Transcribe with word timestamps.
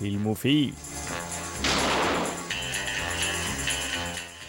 Filmofil. 0.00 0.72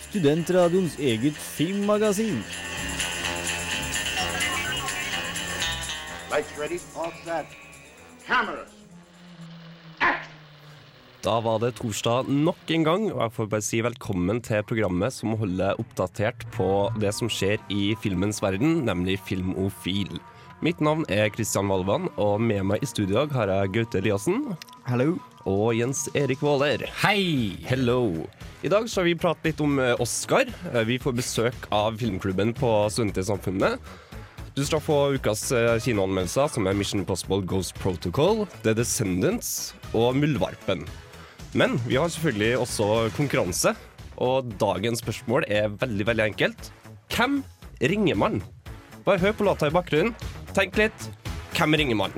Studentradioens 0.07 0.93
eget 0.95 1.35
filmmagasin. 1.35 2.37
Lights 6.31 6.53
ready, 6.59 6.79
all 6.95 7.11
set. 7.25 7.57
Cameras. 8.27 8.71
Da 11.21 11.33
var 11.43 11.59
det 11.59 11.75
torsdag 11.77 12.31
nok 12.31 12.71
en 12.71 12.85
gang, 12.87 13.09
og 13.11 13.19
jeg 13.19 13.33
får 13.35 13.49
bare 13.51 13.65
si 13.67 13.81
velkommen 13.83 14.39
til 14.41 14.63
programmet 14.63 15.13
som 15.13 15.35
holder 15.37 15.75
oppdatert 15.83 16.47
på 16.55 16.69
det 17.03 17.11
som 17.13 17.29
skjer 17.29 17.59
i 17.69 17.91
filmens 17.99 18.39
verden, 18.41 18.85
nemlig 18.87 19.19
Filmofil. 19.27 20.15
Mitt 20.63 20.79
navn 20.81 21.03
er 21.09 21.27
Kristian 21.33 21.69
Valvan, 21.69 22.07
og 22.15 22.39
med 22.41 22.63
meg 22.71 22.81
i 22.81 22.89
studio 22.89 23.27
har 23.35 23.51
jeg 23.51 23.75
Gaute 23.75 24.01
Eliassen. 24.01 24.55
Hallo. 24.87 25.19
Og 25.49 25.73
Jens 25.75 26.05
Erik 26.17 26.41
Våler. 26.43 26.83
Hei! 27.01 27.57
Hello. 27.65 28.27
I 28.61 28.69
dag 28.69 28.87
skal 28.91 29.07
vi 29.07 29.15
prate 29.17 29.49
litt 29.49 29.61
om 29.63 29.79
eh, 29.81 29.95
Oscar. 30.03 30.49
Eh, 30.73 30.83
Vi 30.85 30.99
får 31.01 31.15
besøk 31.17 31.67
av 31.73 31.97
filmklubben 32.01 32.53
på 32.57 32.69
Studentsamfunnet. 32.93 33.79
Du 34.53 34.61
skal 34.67 34.83
få 34.83 34.97
ukas 35.15 35.47
eh, 35.55 35.77
kinoanmeldelser, 35.81 36.51
som 36.53 36.67
er 36.69 36.77
Mission 36.77 37.01
Impossible 37.01 37.41
Ghost 37.47 37.73
Protocol, 37.81 38.43
The 38.65 38.75
Descendants 38.77 39.71
og 39.95 40.17
Muldvarpen. 40.19 40.85
Men 41.57 41.79
vi 41.87 41.97
har 41.99 42.11
selvfølgelig 42.11 42.59
også 42.61 42.89
konkurranse, 43.17 43.73
og 44.21 44.51
dagens 44.61 45.01
spørsmål 45.01 45.47
er 45.49 45.71
veldig, 45.81 46.05
veldig 46.11 46.27
enkelt. 46.29 46.69
Hvem 47.15 47.41
ringer 47.81 48.19
man? 48.19 48.37
Bare 49.07 49.17
hør 49.23 49.33
på 49.33 49.47
låta 49.47 49.71
i 49.71 49.73
bakgrunnen. 49.73 50.13
Tenk 50.53 50.77
litt. 50.77 51.09
Hvem 51.57 51.73
ringer 51.81 51.97
man? 51.97 52.13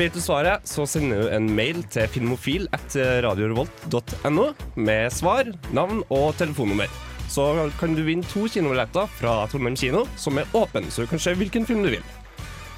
Vet 0.00 0.14
du 0.16 0.20
svaret, 0.24 0.62
så 0.64 0.86
sender 0.88 1.18
du 1.20 1.26
en 1.28 1.44
mail 1.52 1.82
til 1.92 2.06
filmofil 2.08 2.62
etter 2.72 3.18
radiorevolt.no 3.26 4.46
med 4.80 5.12
svar, 5.12 5.50
navn 5.76 5.98
og 6.08 6.38
telefonnummer. 6.40 6.88
Så 7.28 7.44
kan 7.76 7.92
du 7.92 8.00
vinne 8.06 8.24
to 8.30 8.46
kinobilletter 8.48 9.10
fra 9.18 9.34
Trondheim 9.52 9.76
kino, 9.76 10.06
som 10.16 10.40
er 10.40 10.48
åpen, 10.56 10.88
så 10.88 11.04
du 11.04 11.10
kan 11.10 11.20
se 11.20 11.34
hvilken 11.36 11.68
film 11.68 11.84
du 11.84 11.90
vil. 11.92 12.06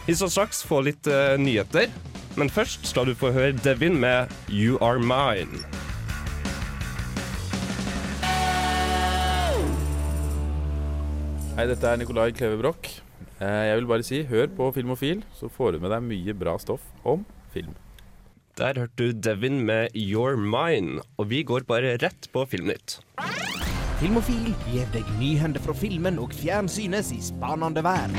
Vi 0.08 0.16
skal 0.18 0.32
straks 0.34 0.64
få 0.66 0.80
litt 0.82 1.06
uh, 1.06 1.38
nyheter, 1.38 1.94
men 2.34 2.50
først 2.50 2.90
skal 2.90 3.06
du 3.06 3.14
få 3.14 3.30
høre 3.30 3.54
Devin 3.54 4.00
med 4.02 4.26
You 4.50 4.82
Are 4.82 4.98
Mine. 4.98 5.62
Hei, 11.54 11.70
dette 11.70 11.86
er 11.86 12.02
Nikolai 12.02 12.32
Kleve 12.34 12.58
Broch. 12.58 13.01
Eh, 13.42 13.62
Jeg 13.70 13.78
vil 13.80 13.88
bare 13.90 14.04
si, 14.06 14.20
hør 14.28 14.50
på 14.56 14.68
Filmofil, 14.76 15.22
så 15.34 15.48
får 15.50 15.74
du 15.76 15.82
med 15.82 15.90
deg 15.94 16.04
mye 16.06 16.34
bra 16.38 16.54
stoff 16.62 16.84
om 17.08 17.24
film. 17.54 17.74
Der 18.60 18.76
hørte 18.76 19.08
du 19.08 19.12
Devin 19.24 19.62
med 19.66 19.94
Your 19.96 20.36
Mine, 20.36 21.00
og 21.18 21.30
vi 21.32 21.40
går 21.48 21.64
bare 21.66 21.94
rett 22.02 22.28
på 22.34 22.44
Filmnytt. 22.46 22.98
Filmofil 24.02 24.50
gir 24.68 24.86
deg 24.92 25.08
nyhender 25.20 25.62
fra 25.62 25.74
filmen 25.78 26.18
og 26.20 26.34
fjernsynets 26.36 27.12
i 27.14 27.20
spanende 27.22 27.82
vær. 27.86 28.12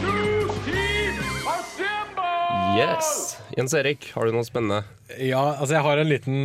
Yes! 2.73 3.09
Jens 3.53 3.75
Erik, 3.77 4.07
har 4.15 4.25
du 4.25 4.33
noe 4.33 4.47
spennende? 4.47 4.81
Ja, 5.21 5.43
altså 5.59 5.75
jeg 5.77 5.85
har 5.85 5.99
en 6.01 6.09
liten 6.09 6.37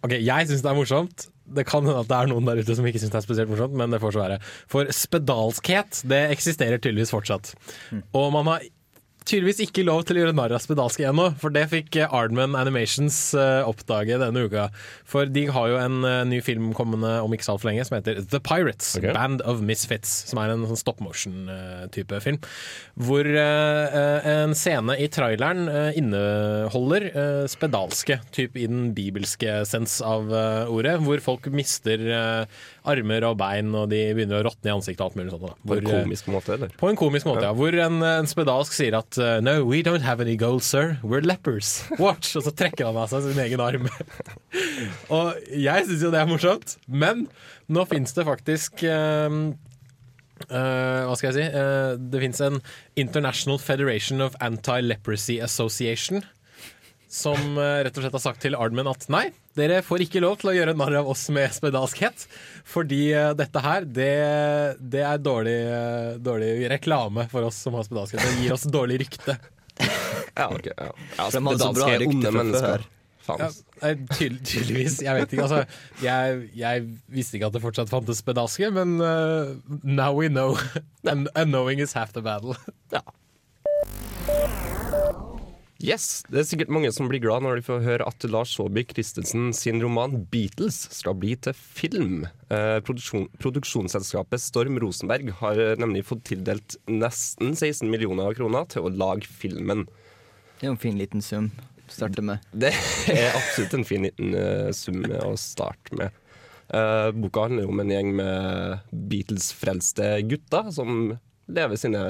Ok, 0.00 0.14
jeg 0.16 0.48
syns 0.48 0.62
det 0.64 0.70
er 0.70 0.78
morsomt. 0.78 1.26
Det 1.56 1.64
kan 1.68 1.86
hende 1.86 2.02
at 2.04 2.10
det 2.10 2.16
er 2.18 2.30
noen 2.30 2.48
der 2.48 2.60
ute 2.60 2.76
som 2.76 2.86
ikke 2.88 3.00
syns 3.02 3.14
det 3.14 3.20
er 3.20 3.26
spesielt 3.26 3.52
morsomt, 3.52 3.76
men 3.78 3.94
det 3.94 4.00
får 4.02 4.16
så 4.16 4.24
være. 4.24 4.40
For 4.70 4.90
spedalskhet, 4.94 6.02
det 6.10 6.24
eksisterer 6.34 6.80
tydeligvis 6.82 7.14
fortsatt. 7.14 7.54
Og 8.16 8.28
man 8.34 8.50
har 8.52 8.66
tydeligvis 9.28 9.62
ikke 9.66 9.84
lov 9.86 10.04
til 10.08 10.18
å 10.18 10.22
gjøre 10.22 10.36
narr 10.36 10.54
av 10.56 10.62
spedalske 10.64 11.06
ennå, 11.08 11.30
for 11.40 11.54
det 11.54 11.66
fikk 11.72 12.00
eh, 12.00 12.14
Ardman 12.14 12.56
Animations 12.58 13.16
eh, 13.36 13.60
oppdage 13.68 14.18
denne 14.20 14.44
uka. 14.48 14.68
For 15.08 15.28
de 15.28 15.46
har 15.52 15.72
jo 15.72 15.78
en 15.80 16.00
eh, 16.08 16.24
ny 16.28 16.40
film 16.44 16.72
kommende 16.76 17.18
om 17.24 17.34
ikke 17.34 17.46
så 17.46 17.56
altfor 17.56 17.70
lenge 17.70 17.86
som 17.88 17.98
heter 17.98 18.22
The 18.24 18.40
Pirates, 18.44 18.94
okay. 18.98 19.14
Band 19.16 19.44
of 19.48 19.62
Misfits, 19.64 20.12
som 20.30 20.40
er 20.42 20.54
en 20.54 20.66
sånn 20.70 20.80
stop 20.80 21.02
motion-type 21.04 22.22
film. 22.24 22.40
Hvor 22.98 23.28
en 23.28 24.54
scene 24.58 24.96
i 24.98 25.08
traileren 25.12 25.68
eh, 25.70 25.98
inneholder 26.00 27.08
eh, 27.10 27.44
spedalske, 27.50 28.20
typ 28.34 28.56
i 28.58 28.66
den 28.70 28.92
bibelske 28.96 29.60
sens 29.68 29.98
av 30.04 30.30
ordet, 30.68 30.98
hvor 31.04 31.20
folk 31.24 31.48
mister 31.52 32.02
armer 32.90 33.26
og 33.28 33.36
bein, 33.40 33.70
og 33.76 33.88
de 33.92 34.00
begynner 34.16 34.40
å 34.40 34.48
råtne 34.48 34.70
i 34.70 34.74
ansiktet 34.74 35.02
og 35.02 35.10
alt 35.10 35.18
mulig 35.20 35.34
sånt. 35.34 35.46
Da. 35.46 35.54
På 35.68 35.76
en 35.78 35.84
eh, 35.86 36.00
komisk 36.02 36.30
måte, 36.32 36.56
eller? 36.56 36.72
på 36.80 36.90
en 36.90 36.98
komisk 36.98 37.28
måte, 37.28 37.44
ja. 37.46 37.52
Hvor 37.58 37.78
en, 37.84 38.00
en 38.08 38.30
spedalsk 38.30 38.76
sier 38.76 38.98
at 38.98 39.20
uh, 39.20 39.36
No, 39.44 39.60
we 39.68 39.82
don't 39.86 40.06
have 40.06 40.24
any 40.24 40.36
gold, 40.40 40.64
sir. 40.66 40.96
We're 41.02 41.24
lepers. 41.24 41.84
Watch! 42.02 42.34
Og 42.38 42.46
så 42.46 42.54
trekker 42.54 42.88
han 42.88 42.98
av 42.98 43.12
seg 43.12 43.28
sin 43.28 43.40
egen 43.44 43.62
arm. 43.64 43.88
og 45.18 45.38
jeg 45.52 45.88
syns 45.88 46.04
jo 46.06 46.12
det 46.14 46.22
er 46.22 46.30
morsomt, 46.30 46.76
men 46.86 47.26
nå 47.68 47.84
fins 47.90 48.14
det 48.16 48.24
faktisk 48.28 48.84
um, 48.88 49.42
uh, 50.48 51.04
hva 51.08 51.16
skal 51.18 51.30
jeg 51.30 51.36
si? 51.38 51.46
Uh, 51.52 51.94
det 52.10 52.22
fins 52.24 52.42
en 52.44 52.58
International 53.00 53.60
Federation 53.62 54.24
of 54.24 54.36
Anti-Leprosy 54.44 55.38
Association. 55.44 56.24
Som 57.08 57.56
uh, 57.56 57.80
rett 57.86 57.96
og 57.96 58.04
slett 58.04 58.16
har 58.18 58.20
sagt 58.20 58.42
til 58.44 58.56
Ardman 58.58 58.90
at 58.90 59.06
nei, 59.08 59.30
dere 59.56 59.80
får 59.84 60.04
ikke 60.04 60.20
lov 60.20 60.36
til 60.42 60.50
å 60.52 60.56
gjøre 60.58 60.74
narr 60.76 60.98
av 61.00 61.08
oss 61.08 61.22
med 61.32 61.54
spedalskhet. 61.56 62.26
Fordi 62.68 63.00
uh, 63.16 63.30
dette 63.38 63.62
her, 63.64 63.86
det, 63.88 64.10
det 64.92 65.04
er 65.08 65.22
dårlig, 65.24 65.56
uh, 65.72 66.10
dårlig 66.20 66.52
reklame 66.74 67.24
for 67.32 67.48
oss 67.48 67.62
som 67.64 67.78
har 67.78 67.88
spedalskhet. 67.88 68.20
Det 68.20 68.44
gir 68.44 68.56
oss 68.58 68.68
dårlig 68.68 69.00
rykte. 69.06 69.38
Ja, 70.36 70.50
ok. 70.52 70.68
Ja. 70.74 70.92
Ja, 71.16 71.30
spedalske 71.32 71.90
er 71.96 72.06
onde 72.10 72.34
mennesker. 72.36 72.86
Ja, 73.28 73.48
tydel- 74.16 74.40
tydeligvis. 74.44 75.00
Jeg 75.04 75.14
vet 75.18 75.32
ikke. 75.32 75.44
Altså, 75.44 75.64
jeg, 76.04 76.48
jeg 76.56 76.86
visste 77.12 77.36
ikke 77.36 77.50
at 77.50 77.56
det 77.56 77.64
fortsatt 77.64 77.92
fantes 77.92 78.22
spedalske, 78.22 78.70
men 78.72 78.98
uh, 79.00 79.56
now 79.82 80.12
we 80.16 80.28
know. 80.28 80.56
And, 81.04 81.28
and 81.34 81.52
knowing 81.52 81.80
is 81.80 81.92
half 81.92 82.12
the 82.12 82.22
battle. 82.22 82.56
Yes, 85.78 86.24
Det 86.26 86.40
er 86.40 86.46
sikkert 86.48 86.72
mange 86.74 86.90
som 86.90 87.06
blir 87.06 87.20
glad 87.22 87.44
når 87.44 87.60
de 87.60 87.62
får 87.68 87.84
høre 87.84 88.06
at 88.10 88.24
Lars 88.26 88.50
Saabye 88.56 88.82
Christensen 88.90 89.52
sin 89.54 89.78
roman 89.78 90.24
'Beatles' 90.26 90.88
skal 90.90 91.14
bli 91.14 91.36
til 91.38 91.54
film. 91.54 92.26
Eh, 92.50 92.80
produksjon, 92.82 93.28
produksjonsselskapet 93.38 94.42
Storm 94.42 94.80
Rosenberg 94.82 95.30
har 95.38 95.60
eh, 95.62 95.76
nemlig 95.78 96.02
fått 96.08 96.24
tildelt 96.26 96.74
nesten 96.90 97.54
16 97.54 97.86
millioner 97.86 98.34
kroner 98.34 98.66
til 98.66 98.88
å 98.88 98.90
lage 98.90 99.30
filmen. 99.30 99.86
Det 100.58 100.66
er 100.66 100.72
jo 100.72 100.74
en 100.74 100.82
fin 100.82 100.98
liten 100.98 101.22
sum 101.22 101.52
å 101.54 101.94
starte 101.94 102.26
med. 102.26 102.42
Det 102.52 102.74
er 103.14 103.38
absolutt 103.38 103.78
en 103.78 103.86
fin 103.86 104.02
liten 104.02 104.34
uh, 104.34 104.74
sum 104.74 105.06
å 105.06 105.36
starte 105.38 105.94
med. 105.94 106.10
Eh, 106.74 107.10
boka 107.14 107.46
handler 107.46 107.70
om 107.70 107.78
en 107.78 107.94
gjeng 107.94 108.16
med 108.18 108.82
Beatles-frelste 108.90 110.16
gutter 110.26 110.74
som 110.74 111.14
lever 111.46 111.78
sine 111.78 112.08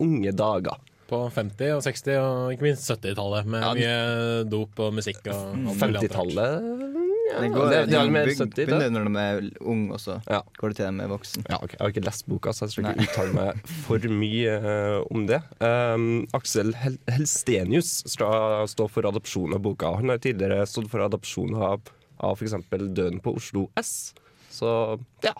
unge 0.00 0.32
dager. 0.32 0.80
På 1.10 1.24
50- 1.34 1.72
og 1.74 1.82
60- 1.82 2.18
og 2.22 2.52
ikke 2.54 2.68
minst 2.68 2.86
70-tallet, 2.90 3.48
med 3.50 3.64
Ja, 3.64 3.72
mye 3.74 4.44
dop 4.50 4.78
og 4.86 4.92
musikk. 4.94 5.20
og 5.26 5.34
alt 5.34 5.56
mulig 5.58 5.74
annet 5.74 5.80
rart. 5.82 6.04
50-tallet 6.06 6.86
ja, 7.30 7.40
Det, 7.44 7.48
går, 7.54 7.68
det, 7.70 7.80
det 7.90 7.94
er 7.98 8.08
mer 8.10 8.26
begynner 8.26 8.46
70, 8.46 8.54
det. 8.56 8.66
begynner 8.70 9.04
når 9.06 9.12
de 9.14 9.24
er 9.24 9.66
ung 9.70 9.82
og 9.94 10.00
så 10.02 10.16
Ja. 10.26 10.40
går 10.58 10.72
det 10.72 10.76
til 10.80 10.86
de 10.98 11.04
er 11.04 11.10
voksen. 11.12 11.44
Ja, 11.50 11.58
okay. 11.62 11.76
Jeg 11.76 11.82
har 11.84 11.92
ikke 11.94 12.04
lest 12.08 12.26
boka, 12.30 12.52
så 12.54 12.64
jeg 12.66 12.72
skal 12.74 12.88
ikke 12.90 13.04
uttale 13.06 13.34
meg 13.36 13.60
for 13.86 14.06
mye 14.22 14.54
uh, 14.64 15.04
om 15.14 15.26
det. 15.30 15.38
Um, 15.62 16.08
Aksel 16.34 16.74
Hel 16.74 16.98
Helstenius 17.10 17.92
skal 18.10 18.66
stå 18.70 18.88
for 18.90 19.06
adopsjon 19.06 19.54
av 19.54 19.62
boka. 19.62 19.92
Han 20.00 20.10
har 20.10 20.18
tidligere 20.18 20.66
stått 20.66 20.90
for 20.90 21.06
adopsjon 21.06 21.54
av, 21.54 21.86
av 22.18 22.34
f.eks. 22.38 22.58
Døden 22.70 23.20
på 23.22 23.36
Oslo 23.38 23.68
S. 23.78 24.12
Så 24.50 24.98
ja, 25.22 25.34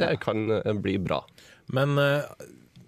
det 0.00 0.14
kan 0.24 0.48
uh, 0.50 0.72
bli 0.80 0.96
bra. 0.98 1.20
Men 1.76 1.98
eh, 2.00 2.24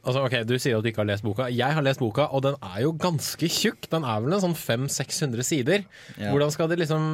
altså, 0.05 0.23
ok, 0.27 0.35
du 0.49 0.55
sier 0.61 0.79
at 0.79 0.85
du 0.85 0.91
ikke 0.91 1.03
har 1.03 1.09
lest 1.11 1.25
boka. 1.27 1.47
Jeg 1.53 1.77
har 1.77 1.85
lest 1.85 2.03
boka, 2.03 2.27
og 2.35 2.43
den 2.47 2.57
er 2.65 2.81
jo 2.85 2.93
ganske 3.01 3.51
tjukk. 3.51 3.89
Den 3.93 4.07
er 4.09 4.25
vel 4.25 4.37
en 4.37 4.43
sånn 4.45 4.57
500-600 4.59 5.47
sider. 5.47 5.87
Ja. 6.17 6.31
Hvordan 6.33 6.53
skal 6.55 6.71
de 6.73 6.81
liksom 6.81 7.07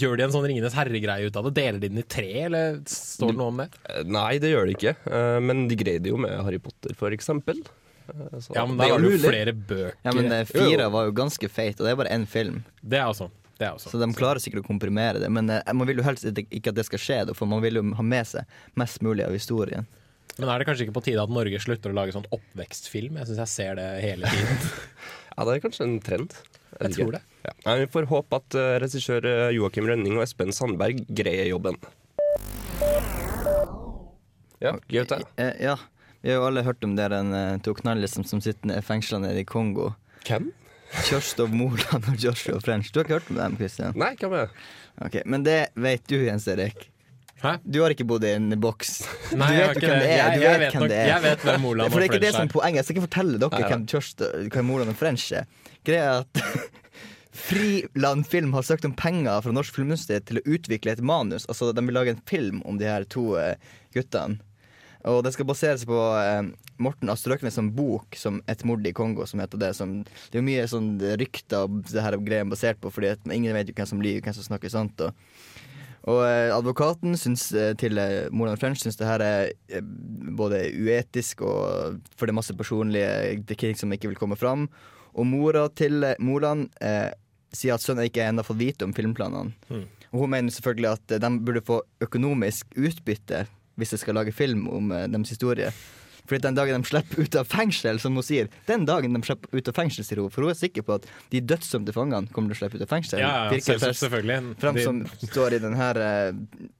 Gjør 0.00 0.16
de 0.18 0.26
en 0.26 0.34
sånn 0.34 0.46
Ringenes 0.48 0.76
herre-greie 0.76 1.28
ut 1.28 1.36
av 1.40 1.48
det? 1.48 1.54
Deler 1.60 1.82
de 1.82 1.90
den 1.92 2.02
i 2.02 2.06
tre, 2.06 2.30
eller 2.46 2.80
står 2.90 3.34
det 3.34 3.40
noe 3.40 3.52
om 3.54 3.60
det? 3.62 3.68
Eh, 3.88 4.02
Nei, 4.10 4.32
det 4.42 4.52
gjør 4.54 4.70
de 4.70 4.76
ikke. 4.78 4.94
Eh, 5.10 5.38
men 5.44 5.66
de 5.70 5.78
greide 5.80 6.12
jo 6.12 6.20
med 6.20 6.34
Harry 6.46 6.60
Potter, 6.62 6.96
f.eks. 6.96 7.30
Uh, 8.10 8.40
Ja, 8.56 8.64
men 8.66 8.78
da 8.78 8.88
har 8.90 8.98
du 9.02 9.12
flere 9.22 9.52
bøker. 9.54 9.94
Ja, 10.02 10.14
men 10.16 10.32
eh, 10.34 10.46
fire 10.48 10.88
var 10.90 11.06
jo 11.06 11.14
ganske 11.14 11.50
feit, 11.52 11.78
og 11.78 11.86
det 11.86 11.92
er 11.92 12.00
bare 12.00 12.14
én 12.16 12.26
film. 12.26 12.64
Det 12.82 12.98
er 12.98 13.06
også. 13.10 13.30
Det 13.60 13.68
er 13.68 13.76
også. 13.76 13.92
Så 13.92 14.00
de 14.00 14.08
klarer 14.16 14.40
sikkert 14.42 14.64
å 14.64 14.68
komprimere 14.70 15.20
det. 15.22 15.28
Men 15.30 15.50
eh, 15.52 15.72
man 15.76 15.86
vil 15.88 16.00
jo 16.00 16.06
helst 16.06 16.24
ikke 16.26 16.72
at 16.72 16.78
det 16.78 16.86
skal 16.88 17.02
skje, 17.02 17.18
for 17.36 17.50
man 17.50 17.62
vil 17.62 17.78
jo 17.78 17.84
ha 17.98 18.04
med 18.06 18.26
seg 18.26 18.48
mest 18.80 19.02
mulig 19.04 19.26
av 19.26 19.36
historien. 19.36 19.86
Men 20.38 20.48
er 20.52 20.60
det 20.60 20.66
kanskje 20.68 20.86
ikke 20.86 20.96
på 20.96 21.02
tide 21.08 21.22
at 21.22 21.32
Norge 21.32 21.60
slutter 21.62 21.92
å 21.92 21.96
lage 21.96 22.14
sånn 22.14 22.28
oppvekstfilm? 22.32 23.18
Jeg 23.20 23.28
syns 23.30 23.42
jeg 23.42 23.52
ser 23.54 23.80
det 23.80 23.88
hele 24.04 24.30
tiden. 24.30 24.64
Ja, 25.40 25.44
det 25.46 25.52
er 25.54 25.60
kanskje 25.62 25.84
en 25.86 26.00
trend. 26.04 26.34
Jeg 26.82 26.92
tror 26.98 27.14
det. 27.14 27.20
Ja. 27.46 27.52
Nei, 27.64 27.74
vi 27.80 27.86
får 27.94 28.08
håpe 28.10 28.40
at 28.42 28.56
uh, 28.58 28.74
regissør 28.82 29.24
eh, 29.24 29.52
Joakim 29.56 29.86
Rønning 29.88 30.18
og 30.18 30.24
Espen 30.26 30.52
Sandberg 30.52 30.98
greier 31.16 31.48
jobben. 31.48 31.78
Ja, 34.60 34.74
Gaute. 34.90 35.22
Eh, 35.40 35.54
ja, 35.64 35.78
vi 36.20 36.32
har 36.32 36.42
jo 36.42 36.46
alle 36.50 36.66
hørt 36.66 36.84
om 36.84 36.92
det 36.98 37.08
den 37.14 37.32
uh, 37.32 37.56
to 37.64 37.72
knallis 37.78 38.18
som 38.18 38.42
sitter 38.44 38.74
i 38.76 38.82
fengsla 38.84 39.22
nede 39.22 39.40
i 39.40 39.48
Kongo. 39.48 39.94
Hvem? 40.28 40.50
Kjørstov 41.06 41.52
Moland 41.54 42.10
og 42.10 42.20
Joshua 42.20 42.60
French. 42.60 42.90
Du 42.92 43.00
har 43.00 43.08
ikke 43.08 43.20
hørt 43.20 43.32
om 43.32 43.40
dem, 43.40 43.56
Christian? 43.62 43.96
Nei, 43.96 44.12
hvem 44.20 44.34
er 44.36 44.50
det? 44.50 44.64
Ok, 45.06 45.20
Men 45.24 45.46
det 45.46 45.60
vet 45.78 46.04
du, 46.10 46.18
Jens 46.26 46.48
Erik. 46.50 46.90
Hæ? 47.40 47.54
Du 47.64 47.80
har 47.80 47.94
ikke 47.94 48.04
bodd 48.04 48.24
i 48.28 48.34
en 48.36 48.52
boks. 48.60 48.98
Nei, 49.40 49.48
du 49.56 49.60
vet 49.62 49.78
hvem 49.80 49.94
det. 49.96 50.10
er. 50.10 50.10
Jeg, 50.10 50.42
jeg, 50.42 50.60
vet 50.60 50.74
hvem 50.74 50.82
nok, 50.84 50.90
det 50.92 50.98
er. 50.98 51.08
jeg 51.08 51.24
vet 51.24 51.46
hvem 51.46 51.64
Moland 51.64 51.88
For 51.88 51.96
og 51.96 52.02
det 52.02 52.08
er 52.08 52.12
ikke 52.12 52.24
det 52.26 52.34
som 52.34 52.42
er. 52.42 52.50
er 52.50 52.52
poenget. 52.52 52.80
Jeg 52.80 52.88
skal 52.88 52.96
ikke 52.96 53.06
fortelle 53.06 53.40
dere 53.40 53.54
Nei, 53.54 53.70
hvem, 53.70 53.86
Kjørstad, 53.94 54.36
hvem 54.52 54.68
Moland 54.68 54.92
og 54.92 55.00
French 55.00 55.30
er. 55.38 55.48
Greia 55.88 56.04
er 56.04 56.26
at 56.26 56.78
Friland 57.46 58.26
Film 58.28 58.52
har 58.52 58.66
søkt 58.66 58.84
om 58.84 58.92
penger 58.98 59.40
fra 59.40 59.54
Norsk 59.56 59.78
Filmmuseum 59.78 60.26
til 60.28 60.40
å 60.40 60.44
utvikle 60.44 60.92
et 60.92 61.00
manus. 61.00 61.48
Altså 61.48 61.70
De 61.72 61.84
vil 61.86 61.96
lage 61.96 62.12
en 62.12 62.22
film 62.28 62.60
om 62.68 62.80
de 62.80 62.88
her 62.90 63.08
to 63.08 63.32
eh, 63.40 63.54
guttene. 63.96 64.42
Og 65.08 65.22
det 65.24 65.32
skal 65.32 65.48
baseres 65.48 65.86
på 65.88 65.96
eh, 66.20 66.50
Morten 66.82 67.08
Astrøknes 67.08 67.56
som 67.56 67.70
bok 67.72 68.18
som 68.20 68.42
'Et 68.44 68.64
mord 68.68 68.84
i 68.84 68.92
Kongo', 68.92 69.24
som 69.24 69.40
heter 69.40 69.56
det. 69.56 69.72
Som, 69.78 70.02
det 70.04 70.36
er 70.36 70.42
jo 70.42 70.50
mye 70.50 70.68
sånn 70.68 70.90
rykter 71.00 71.64
og 71.64 71.88
det 71.88 72.04
her 72.04 72.20
basert 72.44 72.80
på, 72.82 72.92
fordi 72.92 73.16
ingen 73.32 73.56
vet 73.56 73.72
jo 73.72 73.78
hvem 73.78 73.88
som 73.88 74.02
lyver, 74.04 74.20
hvem 74.20 74.36
som 74.36 74.44
snakker 74.44 74.68
sant. 74.68 75.00
Og, 75.00 75.16
og 76.08 76.22
eh, 76.24 76.48
advokaten 76.54 77.16
syns, 77.18 77.50
eh, 77.52 77.74
til 77.76 77.98
eh, 78.00 78.30
Moland 78.32 78.60
French 78.60 78.80
syns 78.80 78.96
det 78.96 79.08
her 79.08 79.24
er 79.24 79.82
både 80.38 80.62
uetisk 80.72 81.42
og 81.44 81.98
for 82.14 82.24
det 82.24 82.32
er 82.32 82.38
masse 82.38 82.56
personlige 82.56 83.10
er 83.34 83.42
ting 83.52 83.76
som 83.76 83.92
ikke 83.92 84.08
vil 84.12 84.20
komme 84.20 84.38
fram. 84.40 84.68
Og 85.12 85.26
mora 85.28 85.66
til 85.76 86.06
Moland 86.22 86.70
eh, 86.80 87.10
sier 87.52 87.76
at 87.76 87.84
sønnen 87.84 88.08
ikke 88.08 88.24
ennå 88.24 88.46
fått 88.46 88.62
vite 88.62 88.86
om 88.86 88.94
filmplanene. 88.96 89.52
Og 90.10 90.24
hun 90.24 90.32
mener 90.32 90.54
selvfølgelig 90.54 90.90
at 90.94 91.16
de 91.22 91.30
burde 91.44 91.62
få 91.66 91.82
økonomisk 92.02 92.72
utbytte 92.78 93.44
hvis 93.78 93.92
de 93.94 93.98
skal 94.00 94.16
lage 94.18 94.34
film 94.34 94.66
om 94.68 94.90
deres 94.90 95.32
historie. 95.32 95.70
Fordi 96.30 96.44
den 96.46 96.54
dagen 96.54 96.78
de 96.84 96.86
slipper 96.88 97.24
ut 97.26 97.36
av 97.40 97.48
fengsel, 97.50 97.98
som 97.98 98.14
hun 98.14 98.22
sier 98.22 98.46
Den 98.70 98.84
dagen 98.86 99.16
de 99.16 99.20
slipper 99.26 99.50
ut 99.58 99.70
av 99.72 99.74
fengsel, 99.80 100.06
sier 100.06 100.20
hun. 100.22 100.30
For 100.30 100.46
hun 100.46 100.52
er 100.54 100.58
sikker 100.60 100.84
på 100.86 101.00
at 101.00 101.08
de 101.34 101.40
dødsdømte 101.42 101.94
fangene 101.96 102.30
kommer 102.30 102.54
til 102.54 102.60
å 102.60 102.62
slippe 102.62 102.78
ut 102.78 102.84
av 102.86 102.92
fengsel. 102.94 103.18
Ja, 103.24 103.30
ja, 103.34 103.50
Virker 103.56 103.80
selv- 103.82 103.98
selvfølgelig. 103.98 104.38
Frem 104.62 104.78
De- 104.78 104.84
som 104.86 105.00
står 105.26 105.58
i 105.58 105.62
denne 105.66 105.90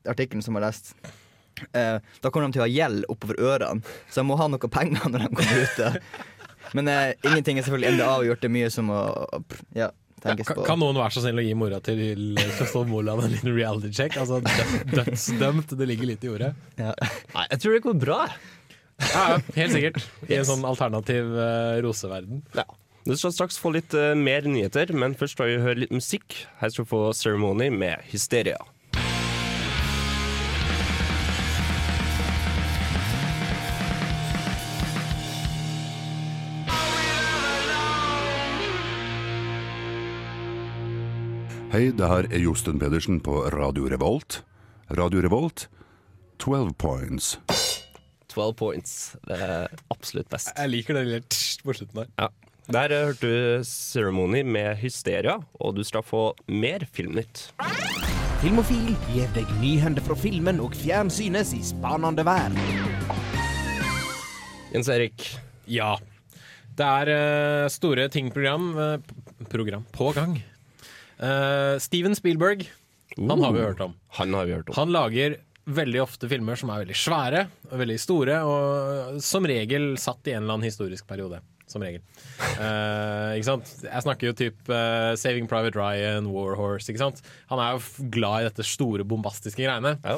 artikkelen 0.08 0.42
som 0.46 0.54
jeg 0.54 0.62
har 0.62 0.68
lest. 0.70 0.94
Uh, 1.74 1.98
da 2.22 2.30
kommer 2.30 2.46
de 2.48 2.54
til 2.56 2.62
å 2.62 2.68
ha 2.68 2.70
gjeld 2.72 3.04
oppover 3.12 3.36
ørene, 3.42 3.82
så 4.08 4.22
de 4.22 4.28
må 4.30 4.36
ha 4.40 4.46
noe 4.48 4.70
penger 4.72 5.10
når 5.12 5.26
de 5.26 5.32
kommer 5.34 5.64
ut. 5.66 5.74
da. 5.82 5.90
Men 6.78 6.88
uh, 6.88 7.10
ingenting 7.26 7.58
er 7.58 7.66
selvfølgelig 7.66 7.90
enda 7.96 8.06
avgjort. 8.14 8.40
Det 8.40 8.48
er 8.48 8.54
mye 8.54 8.70
som 8.72 8.88
å 8.94 9.00
ja, 9.76 9.90
tenkes 10.22 10.46
Kan, 10.52 10.56
på. 10.60 10.64
kan 10.70 10.80
noen 10.80 10.96
være 11.00 11.16
så 11.16 11.24
snill 11.24 11.42
å 11.42 11.44
gi 11.44 11.56
mora 11.58 11.80
til 11.84 12.00
Kjøstholm 12.38 12.92
Moland 12.94 13.26
en 13.26 13.34
liten 13.34 13.52
reality 13.56 13.90
check? 13.96 14.16
Altså, 14.22 14.38
dødsdømt, 14.94 15.74
det 15.80 15.90
ligger 15.90 16.12
litt 16.14 16.24
i 16.24 16.32
ordet. 16.32 16.54
Ja. 16.80 16.94
Nei, 17.34 17.46
jeg 17.50 17.60
tror 17.64 17.76
det 17.76 17.82
går 17.88 18.00
bra. 18.06 18.20
Ja, 19.00 19.40
helt 19.56 19.74
sikkert. 19.74 20.04
I 20.28 20.38
en 20.40 20.48
sånn 20.48 20.66
alternativ 20.68 21.32
uh, 21.34 21.78
roseverden. 21.84 22.44
Ja. 22.56 22.66
Du 23.08 23.14
skal 23.16 23.32
straks 23.32 23.56
få 23.58 23.72
litt 23.74 23.94
uh, 23.96 24.12
mer 24.18 24.44
nyheter, 24.44 24.92
men 24.92 25.16
først 25.18 25.38
skal 25.38 25.48
vi 25.48 25.62
høre 25.62 25.80
litt 25.84 25.94
musikk. 25.94 26.36
Her 26.60 26.72
skal 26.72 26.86
du 26.86 26.92
få 26.92 27.06
Ceremony 27.16 27.70
med 27.72 28.04
Hysteria. 28.12 28.60
Hei, 41.70 41.92
det 41.94 42.06
her 42.10 42.26
er 42.34 42.40
Josten 42.42 42.80
Pedersen 42.82 43.20
på 43.22 43.44
Radio 43.54 43.86
Revolt. 43.86 44.40
Radio 44.90 45.22
Revolt, 45.22 45.68
12 46.42 46.74
points. 46.74 47.36
12 48.30 48.54
points. 48.58 48.94
Det 49.26 49.36
er 49.42 49.68
absolutt 49.92 50.30
best. 50.32 50.52
Jeg 50.56 50.70
liker 50.72 50.96
det 50.98 51.04
lille 51.08 51.20
på 51.64 51.74
slutten 51.76 52.02
der. 52.04 52.12
Ja. 52.20 52.28
Der 52.70 52.92
eh, 52.94 53.06
hørte 53.10 53.26
du 53.26 53.64
Ceremony 53.66 54.44
med 54.46 54.76
Hysteria, 54.78 55.38
og 55.58 55.74
du 55.78 55.82
skal 55.86 56.04
få 56.06 56.30
mer 56.46 56.84
Filmnytt. 56.94 57.48
Filmofil 58.40 58.94
gir 59.10 59.26
deg 59.36 59.50
nyhender 59.60 60.04
fra 60.06 60.14
filmen 60.16 60.62
og 60.64 60.72
fjernsynets 60.78 61.50
i 61.58 61.60
spanende 61.66 62.24
verden. 62.24 62.56
Jens 64.70 64.88
Erik, 64.92 65.26
Ja. 65.70 65.96
Det 66.80 66.86
er 66.86 67.08
eh, 67.12 67.66
store 67.68 68.06
ting-program 68.08 68.68
eh, 68.80 69.10
program 69.52 69.82
på 69.92 70.12
gang. 70.16 70.38
Eh, 71.20 71.74
Steven 71.82 72.14
Spielberg, 72.16 72.62
han 73.18 73.42
har 73.42 73.52
vi 73.52 73.60
hørt 73.66 73.82
om. 73.84 73.92
han 74.16 74.32
har 74.38 74.46
vi 74.48 74.54
hørt 74.54 74.70
om. 74.70 74.76
Han 74.78 74.92
lager 74.94 75.34
veldig 75.76 76.02
ofte 76.02 76.28
filmer 76.30 76.58
som 76.58 76.72
er 76.72 76.84
veldig 76.84 76.98
svære 76.98 77.46
og 77.70 77.78
veldig 77.80 77.96
store, 78.02 78.40
og 78.46 79.22
som 79.24 79.46
regel 79.48 79.92
satt 80.00 80.28
i 80.30 80.34
en 80.34 80.44
eller 80.44 80.58
annen 80.58 80.68
historisk 80.70 81.08
periode. 81.08 81.40
Som 81.70 81.84
regel. 81.86 82.02
Uh, 82.58 83.36
ikke 83.36 83.46
sant? 83.46 83.68
Jeg 83.84 84.02
snakker 84.02 84.26
jo 84.26 84.34
typ 84.34 84.70
uh, 84.74 85.12
Saving 85.14 85.46
Private 85.46 85.78
Ryan, 85.78 86.26
War 86.34 86.56
Horse. 86.58 86.90
Ikke 86.90 87.04
sant? 87.04 87.20
Han 87.52 87.62
er 87.62 87.76
jo 87.76 88.08
glad 88.10 88.42
i 88.42 88.48
dette 88.48 88.66
store, 88.66 89.06
bombastiske 89.06 89.62
greiene. 89.62 89.94
Ja. 90.02 90.16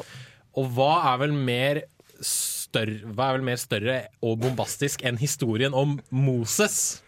Og 0.57 0.71
hva 0.73 0.95
er 1.11 1.19
vel 1.21 1.35
mer 1.37 1.83
større, 2.25 3.03
hva 3.13 3.29
er 3.29 3.37
vel 3.37 3.45
mer 3.51 3.61
større 3.61 3.99
og 4.25 4.41
bombastisk 4.41 5.05
enn 5.05 5.19
historien 5.21 5.77
om 5.77 5.99
Moses? 6.09 7.03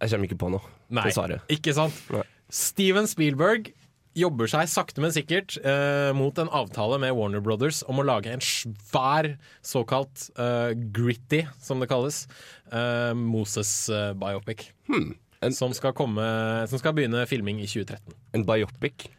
Jeg 0.00 0.14
kommer 0.14 0.30
ikke 0.30 0.40
på 0.40 0.52
noe. 0.56 0.72
Nei, 0.94 1.08
Dessverre. 1.08 1.42
ikke 1.52 1.74
sant? 1.76 1.96
Nei. 2.14 2.24
Steven 2.54 3.08
Spielberg 3.10 3.72
jobber 4.18 4.50
seg 4.50 4.68
sakte, 4.70 5.02
men 5.02 5.12
sikkert 5.14 5.56
eh, 5.60 6.10
mot 6.16 6.38
en 6.38 6.50
avtale 6.54 6.98
med 7.02 7.14
Warner 7.16 7.42
Brothers 7.44 7.82
om 7.90 8.00
å 8.00 8.06
lage 8.06 8.30
en 8.32 8.42
svær 8.44 9.32
såkalt 9.66 10.28
eh, 10.38 10.72
gritty, 10.94 11.44
som 11.62 11.82
det 11.82 11.90
kalles, 11.90 12.24
eh, 12.70 13.12
Moses-biopic. 13.18 14.68
Hmm. 14.90 15.12
Som 15.52 15.74
skal, 15.76 15.92
komme, 15.92 16.24
som 16.70 16.80
skal 16.80 16.94
begynne 16.96 17.26
filming 17.28 17.58
i 17.60 17.66
2013. 17.68 18.14
en 18.38 18.46
biopic? 18.48 19.10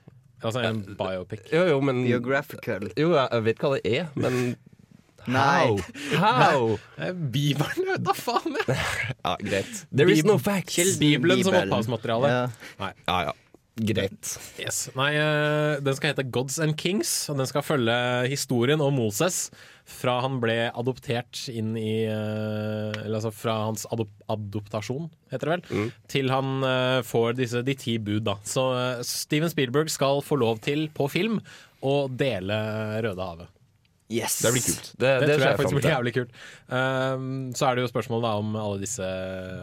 Altså 0.42 0.64
en 0.66 0.80
biopic. 0.98 1.44
Jo, 1.54 1.68
jo, 1.70 1.82
men 1.86 2.02
Geographical. 2.08 2.88
Jo, 2.98 3.12
jeg 3.18 3.46
vet 3.46 3.62
hva 3.62 3.76
det 3.76 3.92
er, 4.00 4.08
men 4.18 4.56
Nei. 5.26 5.66
how? 5.66 5.78
How? 6.22 6.66
Eh, 7.02 7.14
Bibelen, 7.14 7.88
vet 7.92 8.04
da 8.06 8.14
faen! 8.18 8.58
Ja, 9.26 9.36
greit. 9.42 9.86
There 9.90 10.12
is 10.14 10.22
no 10.26 10.38
facts. 10.38 11.00
Bibelen 11.02 11.42
som 11.44 11.56
opphavsmateriale. 11.58 12.30
Ja. 12.30 12.92
Ja, 13.08 13.18
ja. 13.30 13.34
Greit. 13.76 14.30
Yes. 14.56 14.86
Nei, 14.96 15.10
eh, 15.20 15.82
den 15.84 15.96
skal 15.98 16.14
hete 16.14 16.24
Gods 16.32 16.62
and 16.64 16.78
Kings, 16.80 17.10
og 17.28 17.42
den 17.42 17.50
skal 17.50 17.66
følge 17.66 17.96
historien 18.32 18.80
om 18.80 18.96
Moses 18.96 19.50
fra 19.86 20.14
han 20.24 20.38
ble 20.40 20.70
adoptert 20.72 21.44
inn 21.52 21.76
i 21.78 22.08
eh, 22.08 22.96
Eller 23.04 23.20
altså 23.20 23.34
fra 23.36 23.58
hans 23.68 23.84
adop 23.92 24.14
adoptasjon, 24.32 25.10
heter 25.30 25.52
det 25.52 25.58
vel, 25.58 25.92
til 26.10 26.32
han 26.32 26.64
eh, 26.66 27.02
får 27.06 27.36
disse 27.42 27.66
de 27.68 27.76
ti 27.78 27.98
bud, 28.00 28.24
da. 28.30 28.38
Så 28.48 28.64
Steven 29.06 29.52
Spielberg 29.52 29.92
skal 29.92 30.24
få 30.24 30.40
lov 30.40 30.64
til, 30.64 30.88
på 30.96 31.10
film, 31.12 31.42
å 31.86 32.06
dele 32.08 32.56
Rødehavet. 33.04 33.52
Yes. 34.14 34.38
Det 34.46 34.52
blir 34.54 34.62
kult. 34.62 34.90
Det, 34.94 35.00
Det, 35.02 35.14
det, 35.26 35.36
tror 35.36 35.42
jeg 35.42 35.50
jeg 35.50 35.60
faktisk 35.60 35.78
blir 35.80 35.90
jævlig 35.90 36.12
kult. 36.14 36.34
Um, 36.70 37.30
så 37.58 37.68
er 37.68 37.78
det 37.78 37.86
jo 37.86 37.90
spørsmålet 37.90 38.28
da 38.28 38.34
om 38.38 38.52
alle 38.62 38.82
disse 38.84 39.06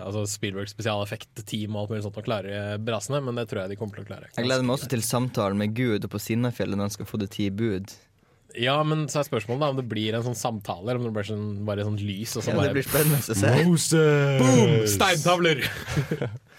Altså 0.02 0.24
Spielberg 0.26 0.70
spesialeffekt-team 0.72 1.76
og 1.76 1.84
alt 1.84 1.92
mulig 1.92 2.06
sånt 2.08 2.18
å 2.18 2.24
klare 2.26 2.62
brasene, 2.82 3.22
men 3.22 3.38
det 3.38 3.46
tror 3.50 3.62
jeg 3.62 3.74
de 3.74 3.78
kommer 3.78 4.00
til 4.00 4.06
å 4.06 4.10
klare. 4.10 4.32
Jeg 4.34 4.48
gleder 4.48 4.66
meg 4.66 4.78
også 4.80 4.90
til 4.90 5.04
samtalen 5.06 5.62
med 5.62 5.76
Gud 5.78 6.08
og 6.08 6.10
på 6.10 6.22
Sinnafjellet 6.22 6.74
når 6.74 6.90
han 6.90 6.96
skal 6.96 7.10
få 7.12 7.22
det 7.22 7.30
ti 7.36 7.52
bud. 7.54 7.94
Ja, 8.58 8.76
men 8.84 9.06
så 9.08 9.22
er 9.22 9.28
spørsmålet 9.30 9.62
da 9.62 9.70
om 9.72 9.78
det 9.78 9.86
blir 9.88 10.16
en 10.16 10.24
sånn 10.26 10.36
samtale, 10.36 10.84
eller 10.90 11.00
om 11.00 11.06
det 11.06 11.14
blir 11.16 11.28
sånn, 11.30 11.46
bare 11.68 11.86
sånn 11.86 11.96
lys. 12.02 12.34
Og 12.36 12.44
sånn. 12.44 12.58
Ja, 12.58 12.66
det 12.68 12.76
blir 12.76 12.84
spennende 12.84 13.22
å 13.22 13.78
se. 13.78 14.02
Boom! 14.42 14.80
Steintavler! 14.90 15.62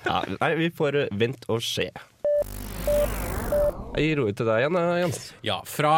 Ja, 0.04 0.18
nei, 0.36 0.50
vi 0.60 0.66
får 0.76 0.98
eh, 1.00 1.12
vente 1.16 1.48
og 1.48 1.62
se. 1.64 1.86
Jeg 3.94 4.08
gir 4.08 4.20
ordet 4.24 4.40
til 4.40 4.48
deg 4.50 4.64
igjen, 4.64 4.78
eh, 4.80 4.96
Jens. 5.04 5.18
Ja, 5.46 5.56
fra 5.70 5.92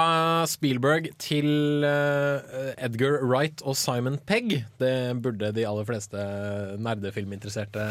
Spielberg 0.52 1.06
til 1.22 1.86
eh, 1.88 2.74
Edgar 2.84 3.22
Wright 3.24 3.64
og 3.64 3.78
Simon 3.80 4.18
Pegg. 4.28 4.52
Det 4.82 4.92
burde 5.24 5.54
de 5.56 5.64
aller 5.64 5.88
fleste 5.88 6.20
nerdefilminteresserte 6.84 7.86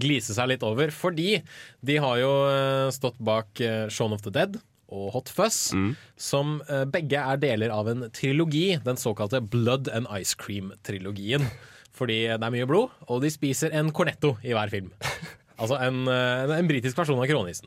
glise 0.00 0.32
seg 0.32 0.48
litt 0.54 0.64
over. 0.64 0.88
Fordi 0.96 1.42
de 1.84 1.98
har 2.00 2.22
jo 2.22 2.32
eh, 2.48 2.88
stått 2.96 3.20
bak 3.20 3.60
Shaun 3.92 4.16
of 4.16 4.24
the 4.24 4.32
Dead 4.32 4.56
og 4.88 5.10
Hot 5.12 5.28
Fuzz, 5.28 5.74
som 6.16 6.62
eh, 6.64 6.86
begge 6.88 7.20
er 7.20 7.42
deler 7.42 7.74
av 7.74 7.90
en 7.92 8.06
trilogi, 8.08 8.78
den 8.80 8.96
såkalte 8.96 9.42
Blood 9.44 9.92
and 9.92 10.08
Ice 10.16 10.32
Cream-trilogien. 10.40 11.44
Fordi 11.92 12.22
det 12.30 12.40
er 12.40 12.54
mye 12.54 12.70
blod, 12.70 12.96
og 13.12 13.20
de 13.20 13.28
spiser 13.34 13.76
en 13.76 13.92
cornetto 13.92 14.38
i 14.40 14.56
hver 14.56 14.72
film. 14.72 14.94
Altså 15.58 15.74
en, 15.82 16.04
en, 16.06 16.52
en 16.54 16.68
britisk 16.70 16.94
versjon 17.00 17.18
av 17.18 17.26
kronisen. 17.26 17.66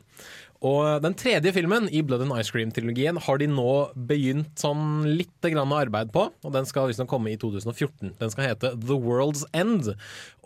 Og 0.62 1.02
den 1.02 1.14
tredje 1.18 1.50
filmen 1.54 1.88
i 1.90 2.04
Blood 2.06 2.22
and 2.22 2.34
Ice 2.38 2.54
Cream-trilogien 2.54 3.18
har 3.24 3.40
de 3.40 3.48
nå 3.50 3.72
begynt 4.08 4.62
sånn 4.62 5.02
litt 5.10 5.30
grann 5.42 5.74
arbeid 5.74 6.12
på, 6.14 6.28
og 6.30 6.54
den 6.54 6.68
skal 6.68 6.86
liksom 6.90 7.08
komme 7.10 7.32
i 7.32 7.38
2014. 7.40 8.14
Den 8.20 8.32
skal 8.32 8.46
hete 8.46 8.72
The 8.78 8.94
World's 8.94 9.42
End. 9.58 9.90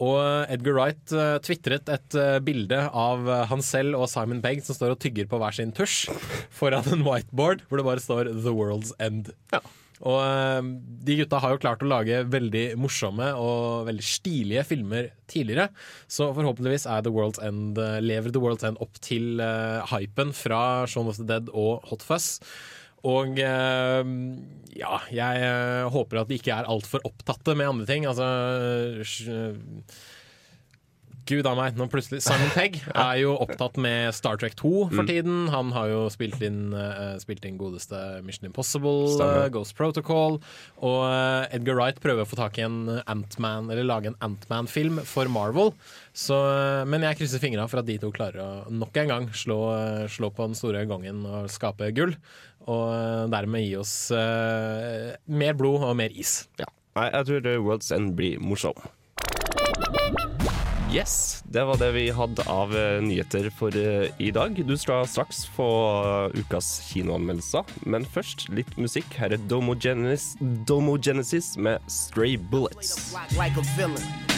Og 0.01 0.17
Edgar 0.53 0.79
Wright 0.79 1.13
uh, 1.13 1.37
tvitret 1.45 1.93
et 1.93 2.17
uh, 2.17 2.39
bilde 2.45 2.81
av 2.89 3.29
uh, 3.29 3.45
han 3.51 3.65
selv 3.65 4.01
og 4.01 4.09
Simon 4.13 4.41
Pegg 4.45 4.65
som 4.65 4.79
står 4.79 4.97
og 4.97 5.03
tygger 5.05 5.29
på 5.29 5.41
hver 5.43 5.57
sin 5.57 5.75
tusj 5.77 6.07
foran 6.55 6.89
en 6.93 7.05
whiteboard 7.07 7.67
hvor 7.69 7.81
det 7.81 7.89
bare 7.89 8.05
står 8.05 8.33
The 8.33 8.57
World's 8.57 8.97
End. 8.97 9.35
Og 10.05 10.19
eh, 10.21 10.67
de 11.09 11.15
gutta 11.23 11.39
har 11.41 11.55
jo 11.55 11.61
klart 11.63 11.81
å 11.81 11.89
lage 11.89 12.19
veldig 12.29 12.65
morsomme 12.77 13.31
og 13.41 13.87
veldig 13.89 14.05
stilige 14.05 14.65
filmer 14.69 15.09
tidligere. 15.33 15.71
Så 16.05 16.29
forhåpentligvis 16.37 16.85
er 16.93 17.05
The 17.07 17.13
World's 17.15 17.41
End, 17.41 17.79
eh, 17.81 18.01
lever 18.05 18.35
The 18.35 18.43
World's 18.43 18.67
End 18.69 18.77
opp 18.85 19.01
til 19.01 19.41
uh, 19.41 19.81
hypen 19.95 20.35
fra 20.37 20.61
Shaun 20.91 21.09
of 21.09 21.17
the 21.23 21.25
Dead 21.31 21.49
og 21.55 21.87
Hot 21.89 22.05
Fuzz. 22.05 22.35
Og 23.07 23.39
uh, 23.41 24.03
ja, 24.77 24.99
jeg 25.15 25.47
eh, 25.47 25.87
håper 25.95 26.21
at 26.21 26.29
de 26.29 26.37
ikke 26.41 26.53
er 26.59 26.69
altfor 26.69 27.05
opptatte 27.09 27.55
med 27.57 27.71
andre 27.71 27.89
ting. 27.89 28.05
Altså 28.11 28.27
sj- 29.07 29.55
Gud 31.27 31.47
a 31.51 31.53
meg, 31.59 31.75
nå 31.79 31.87
plutselig 31.91 32.21
Simon 32.25 32.51
Pegg 32.55 32.77
er 32.95 33.17
jo 33.21 33.33
opptatt 33.43 33.77
med 33.83 34.15
Star 34.15 34.39
Trek 34.41 34.55
2 34.59 34.71
for 34.93 35.03
Mm. 35.03 35.09
tiden. 35.11 35.37
Han 35.51 35.73
har 35.75 35.89
jo 35.91 36.01
spilt 36.15 36.41
inn, 36.47 36.73
uh, 36.75 37.17
spilt 37.23 37.45
inn 37.49 37.57
godeste 37.59 37.99
Mission 38.27 38.47
Impossible, 38.49 39.11
eh, 39.25 39.49
Ghost 39.55 39.75
Protocol. 39.79 40.39
Og 40.81 40.99
uh, 41.05 41.47
Edgar 41.55 41.77
Wright 41.81 41.99
prøver 42.03 42.23
å 42.23 42.29
få 42.31 42.39
tak 42.39 42.59
i 42.59 42.65
en 42.67 42.79
Ant-Man, 43.07 43.71
eller 43.75 43.87
lage 43.89 44.13
en 44.13 44.19
Ant-Man-film 44.23 45.03
for 45.05 45.27
Marvel. 45.33 45.73
Så, 46.17 46.39
men 46.87 47.03
jeg 47.05 47.19
krysser 47.21 47.43
fingra 47.43 47.67
for 47.69 47.83
at 47.83 47.89
de 47.91 47.99
to 48.03 48.13
klarer 48.15 48.41
å 48.41 48.51
nok 48.73 48.97
en 49.03 49.11
gang 49.13 49.27
slå, 49.37 49.59
slå 50.09 50.31
på 50.33 50.47
den 50.47 50.55
store 50.59 50.87
gangen 50.89 51.25
og 51.27 51.51
skape 51.53 51.91
gull. 51.97 52.15
Og 52.67 53.31
dermed 53.35 53.63
gi 53.67 53.75
oss 53.79 53.93
mer 55.29 55.55
blod 55.59 55.85
og 55.87 55.97
mer 55.99 56.15
is. 56.17 56.47
Ja. 56.59 56.67
Nei, 56.97 57.11
jeg 57.13 57.29
tror 57.29 57.51
World's 57.67 57.93
End 57.95 58.15
blir 58.17 58.39
morsom. 58.41 58.79
Yes, 60.93 61.43
det 61.45 61.65
var 61.67 61.77
det 61.77 61.89
vi 61.93 62.05
hadde 62.15 62.45
av 62.47 62.71
eh, 62.77 63.01
nyheter 63.03 63.49
for 63.51 63.75
eh, 63.75 64.07
i 64.23 64.31
dag. 64.31 64.55
Du 64.67 64.77
skal 64.79 65.07
straks 65.11 65.43
få 65.57 65.67
eh, 66.31 66.39
ukas 66.39 66.69
kinoanmeldelser, 66.93 67.67
men 67.91 68.07
først 68.07 68.47
litt 68.55 68.71
musikk. 68.79 69.09
Her 69.19 69.35
er 69.35 69.43
Domogenesis, 69.51 70.37
Domogenesis 70.69 71.57
med 71.59 71.83
Stray 71.91 72.37
Bullets. 72.39 73.13
like. 73.35 73.57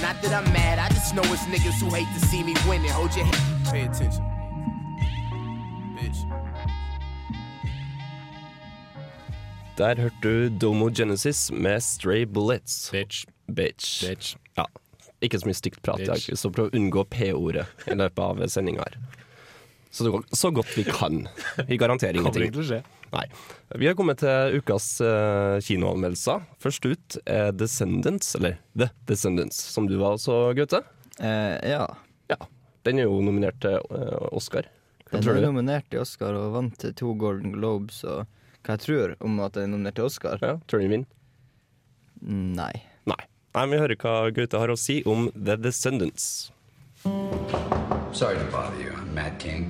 Not 0.00 0.22
that 0.22 0.32
I'm 0.32 0.50
mad, 0.52 0.78
I 0.78 0.88
just 0.94 1.12
know 1.12 1.22
it's 1.34 1.44
niggas 1.52 1.82
who 1.82 1.94
hate 1.94 2.08
to 2.18 2.26
see 2.26 2.42
me 2.42 2.54
winning. 2.66 2.90
Hold 2.90 3.14
your 3.14 3.26
head. 3.26 3.70
Pay 3.70 3.82
attention. 3.84 4.24
Bitch. 6.00 6.24
Der 9.76 10.00
hørte 10.00 10.16
du 10.22 10.48
Domogenesis 10.48 11.50
med 11.52 11.80
Stray 11.80 12.24
Bullets. 12.24 12.90
Bitch. 12.90 13.26
Bitch. 13.54 14.08
Bitch. 14.08 14.36
Ikke 15.24 15.40
så 15.40 15.48
mye 15.48 15.58
stygt 15.58 15.80
prat 15.82 16.02
i 16.02 16.06
dag, 16.06 16.20
så 16.38 16.50
prøv 16.54 16.68
å 16.70 16.78
unngå 16.78 17.02
P-ordet 17.10 17.66
i 17.90 17.96
løpet 17.98 18.20
av 18.22 18.44
sendinga 18.52 18.84
her. 18.86 18.98
Så, 19.90 20.10
så 20.36 20.50
godt 20.54 20.70
vi 20.76 20.84
kan. 20.84 21.24
Vi 21.66 21.78
garanterer 21.80 22.20
Kommer 22.20 22.28
ingenting. 22.28 22.50
ikke 22.50 22.58
til 22.58 22.62
å 22.62 22.68
skje. 22.68 22.80
Nei. 23.08 23.24
Vi 23.80 23.88
har 23.88 23.96
kommet 23.96 24.20
til 24.20 24.58
ukas 24.60 24.86
uh, 25.00 25.56
kinoanmeldelser. 25.64 26.44
Først 26.60 26.84
ut 26.86 27.16
er 27.24 27.54
Descendants, 27.56 28.34
eller 28.38 28.58
The 28.76 28.90
Descendants, 29.08 29.58
som 29.72 29.88
du 29.88 29.96
var 29.98 30.18
også, 30.18 30.52
Gaute. 30.58 30.82
Eh, 31.18 31.56
ja. 31.72 31.86
Ja. 32.30 32.38
Den 32.86 33.00
er 33.00 33.08
jo 33.08 33.22
nominert 33.24 33.58
til 33.64 33.80
uh, 33.90 34.28
Oscar. 34.30 34.68
Hva 35.08 35.22
Den 35.24 35.40
er 35.40 35.48
nominert 35.48 35.88
til 35.90 36.04
Oscar 36.04 36.36
og 36.36 36.52
vant 36.54 36.76
til 36.78 36.92
to 37.00 37.14
Golden 37.18 37.56
Globes. 37.56 38.02
Og 38.04 38.28
hva 38.62 38.76
jeg 38.76 38.84
tror 38.84 39.16
om 39.24 39.40
at 39.40 39.56
den 39.56 39.70
er 39.70 39.72
nominert 39.72 39.96
til 39.98 40.10
Oscar? 40.10 40.36
Ja, 40.44 40.58
tror 40.68 40.82
du 40.82 40.86
den 40.86 40.94
vinner? 40.98 41.10
Nei. 42.20 42.74
Nei. 43.08 43.22
Nei, 43.54 43.64
men 43.64 43.70
Vi 43.72 43.78
hører 43.80 43.96
hva 43.96 44.14
Gaute 44.36 44.58
har 44.60 44.68
å 44.68 44.76
si 44.76 45.00
om 45.08 45.30
The 45.34 45.56
Descendants. 45.56 46.50
Sorry 48.12 48.36
to 48.36 48.44
bother 48.52 48.76
you. 48.82 48.92
I'm 48.92 49.14
Matt 49.14 49.38
King. 49.38 49.64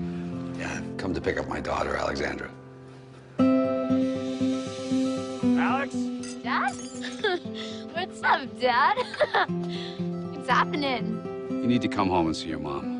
Yeah, 0.58 0.72
I've 0.78 0.96
come 0.96 1.14
to 1.14 1.20
pick 1.20 1.38
up 1.38 1.48
my 1.48 1.60
daughter, 1.60 1.96
Alexandra. 1.96 2.50
Alex? 5.58 5.94
Dad? 6.42 6.72
What's 7.94 8.22
up, 8.22 8.48
Dad? 8.60 8.96
What's 10.32 10.48
happening? 10.48 11.20
You 11.50 11.66
need 11.68 11.82
to 11.82 11.88
come 11.88 12.08
home 12.08 12.26
and 12.26 12.36
see 12.36 12.48
your 12.48 12.58
mom. 12.58 12.96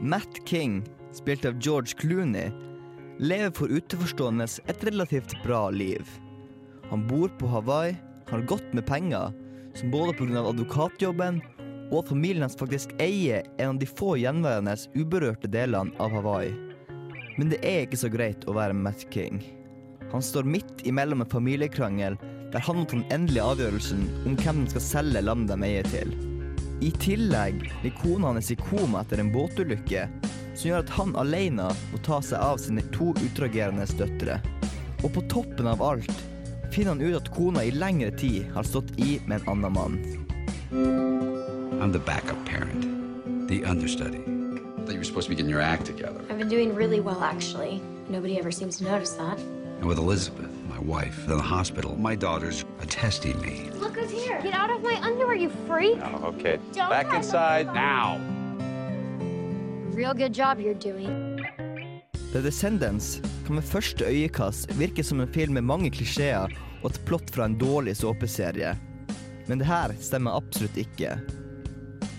Matt 0.00 0.44
King, 0.44 0.82
spilt 1.12 1.44
av 1.46 1.58
George 1.58 1.94
Clooney, 1.96 2.50
lever 3.18 3.50
for 3.54 3.68
utenforstående 3.68 4.46
et 4.66 4.84
relativt 4.84 5.36
bra 5.44 5.68
liv. 5.70 6.04
Han 6.90 7.06
bor 7.06 7.28
på 7.38 7.46
Hawaii, 7.46 7.94
har 8.30 8.46
godt 8.50 8.72
med 8.76 8.86
penger, 8.86 9.32
som 9.74 9.90
både 9.90 10.14
pga. 10.18 10.42
advokatjobben 10.48 11.40
og 11.90 12.04
at 12.04 12.10
familien 12.12 12.46
hans 12.46 12.58
faktisk 12.58 12.92
eier 13.02 13.46
en 13.58 13.74
av 13.74 13.80
de 13.80 13.86
få 13.86 14.14
gjenværende 14.20 14.76
uberørte 14.94 15.50
delene 15.50 15.94
av 15.98 16.14
Hawaii. 16.14 16.52
Men 17.38 17.50
det 17.50 17.60
er 17.66 17.84
ikke 17.86 17.98
så 18.04 18.10
greit 18.12 18.46
å 18.46 18.54
være 18.54 18.76
Matt 18.76 19.06
King. 19.10 19.40
Han 20.12 20.22
står 20.22 20.46
midt 20.46 20.86
imellom 20.86 21.22
en 21.22 21.30
familiekrangel 21.30 22.18
der 22.50 22.64
han 22.66 22.80
må 22.80 22.86
ta 22.86 22.98
den 22.98 23.06
endelige 23.14 23.46
avgjørelsen 23.46 24.02
om 24.26 24.34
hvem 24.38 24.64
de 24.64 24.74
skal 24.74 24.86
selge 24.86 25.22
landet 25.22 25.54
de 25.54 25.68
eier 25.68 25.90
til. 25.90 26.14
I 26.80 26.90
tillegg 27.02 27.60
blir 27.82 27.94
kona 28.00 28.32
hans 28.32 28.50
i 28.50 28.56
koma 28.58 29.02
etter 29.02 29.20
en 29.20 29.30
båtulykke, 29.34 30.06
som 30.54 30.64
gjør 30.70 30.82
at 30.82 30.94
han 30.96 31.14
alene 31.20 31.68
må 31.92 32.00
ta 32.06 32.18
seg 32.24 32.40
av 32.42 32.58
sine 32.62 32.82
to 32.94 33.12
utagerende 33.20 33.86
døtre. 33.98 34.40
Og 35.04 35.12
på 35.14 35.24
toppen 35.32 35.68
av 35.70 35.82
alt 35.84 36.24
finner 36.70 36.94
han 36.94 37.00
ut 37.00 37.16
at 37.16 37.30
kona 37.34 37.64
i 37.64 37.70
lengre 37.70 38.10
tid 38.10 38.50
har 38.54 38.62
stått 38.62 38.98
i 38.98 39.20
med 39.26 39.40
en 39.40 39.48
annen 39.48 39.72
mann. 39.72 39.98
I'm 41.80 41.92
the 41.92 41.98
backup 41.98 42.44
parent, 42.44 43.48
the 43.48 43.64
understudy. 43.64 44.18
I 44.18 44.82
thought 44.82 44.92
you 44.92 44.98
were 44.98 45.04
supposed 45.04 45.26
to 45.26 45.30
be 45.30 45.36
getting 45.36 45.50
your 45.50 45.60
act 45.62 45.86
together. 45.86 46.20
I've 46.30 46.38
been 46.38 46.48
doing 46.48 46.74
really 46.74 47.00
well, 47.00 47.22
actually. 47.22 47.80
Nobody 48.08 48.38
ever 48.38 48.52
seems 48.52 48.78
to 48.78 48.84
notice 48.84 49.12
that. 49.12 49.38
And 49.38 49.86
with 49.86 49.98
Elizabeth, 49.98 50.50
my 50.68 50.78
wife, 50.78 51.24
in 51.24 51.36
the 51.36 51.42
hospital, 51.42 51.96
my 51.96 52.14
daughters 52.14 52.64
are 52.80 52.86
testing 52.86 53.40
me. 53.40 53.70
Look 53.80 53.96
who's 53.96 54.10
here. 54.10 54.40
Get 54.42 54.54
out 54.54 54.70
of 54.70 54.82
my 54.82 54.94
underwear, 55.02 55.34
you 55.34 55.50
freak. 55.66 55.98
Oh, 56.02 56.34
okay. 56.34 56.58
Don't 56.72 56.90
Back 56.90 57.14
inside 57.14 57.66
now. 57.74 58.20
Real 59.92 60.14
good 60.14 60.32
job 60.32 60.60
you're 60.60 60.74
doing. 60.74 61.29
The 62.32 62.38
Descendants 62.40 63.20
kan 63.46 63.56
ved 63.58 63.66
første 63.66 64.06
øyekast 64.06 64.70
virke 64.78 65.02
som 65.02 65.18
en 65.20 65.32
film 65.34 65.56
med 65.58 65.66
mange 65.66 65.90
klisjeer 65.90 66.52
og 66.80 66.92
et 66.92 67.00
plott 67.08 67.30
fra 67.34 67.48
en 67.48 67.56
dårlig 67.58 67.96
såpeserie. 67.98 68.76
Men 69.48 69.58
det 69.58 69.66
her 69.66 69.90
stemmer 69.98 70.38
absolutt 70.38 70.78
ikke. 70.78 71.16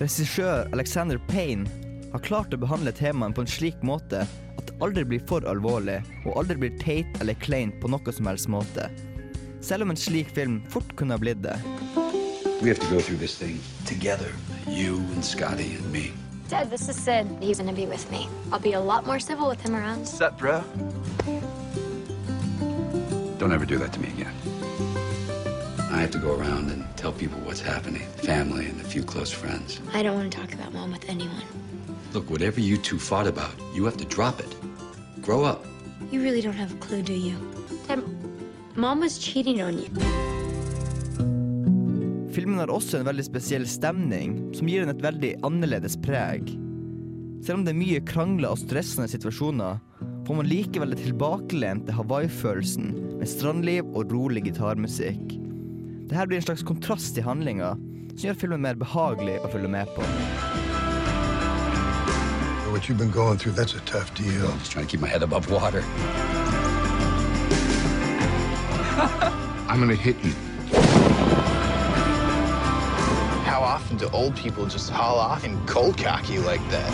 Regissør 0.01 0.67
Alexander 0.75 1.21
Payne 1.29 1.69
har 2.11 2.25
klart 2.27 2.51
å 2.51 2.59
behandle 2.59 2.91
temaene 2.91 3.37
på 3.37 3.45
en 3.45 3.53
slik 3.53 3.79
måte 3.87 4.25
at 4.25 4.65
det 4.67 4.75
aldri 4.83 5.05
blir 5.07 5.23
for 5.29 5.47
alvorlig, 5.47 6.01
og 6.25 6.41
aldri 6.41 6.59
blir 6.59 6.75
teit 6.81 7.21
eller 7.23 7.39
kleint 7.39 7.79
på 7.79 7.91
noe 7.93 8.11
som 8.11 8.27
helst 8.27 8.51
måte. 8.51 8.89
Selv 9.63 9.87
om 9.87 9.93
en 9.93 10.01
slik 10.03 10.33
film 10.35 10.59
fort 10.73 10.91
kunne 10.99 11.15
ha 11.15 11.23
blitt 11.23 11.39
det. 11.45 11.55
We 12.59 12.67
have 12.67 12.83
to 12.83 12.91
go 12.91 12.99
through 12.99 13.17
this 13.23 13.39
thing 13.39 13.63
together. 13.87 14.35
Scotty 15.21 15.75
and 15.77 15.91
me. 15.91 16.11
Dad, 16.51 16.69
this 16.69 16.89
is 16.89 16.97
Sid. 16.97 17.27
He's 17.39 17.59
gonna 17.59 17.71
be 17.71 17.85
with 17.85 18.11
me. 18.11 18.27
I'll 18.51 18.59
be 18.59 18.73
a 18.73 18.79
lot 18.81 19.05
more 19.05 19.21
civil 19.21 19.47
with 19.47 19.61
him 19.61 19.73
around. 19.73 20.05
up, 20.21 20.37
bro? 20.37 20.61
Don't 23.37 23.53
ever 23.53 23.63
do 23.65 23.77
that 23.77 23.93
to 23.93 23.99
me 24.01 24.09
again. 24.09 24.33
I 25.89 26.01
have 26.01 26.11
to 26.11 26.17
go 26.17 26.35
around 26.35 26.69
and 26.69 26.85
tell 26.97 27.13
people 27.13 27.39
what's 27.39 27.61
happening, 27.61 28.05
family 28.17 28.65
and 28.65 28.81
a 28.81 28.83
few 28.83 29.01
close 29.01 29.31
friends. 29.31 29.79
I 29.93 30.03
don't 30.03 30.17
want 30.17 30.29
to 30.29 30.37
talk 30.37 30.53
about 30.53 30.73
mom 30.73 30.91
with 30.91 31.07
anyone. 31.07 31.41
Look, 32.11 32.29
whatever 32.29 32.59
you 32.59 32.75
two 32.75 32.99
fought 32.99 33.27
about, 33.27 33.53
you 33.73 33.85
have 33.85 33.95
to 33.95 34.05
drop 34.05 34.41
it. 34.41 34.53
Grow 35.21 35.45
up. 35.45 35.65
You 36.11 36.21
really 36.21 36.41
don't 36.41 36.51
have 36.51 36.73
a 36.73 36.77
clue, 36.79 37.01
do 37.01 37.13
you? 37.13 37.37
Dad, 37.87 38.03
mom 38.75 38.99
was 38.99 39.19
cheating 39.19 39.61
on 39.61 39.77
you. 39.77 40.20
Filmen 42.31 42.61
har 42.61 42.71
også 42.71 43.01
en 43.01 43.07
veldig 43.09 43.25
spesiell 43.27 43.65
stemning, 43.67 44.37
som 44.55 44.69
gir 44.69 44.85
den 44.85 44.93
et 44.93 45.01
veldig 45.03 45.33
annerledes 45.43 45.97
preg. 45.99 46.47
Selv 47.43 47.59
om 47.59 47.65
det 47.65 47.73
er 47.73 47.79
mye 47.81 48.03
krangler 48.07 48.53
og 48.53 48.61
stressende 48.61 49.09
situasjoner, 49.11 49.81
får 50.27 50.37
man 50.37 50.47
likevel 50.47 50.93
den 50.93 51.01
tilbakelente 51.01 51.95
Hawaii-følelsen 51.97 52.93
med 53.19 53.27
strandliv 53.27 53.89
og 53.91 54.13
rolig 54.15 54.45
gitarmusikk. 54.45 55.33
Dette 56.07 56.27
blir 56.29 56.39
en 56.39 56.45
slags 56.45 56.63
kontrast 56.63 57.19
i 57.19 57.25
handlinga, 57.25 57.73
som 58.13 58.23
gjør 58.29 58.39
filmen 58.45 58.63
mer 58.63 58.79
behagelig 58.79 59.35
å 59.43 59.51
følge 59.51 59.73
med 59.73 59.91
på. 59.97 60.05
What 62.71 62.87
you've 62.87 62.97
been 62.97 63.11
going 63.11 63.37
through, 63.37 63.57
that's 63.57 63.75
a 63.75 63.81
tough 63.83 64.15
deal. 64.15 64.47
Just 64.59 64.71
trying 64.71 64.85
to 64.85 64.91
keep 64.91 65.01
my 65.01 65.09
head 65.09 65.23
above 65.23 65.51
water. 65.51 65.83
I'm 69.67 69.81
gonna 69.81 69.95
hit 69.95 70.15
you. 70.23 70.31
Often 73.71 73.97
do 73.97 74.09
old 74.11 74.35
people 74.35 74.65
just 74.65 74.89
haul 74.89 75.17
off 75.17 75.45
and 75.45 75.55
cold 75.67 75.97
cock 75.97 76.29
you 76.29 76.41
like 76.41 76.63
that? 76.71 76.91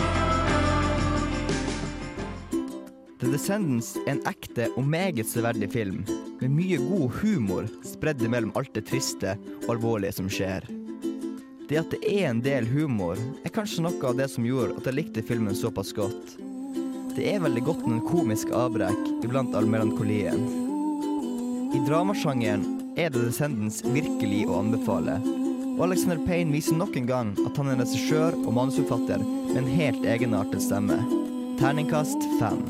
The 3.18 3.26
Descendants 3.32 3.96
er 4.06 4.12
en 4.12 4.20
ekte 4.30 4.68
og 4.78 4.86
meget 4.86 5.26
severdig 5.26 5.72
film, 5.72 6.04
med 6.38 6.52
mye 6.54 6.78
god 6.78 7.16
humor 7.18 7.66
spredd 7.82 8.22
mellom 8.30 8.52
alt 8.54 8.70
det 8.78 8.84
triste 8.86 9.34
og 9.64 9.72
alvorlige 9.74 10.14
som 10.20 10.28
skjer. 10.30 10.68
Det 11.68 11.80
at 11.80 11.90
det 11.90 11.98
er 12.06 12.28
en 12.28 12.44
del 12.44 12.68
humor, 12.70 13.18
er 13.42 13.52
kanskje 13.52 13.82
noe 13.82 13.98
av 14.06 14.14
det 14.20 14.30
som 14.30 14.46
gjorde 14.46 14.78
at 14.78 14.86
jeg 14.86 15.00
likte 15.00 15.26
filmen 15.26 15.58
såpass 15.58 15.90
godt. 15.96 16.36
Det 17.18 17.26
er 17.26 17.42
veldig 17.42 17.64
godt 17.66 17.82
med 17.88 17.98
en 17.98 18.06
komisk 18.06 18.54
avbrekk 18.54 19.02
iblant 19.26 19.58
all 19.58 19.66
melankolien. 19.66 20.46
I 21.74 21.82
dramasjangeren 21.90 22.94
er 22.94 23.10
The 23.10 23.26
Descendants 23.26 23.82
virkelig 23.82 24.46
å 24.46 24.62
anbefale. 24.62 25.18
Og 25.78 25.84
Alexander 25.86 26.18
Payne 26.26 26.50
viser 26.50 26.74
nok 26.74 26.96
en 26.98 27.06
gang 27.06 27.28
at 27.46 27.54
han 27.60 27.68
er 27.70 27.78
regissør 27.78 28.34
og 28.42 28.50
manusforfatter 28.56 29.22
med 29.22 29.60
en 29.60 29.68
helt 29.70 30.02
egenartet 30.10 30.64
stemme. 30.64 30.96
Terningkast 31.60 32.26
fem. 32.40 32.64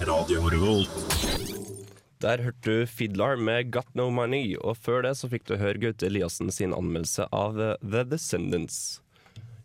Radio 0.00 0.48
Revolt. 0.48 0.88
Der 2.24 2.40
hørte 2.40 2.64
du 2.64 2.86
Fiddler 2.86 3.36
med 3.36 3.68
Got 3.70 3.92
No 3.94 4.08
Money, 4.08 4.56
og 4.64 4.80
før 4.80 5.04
det 5.04 5.16
så 5.20 5.28
fikk 5.28 5.44
du 5.50 5.58
høre 5.60 5.76
Gaute 5.82 6.08
Eliassen 6.08 6.48
sin 6.54 6.72
anmeldelse 6.72 7.28
av 7.34 7.60
The 7.82 8.04
Descendants. 8.08 9.01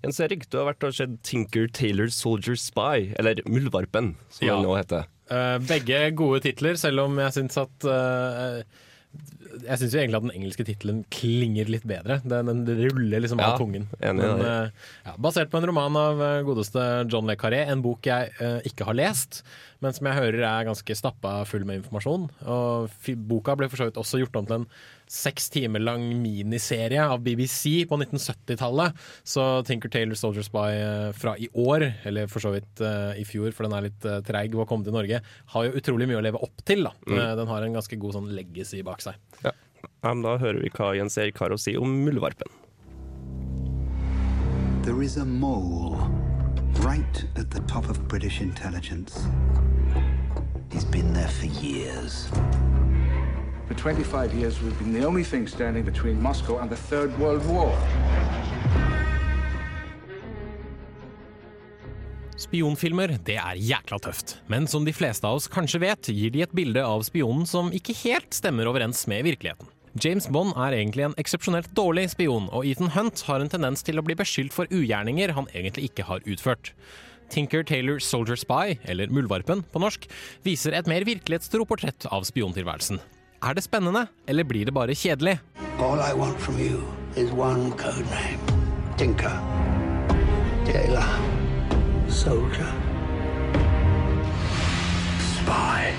Jens 0.06 0.20
Erik, 0.24 0.46
du 0.51 0.60
har 0.60 0.68
vært 0.70 0.86
og 0.88 0.94
sett 0.98 1.16
Tinker 1.25 1.68
Taylor 1.74 2.12
Soldier 2.13 2.56
Spy, 2.60 3.13
eller 3.18 3.42
Muldvarpen, 3.50 4.16
som 4.30 4.48
Ja. 4.48 4.56
den 4.56 4.68
nå 4.68 4.75
heter. 4.77 5.08
Eh, 5.30 5.58
begge 5.60 6.16
gode 6.16 6.39
titler, 6.46 6.77
selv 6.80 7.01
om 7.04 7.18
jeg 7.20 7.34
syns 7.36 7.58
at 7.60 7.84
uh, 7.84 8.62
Jeg 9.68 9.80
syns 9.80 9.92
jo 9.96 10.00
egentlig 10.00 10.18
at 10.20 10.25
den 10.27 10.36
engelske 10.38 10.63
tittelen 10.68 11.00
klinger 11.10 11.66
litt 11.68 11.84
bedre. 11.89 12.20
Den, 12.24 12.46
den 12.46 12.62
ruller 12.94 13.20
liksom 13.24 13.39
Ja, 13.42 13.54
av 13.56 13.58
tungen. 13.60 13.88
enig 14.00 14.22
Men, 14.22 14.42
eh, 14.46 14.70
ja, 15.08 15.16
basert 15.18 15.50
på 15.50 15.58
en 15.58 15.66
roman 15.66 15.96
av 15.98 16.22
godeste 16.46 17.10
John 17.12 17.25
Le 17.25 17.36
Carré, 17.36 17.63
en 17.68 17.82
bok 17.82 18.06
jeg 18.06 18.30
ikke 18.70 18.86
har 18.86 18.94
lest, 18.94 19.42
men 19.82 19.94
som 19.98 20.06
jeg 20.06 20.20
hører 20.20 20.44
er 20.46 20.68
ganske 20.70 20.96
stappa 20.96 21.44
full 21.50 21.66
med 21.66 21.82
informasjon. 21.82 22.30
Og 22.46 22.89
boka 23.27 23.56
ble 23.58 23.68
for 23.72 23.77
så 23.82 23.89
vidt 23.89 23.98
også 23.98 24.22
gjort 24.22 24.36
om 24.38 24.46
til 24.46 24.60
en 24.62 24.68
seks 25.12 25.50
timer 25.54 25.84
lang 25.84 26.06
miniserie 26.22 27.04
av 27.04 27.22
BBC 27.24 27.86
på 27.90 28.00
1970-tallet. 28.00 28.98
Så 29.24 29.46
Tinker 29.68 29.92
Taylor 29.94 30.20
Soldier 30.20 30.46
Spy 30.46 30.68
eh, 30.78 31.12
fra 31.18 31.38
i 31.38 31.50
år, 31.54 31.88
eller 32.08 32.28
for 32.32 32.44
så 32.44 32.54
vidt 32.56 32.82
eh, 32.84 33.22
i 33.22 33.26
fjor, 33.28 33.52
for 33.56 33.68
den 33.68 33.78
er 33.78 33.88
litt 33.88 34.08
uh, 34.08 34.20
treig 34.26 34.56
å 34.56 34.68
komme 34.68 34.88
til 34.88 34.96
Norge, 34.96 35.22
har 35.54 35.68
jo 35.68 35.78
utrolig 35.80 36.10
mye 36.10 36.20
å 36.20 36.26
leve 36.26 36.42
opp 36.44 36.64
til. 36.68 36.86
da. 36.88 36.94
Mm. 37.08 37.18
Eh, 37.18 37.34
den 37.42 37.52
har 37.52 37.66
en 37.66 37.80
ganske 37.80 38.00
god 38.00 38.20
sånn 38.20 38.32
legacy 38.36 38.84
bak 38.86 39.04
seg. 39.06 39.20
Ja. 39.46 39.56
Ja, 40.04 40.14
da 40.14 40.38
hører 40.42 40.62
vi 40.62 40.72
hva 40.74 40.94
Jens 40.98 41.18
Erik 41.22 41.38
har 41.42 41.54
å 41.54 41.60
si 41.62 41.76
om 41.78 41.92
Muldvarpen. 42.06 42.50
There 44.84 45.02
is 45.04 45.18
a 45.18 45.26
mole 45.26 45.98
right 46.82 47.26
at 47.36 47.52
the 47.52 47.60
top 47.68 47.90
of 47.90 48.08
British 48.08 48.42
intelligence. 48.42 49.28
He's 50.72 50.86
been 50.86 51.14
there 51.14 51.28
for 51.28 51.46
years. 51.46 52.30
For 53.68 53.74
25 53.76 54.34
years, 54.34 54.62
we've 54.62 54.78
been 54.80 54.94
the 54.94 55.06
only 55.06 55.26
thing 55.26 55.46
standing 55.46 55.84
between 55.84 56.22
Moscow 56.22 56.60
and 56.60 56.70
the 56.70 56.78
Third 56.78 57.12
World 57.20 57.44
War. 57.46 57.76
Spionfilmer 62.38 63.18
det 63.28 63.36
er 63.42 63.58
jækla 63.60 63.98
tøft, 64.00 64.38
men 64.48 64.70
som 64.72 64.86
de 64.88 64.94
fleste 64.96 65.28
av 65.28 65.42
oss 65.42 65.50
kanskje 65.52 65.82
vet, 65.84 66.08
gir 66.14 66.32
de 66.32 66.46
et 66.46 66.54
bilde 66.56 66.84
av 66.86 67.04
spionen 67.04 67.44
som 67.50 67.74
ikke 67.76 67.96
helt 68.06 68.38
stemmer 68.38 68.70
overens 68.72 69.04
med 69.12 69.26
virkeligheten. 69.28 69.68
James 70.00 70.30
Bond 70.32 70.54
er 70.56 70.78
egentlig 70.78 71.08
en 71.08 71.18
eksepsjonelt 71.20 71.74
dårlig 71.76 72.06
spion, 72.14 72.48
og 72.54 72.64
Ethan 72.70 72.94
Hunt 72.96 73.26
har 73.28 73.44
en 73.44 73.52
tendens 73.52 73.84
til 73.84 74.00
å 74.00 74.06
bli 74.06 74.16
beskyldt 74.16 74.56
for 74.56 74.72
ugjerninger 74.72 75.36
han 75.36 75.52
egentlig 75.52 75.90
ikke 75.90 76.08
har 76.08 76.24
utført. 76.24 76.72
Tinker 77.34 77.68
Taylor 77.68 78.00
Soldier 78.00 78.40
Spy, 78.40 78.78
eller 78.88 79.12
Muldvarpen 79.12 79.66
på 79.74 79.84
norsk, 79.84 80.08
viser 80.48 80.78
et 80.78 80.88
mer 80.88 81.04
virkelighetstro 81.10 81.68
portrett 81.68 82.08
av 82.14 82.30
spiontilværelsen. 82.30 83.02
Er 83.48 83.56
det 83.56 83.63
spennende, 83.63 84.01
eller 84.27 84.44
blir 84.44 84.68
det 84.68 84.74
bare 84.75 84.92
kjedelig? 84.92 85.38
All 85.80 86.01
I 86.04 86.12
want 86.20 86.36
from 86.36 86.58
you 86.60 86.82
is 87.16 87.30
one 87.32 87.72
code 87.80 88.04
name 88.12 88.42
Tinker. 89.00 89.32
Taylor. 90.66 91.08
Soldier. 92.12 92.68
Spy. 95.22 95.94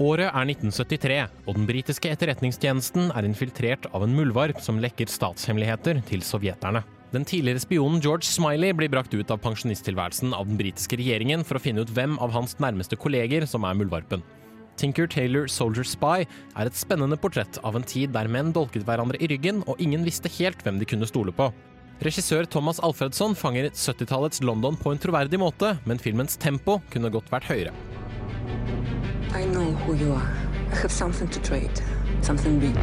Året 0.00 0.30
er 0.30 0.48
1973, 0.54 1.18
og 1.44 1.58
den 1.58 1.68
britiske 1.68 2.14
etterretningstjenesten 2.16 3.12
er 3.12 3.28
infiltrert 3.28 3.90
av 3.92 4.06
en 4.06 4.16
muldvarp 4.16 4.62
som 4.64 4.80
lekker 4.80 5.12
statshemmeligheter 5.12 6.00
til 6.08 6.24
sovjeterne. 6.24 6.80
Den 7.12 7.28
tidligere 7.28 7.60
spionen 7.60 8.00
George 8.00 8.24
Smiley 8.24 8.72
blir 8.72 8.88
brakt 8.88 9.12
ut 9.12 9.28
av 9.28 9.44
pensjonisttilværelsen 9.44 10.32
av 10.32 10.48
den 10.48 10.56
britiske 10.56 10.96
regjeringen 10.96 11.44
for 11.44 11.60
å 11.60 11.64
finne 11.68 11.84
ut 11.84 11.92
hvem 11.92 12.16
av 12.24 12.32
hans 12.32 12.56
nærmeste 12.56 12.96
kolleger 12.96 13.44
som 13.44 13.68
er 13.68 13.76
muldvarpen. 13.76 14.24
Tinker 14.76 15.08
Taylor 15.08 15.48
Soldier 15.48 15.86
Spy 15.86 16.26
er 16.26 16.68
et 16.68 16.76
spennende 16.76 17.16
portrett 17.20 17.58
av 17.64 17.76
en 17.78 17.86
tid 17.86 18.12
der 18.14 18.28
menn 18.28 18.52
dolket 18.54 18.84
hverandre 18.86 19.20
i 19.20 19.28
ryggen, 19.32 19.62
og 19.66 19.80
ingen 19.82 20.04
visste 20.06 20.32
helt 20.38 20.62
hvem 20.64 20.80
de 20.80 20.88
kunne 20.88 21.08
stole 21.08 21.32
på. 21.34 21.50
Regissør 22.04 22.44
Thomas 22.44 22.80
Alfredsson 22.84 23.34
fanger 23.34 23.70
70-tallets 23.72 24.42
London 24.44 24.76
på 24.76 24.92
en 24.92 25.00
troverdig 25.00 25.40
måte, 25.40 25.76
men 25.88 26.00
filmens 26.00 26.36
tempo 26.36 26.80
kunne 26.92 27.10
godt 27.12 27.32
vært 27.32 27.48
høyere. 27.48 27.72
I 29.32 29.44
know 29.44 29.72
who 29.84 29.94
you 29.94 30.12
are. 30.12 30.32
I 30.72 30.76
have 30.76 30.92
something 30.92 31.28
to 31.28 31.40
trade. 31.40 31.82
Something 32.22 32.58
big. 32.58 32.74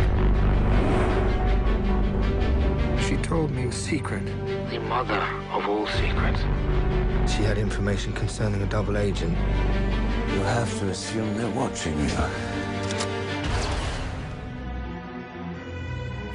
She 3.04 3.18
told 3.18 3.52
me 3.52 3.68
a 3.68 3.72
secret. 3.72 4.26
The 4.72 4.80
mother 4.80 5.22
of 5.52 5.68
all 5.68 5.86
secrets. 5.88 6.42
She 7.32 7.44
had 7.44 7.58
information 7.58 8.14
concerning 8.14 8.62
a 8.62 8.66
double 8.66 8.98
agent. 8.98 9.38
You 10.34 10.41
have 10.41 10.80
to 10.80 10.89
assume 10.89 11.38
they're 11.38 11.56
watching 11.56 11.93
you. 12.00 12.10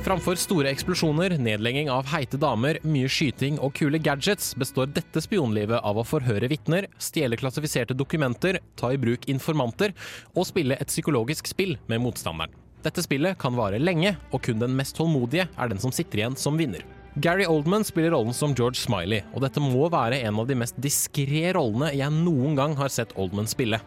Framfor 0.06 0.38
store 0.38 0.70
eksplosjoner, 0.70 1.34
nedlegging 1.42 1.90
av 1.90 2.06
heite 2.12 2.38
damer, 2.40 2.78
mye 2.86 3.08
skyting 3.10 3.58
og 3.58 3.74
kule 3.76 3.98
gadgets, 3.98 4.54
består 4.56 4.86
dette 4.94 5.20
spionlivet 5.20 5.82
av 5.82 5.98
å 5.98 6.04
forhøre 6.06 6.48
vitner, 6.48 6.86
stjele 7.02 7.36
klassifiserte 7.36 7.96
dokumenter, 7.98 8.60
ta 8.78 8.92
i 8.94 9.00
bruk 9.02 9.26
informanter 9.28 9.92
og 10.32 10.46
spille 10.48 10.78
et 10.78 10.88
psykologisk 10.88 11.50
spill 11.50 11.74
med 11.90 12.00
motstanderen. 12.06 12.54
Dette 12.86 13.02
spillet 13.02 13.36
kan 13.42 13.58
vare 13.58 13.82
lenge, 13.82 14.14
og 14.30 14.46
kun 14.46 14.62
den 14.62 14.78
mest 14.78 14.96
tålmodige 14.96 15.50
er 15.50 15.74
den 15.74 15.82
som 15.82 15.92
sitter 15.92 16.22
igjen 16.22 16.38
som 16.38 16.56
vinner. 16.56 16.86
Gary 17.14 17.46
Oldman 17.46 17.84
spiller 17.84 18.10
rollen 18.10 18.34
som 18.36 18.54
George 18.54 18.78
Smiley, 18.78 19.24
og 19.34 19.42
dette 19.42 19.62
må 19.62 19.88
være 19.90 20.20
en 20.28 20.38
av 20.38 20.48
de 20.48 20.56
mest 20.58 20.76
diskré 20.82 21.48
rollene 21.56 21.92
jeg 21.96 22.12
noen 22.14 22.58
gang 22.58 22.76
har 22.78 22.92
sett 22.92 23.14
Oldman 23.18 23.48
spille. 23.48 23.80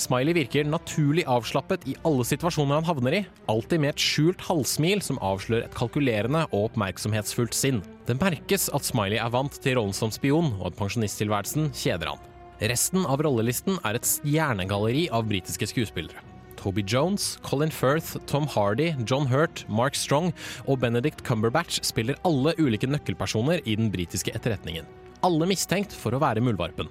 Smiley 0.00 0.34
virker 0.34 0.66
naturlig 0.66 1.22
avslappet 1.30 1.84
i 1.86 1.94
alle 2.06 2.24
situasjoner 2.26 2.80
han 2.80 2.88
havner 2.88 3.18
i, 3.20 3.22
alltid 3.50 3.82
med 3.82 3.92
et 3.92 4.02
skjult 4.02 4.42
halvsmil 4.42 5.02
som 5.06 5.20
avslører 5.22 5.68
et 5.68 5.76
kalkulerende 5.78 6.42
og 6.50 6.70
oppmerksomhetsfullt 6.70 7.54
sinn. 7.54 7.82
Det 8.08 8.18
merkes 8.18 8.66
at 8.74 8.86
Smiley 8.86 9.20
er 9.22 9.30
vant 9.34 9.54
til 9.62 9.78
rollen 9.78 9.94
som 9.94 10.10
spion, 10.14 10.50
og 10.58 10.72
at 10.72 10.78
pensjonisttilværelsen 10.80 11.70
kjeder 11.78 12.10
han. 12.10 12.30
Resten 12.64 13.06
av 13.06 13.22
rollelisten 13.22 13.78
er 13.86 13.98
et 13.98 14.08
stjernegalleri 14.08 15.08
av 15.14 15.28
britiske 15.30 15.70
skuespillere. 15.70 16.33
Toby 16.64 16.82
Jones, 16.88 17.38
Colin 17.44 17.70
Firth, 17.70 18.16
Tom 18.26 18.46
Hardy, 18.48 18.94
John 19.04 19.26
Hurt, 19.28 19.66
Mark 19.68 19.94
Strong 19.94 20.32
og 20.64 20.80
Benedict 20.80 21.20
Cumberbatch 21.26 21.82
spiller 21.84 22.16
alle 22.24 22.54
ulike 22.56 22.88
nøkkelpersoner 22.88 23.60
i 23.68 23.76
den 23.76 23.90
britiske 23.92 24.32
etterretningen. 24.32 24.88
Alle 25.24 25.48
mistenkt 25.48 25.92
for 25.92 26.16
å 26.16 26.22
være 26.22 26.40
muldvarpen. 26.44 26.88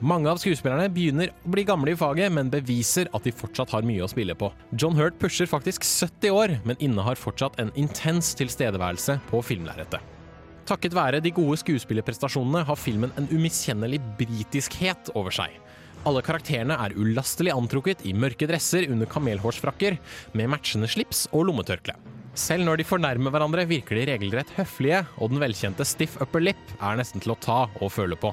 Mange 0.00 0.30
av 0.32 0.38
skuespillerne 0.40 0.88
begynner 0.88 1.28
å 1.44 1.52
bli 1.52 1.66
gamle 1.68 1.92
i 1.92 1.98
faget, 2.00 2.32
men 2.32 2.48
beviser 2.48 3.10
at 3.12 3.26
de 3.26 3.34
fortsatt 3.36 3.74
har 3.74 3.84
mye 3.84 4.06
å 4.06 4.08
spille 4.08 4.32
på. 4.32 4.48
John 4.72 4.96
Hurt 4.96 5.18
pusher 5.20 5.48
faktisk 5.50 5.84
70 5.84 6.32
år, 6.32 6.54
men 6.64 6.80
innehar 6.80 7.20
fortsatt 7.20 7.60
en 7.60 7.72
intens 7.76 8.32
tilstedeværelse 8.40 9.18
på 9.28 9.42
filmlerretet. 9.44 10.00
Takket 10.70 10.96
være 10.96 11.20
de 11.20 11.32
gode 11.34 11.58
skuespillerprestasjonene 11.60 12.64
har 12.64 12.80
filmen 12.80 13.12
en 13.20 13.28
umiskjennelig 13.28 14.00
britiskhet 14.16 15.12
over 15.12 15.34
seg. 15.34 15.52
Alle 16.08 16.22
karakterene 16.24 16.78
er 16.80 16.94
ulastelig 16.96 17.52
antrukket 17.52 18.06
i 18.08 18.14
mørke 18.16 18.46
dresser 18.48 18.86
under 18.88 19.08
kamelhårsfrakker, 19.10 19.98
med 20.32 20.48
matchende 20.48 20.88
slips 20.88 21.26
og 21.36 21.50
lommetørkle. 21.50 21.92
Selv 22.32 22.64
når 22.64 22.80
de 22.80 22.86
fornærmer 22.88 23.34
hverandre, 23.34 23.66
virker 23.68 23.98
de 23.98 24.06
regelrett 24.08 24.52
høflige, 24.56 25.02
og 25.20 25.32
den 25.32 25.42
velkjente 25.42 25.84
stiff 25.84 26.16
upper 26.22 26.40
lip 26.40 26.72
er 26.80 26.96
nesten 26.96 27.20
til 27.20 27.34
å 27.34 27.38
ta 27.44 27.66
og 27.82 27.92
føle 27.92 28.16
på. 28.16 28.32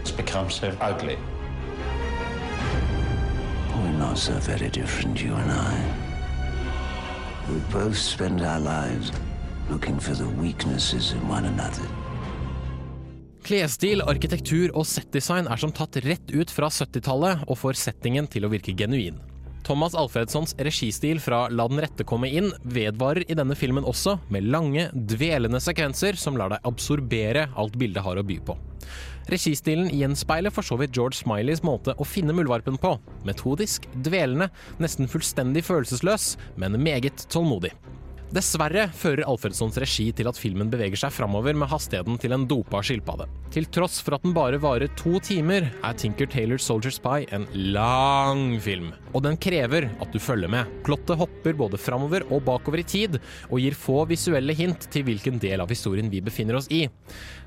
It's 0.00 0.16
become 0.16 0.48
so 0.48 0.72
ugly. 0.80 1.18
We're 3.76 3.98
not 3.98 4.16
so 4.16 4.32
very 4.40 4.70
different, 4.70 5.20
you 5.20 5.34
and 5.34 5.52
I. 5.52 5.76
We 7.52 7.60
both 7.70 7.98
spend 7.98 8.40
our 8.40 8.60
lives 8.60 9.12
looking 9.68 10.00
for 10.00 10.14
the 10.14 10.28
weaknesses 10.40 11.12
in 11.12 11.28
one 11.28 11.44
another. 11.44 11.84
Klesstil, 13.40 14.02
arkitektur 14.04 14.70
og 14.76 14.84
settdesign 14.88 15.48
er 15.48 15.60
som 15.60 15.72
tatt 15.72 15.96
rett 16.04 16.32
ut 16.34 16.50
fra 16.52 16.68
70-tallet 16.70 17.46
og 17.48 17.58
får 17.58 17.78
settingen 17.80 18.28
til 18.30 18.44
å 18.44 18.50
virke 18.52 18.74
genuin. 18.76 19.16
Thomas 19.64 19.94
Alfredssons 19.96 20.54
registil 20.58 21.20
fra 21.22 21.44
La 21.52 21.66
den 21.68 21.80
rette 21.80 22.04
komme 22.08 22.28
inn 22.28 22.50
vedvarer 22.64 23.24
i 23.28 23.36
denne 23.38 23.56
filmen 23.56 23.86
også, 23.86 24.16
med 24.32 24.48
lange, 24.50 24.88
dvelende 24.92 25.60
sekvenser 25.62 26.18
som 26.20 26.36
lar 26.36 26.52
deg 26.52 26.66
absorbere 26.68 27.46
alt 27.60 27.76
bildet 27.80 28.04
har 28.04 28.20
å 28.20 28.26
by 28.26 28.40
på. 28.44 28.56
Registilen 29.30 29.92
gjenspeiler 29.94 30.52
for 30.52 30.66
så 30.66 30.76
vidt 30.80 30.96
George 30.96 31.20
Smileys 31.20 31.62
måte 31.62 31.94
å 31.96 32.08
finne 32.08 32.34
muldvarpen 32.36 32.80
på. 32.80 32.96
Metodisk, 33.28 33.86
dvelende, 34.04 34.50
nesten 34.82 35.08
fullstendig 35.10 35.62
følelsesløs, 35.68 36.34
men 36.58 36.80
meget 36.82 37.28
tålmodig. 37.30 37.72
Dessverre 38.30 38.84
fører 38.94 39.24
Alfredssons 39.26 39.74
regi 39.82 40.04
til 40.14 40.28
at 40.30 40.38
filmen 40.38 40.68
beveger 40.70 41.00
seg 41.00 41.10
framover 41.10 41.56
med 41.58 41.66
hastigheten 41.66 42.14
til 42.22 42.30
en 42.36 42.44
dopa 42.46 42.78
skilpadde. 42.86 43.24
Til 43.50 43.64
tross 43.74 43.96
for 44.06 44.14
at 44.14 44.22
den 44.22 44.36
bare 44.36 44.60
varer 44.62 44.92
to 45.00 45.18
timer, 45.26 45.66
er 45.66 45.96
Tinker 45.98 46.30
Taylor 46.30 46.62
Soldier 46.62 46.94
Spy 46.94 47.24
en 47.34 47.48
lang 47.74 48.52
film. 48.62 48.92
Og 49.10 49.24
den 49.26 49.34
krever 49.34 49.88
at 49.90 50.14
du 50.14 50.20
følger 50.22 50.52
med. 50.52 50.70
Plottet 50.86 51.18
hopper 51.18 51.58
både 51.58 51.80
framover 51.82 52.22
og 52.30 52.44
bakover 52.46 52.84
i 52.84 52.86
tid, 52.86 53.18
og 53.50 53.64
gir 53.64 53.74
få 53.74 54.04
visuelle 54.12 54.54
hint 54.54 54.86
til 54.94 55.08
hvilken 55.10 55.42
del 55.42 55.66
av 55.66 55.74
historien 55.74 56.12
vi 56.12 56.22
befinner 56.22 56.60
oss 56.60 56.70
i. 56.70 56.84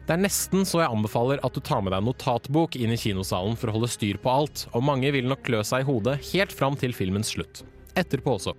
Det 0.04 0.18
er 0.18 0.24
nesten 0.26 0.68
så 0.68 0.84
jeg 0.84 0.92
anbefaler 0.92 1.40
at 1.48 1.56
du 1.56 1.64
tar 1.64 1.80
med 1.80 1.96
deg 1.96 2.04
en 2.04 2.12
notatbok 2.12 2.76
inn 2.76 2.92
i 2.92 3.00
kinosalen 3.00 3.56
for 3.56 3.72
å 3.72 3.78
holde 3.78 3.94
styr 3.96 4.20
på 4.20 4.36
alt, 4.36 4.68
og 4.76 4.84
mange 4.84 5.16
vil 5.16 5.32
nok 5.32 5.48
klø 5.48 5.64
seg 5.64 5.88
i 5.88 5.90
hodet 5.94 6.20
helt 6.34 6.52
fram 6.52 6.76
til 6.76 6.92
filmens 6.92 7.32
slutt. 7.38 7.64
Etterpå 7.96 8.36
også. 8.36 8.58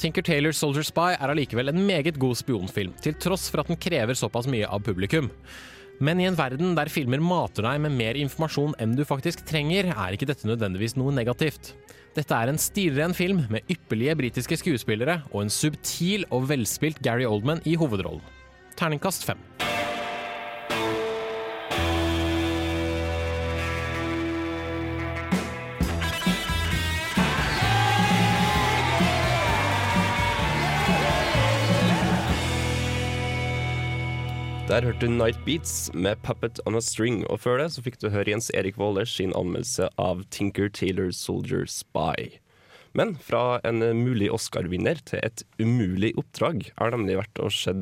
Tinker 0.00 0.24
Taylor 0.24 0.54
Soldier 0.56 0.86
Spy 0.86 1.12
er 1.12 1.28
allikevel 1.28 1.68
en 1.68 1.82
meget 1.84 2.16
god 2.20 2.38
spionfilm, 2.40 2.94
til 3.04 3.18
tross 3.20 3.50
for 3.52 3.60
at 3.60 3.68
den 3.68 3.76
krever 3.76 4.16
såpass 4.16 4.48
mye 4.48 4.64
av 4.64 4.80
publikum. 4.86 5.28
Men 6.00 6.22
i 6.22 6.24
en 6.24 6.38
verden 6.38 6.72
der 6.78 6.88
filmer 6.88 7.20
mater 7.20 7.66
deg 7.68 7.82
med 7.84 7.92
mer 7.98 8.16
informasjon 8.16 8.72
enn 8.80 8.94
du 8.96 9.04
faktisk 9.04 9.44
trenger, 9.44 9.90
er 9.92 10.16
ikke 10.16 10.30
dette 10.30 10.48
nødvendigvis 10.48 10.96
noe 10.96 11.12
negativt. 11.12 11.74
Dette 12.16 12.32
er 12.32 12.48
en 12.48 12.58
stilren 12.58 13.12
film 13.14 13.44
med 13.52 13.68
ypperlige 13.68 14.16
britiske 14.22 14.62
skuespillere 14.62 15.20
og 15.34 15.44
en 15.44 15.52
subtil 15.52 16.24
og 16.32 16.48
velspilt 16.48 17.04
Gary 17.04 17.28
Oldman 17.28 17.60
i 17.68 17.76
hovedrollen. 17.76 18.24
Terningkast 18.80 19.28
fem. 19.28 19.44
Der 34.70 34.84
hørte 34.86 35.06
du 35.06 35.10
Night 35.10 35.38
Beats 35.44 35.90
med 35.94 36.16
'Puppet 36.22 36.60
on 36.64 36.76
a 36.76 36.80
String', 36.80 37.24
og 37.26 37.40
før 37.40 37.56
det 37.58 37.72
så 37.74 37.82
fikk 37.82 37.96
du 37.98 38.08
høre 38.08 38.30
Jens 38.30 38.52
Erik 38.54 38.76
Vålers 38.78 39.10
sin 39.16 39.32
anmeldelse 39.34 39.88
av 39.98 40.22
'Tinker 40.30 40.68
Taylor 40.68 41.10
Soldier 41.10 41.66
Spy'. 41.66 42.38
Men 42.94 43.16
fra 43.16 43.58
en 43.64 43.82
mulig 43.98 44.30
Oscar-vinner 44.30 45.02
til 45.04 45.18
et 45.24 45.42
umulig 45.58 46.12
oppdrag 46.14 46.70
har 46.78 46.94
nemlig 46.94 47.18
vært 47.18 47.42
å 47.42 47.50
se 47.50 47.74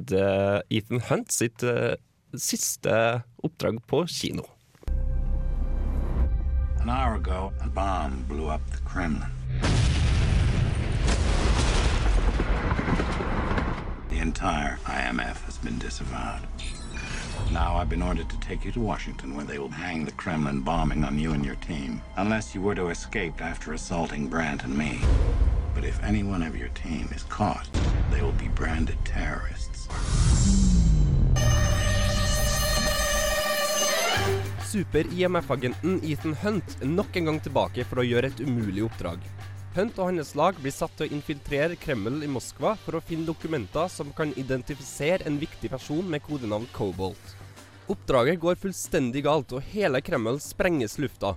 Ethan 0.70 1.05
Hunt 1.11 1.31
sitt 1.31 1.62
eh, 1.62 2.01
siste 2.33 3.22
oppdrag 3.44 3.85
på 3.87 4.07
kino. 4.09 4.48
An 6.81 6.88
hour 6.88 7.16
ago, 7.16 7.53
a 7.61 7.68
bomb 7.68 8.24
blew 8.29 8.48
up 8.48 8.64
the 8.70 8.81
Kremlin. 8.88 9.29
The 14.09 14.20
entire 14.20 14.79
IMF 14.87 15.44
has 15.44 15.59
been 15.59 15.79
disavowed. 15.79 16.48
Now 17.53 17.77
I've 17.77 17.88
been 17.88 18.03
ordered 18.03 18.29
to 18.29 18.40
take 18.40 18.64
you 18.64 18.72
to 18.72 18.81
Washington, 18.81 19.35
where 19.35 19.44
they 19.44 19.59
will 19.59 19.68
hang 19.68 20.05
the 20.05 20.12
Kremlin 20.12 20.61
bombing 20.61 21.05
on 21.05 21.18
you 21.18 21.33
and 21.33 21.44
your 21.44 21.57
team, 21.57 22.03
unless 22.16 22.55
you 22.55 22.61
were 22.61 22.74
to 22.74 22.88
escape 22.88 23.40
after 23.40 23.72
assaulting 23.72 24.29
Brandt 24.29 24.64
and 24.64 24.77
me. 24.77 25.01
But 25.74 25.85
if 25.85 26.03
any 26.03 26.22
one 26.22 26.42
of 26.42 26.57
your 26.57 26.68
team 26.70 27.09
is 27.14 27.22
caught, 27.24 27.68
they 28.11 28.20
will 28.22 28.33
be 28.33 28.48
branded 28.48 28.98
terrorists. 29.05 29.88
Super-IMF-agenten 34.68 36.05
Ethan 36.05 36.35
Hunt 36.35 36.83
nok 36.83 37.16
en 37.16 37.24
gang 37.24 37.40
tilbake 37.40 37.87
for 37.88 38.03
å 38.03 38.05
gjøre 38.05 38.29
et 38.29 38.42
umulig 38.44 38.85
oppdrag. 38.85 39.22
Hunt 39.79 39.99
og 40.03 40.09
hans 40.11 40.33
lag 40.35 40.57
blir 40.59 40.73
satt 40.75 40.97
til 40.99 41.07
å 41.07 41.14
infiltrere 41.14 41.77
Kreml 41.79 42.25
i 42.27 42.29
Moskva 42.31 42.73
for 42.83 42.99
å 42.99 43.03
finne 43.05 43.29
dokumenter 43.29 43.87
som 43.93 44.09
kan 44.17 44.33
identifisere 44.35 45.23
en 45.29 45.37
viktig 45.38 45.71
person 45.71 46.09
med 46.11 46.25
kodenavn 46.25 46.67
Cobalt. 46.75 47.37
Oppdraget 47.87 48.41
går 48.43 48.59
fullstendig 48.59 49.23
galt, 49.29 49.55
og 49.55 49.62
hele 49.71 50.01
Kreml 50.03 50.41
sprenges 50.43 50.99
lufta. 50.99 51.37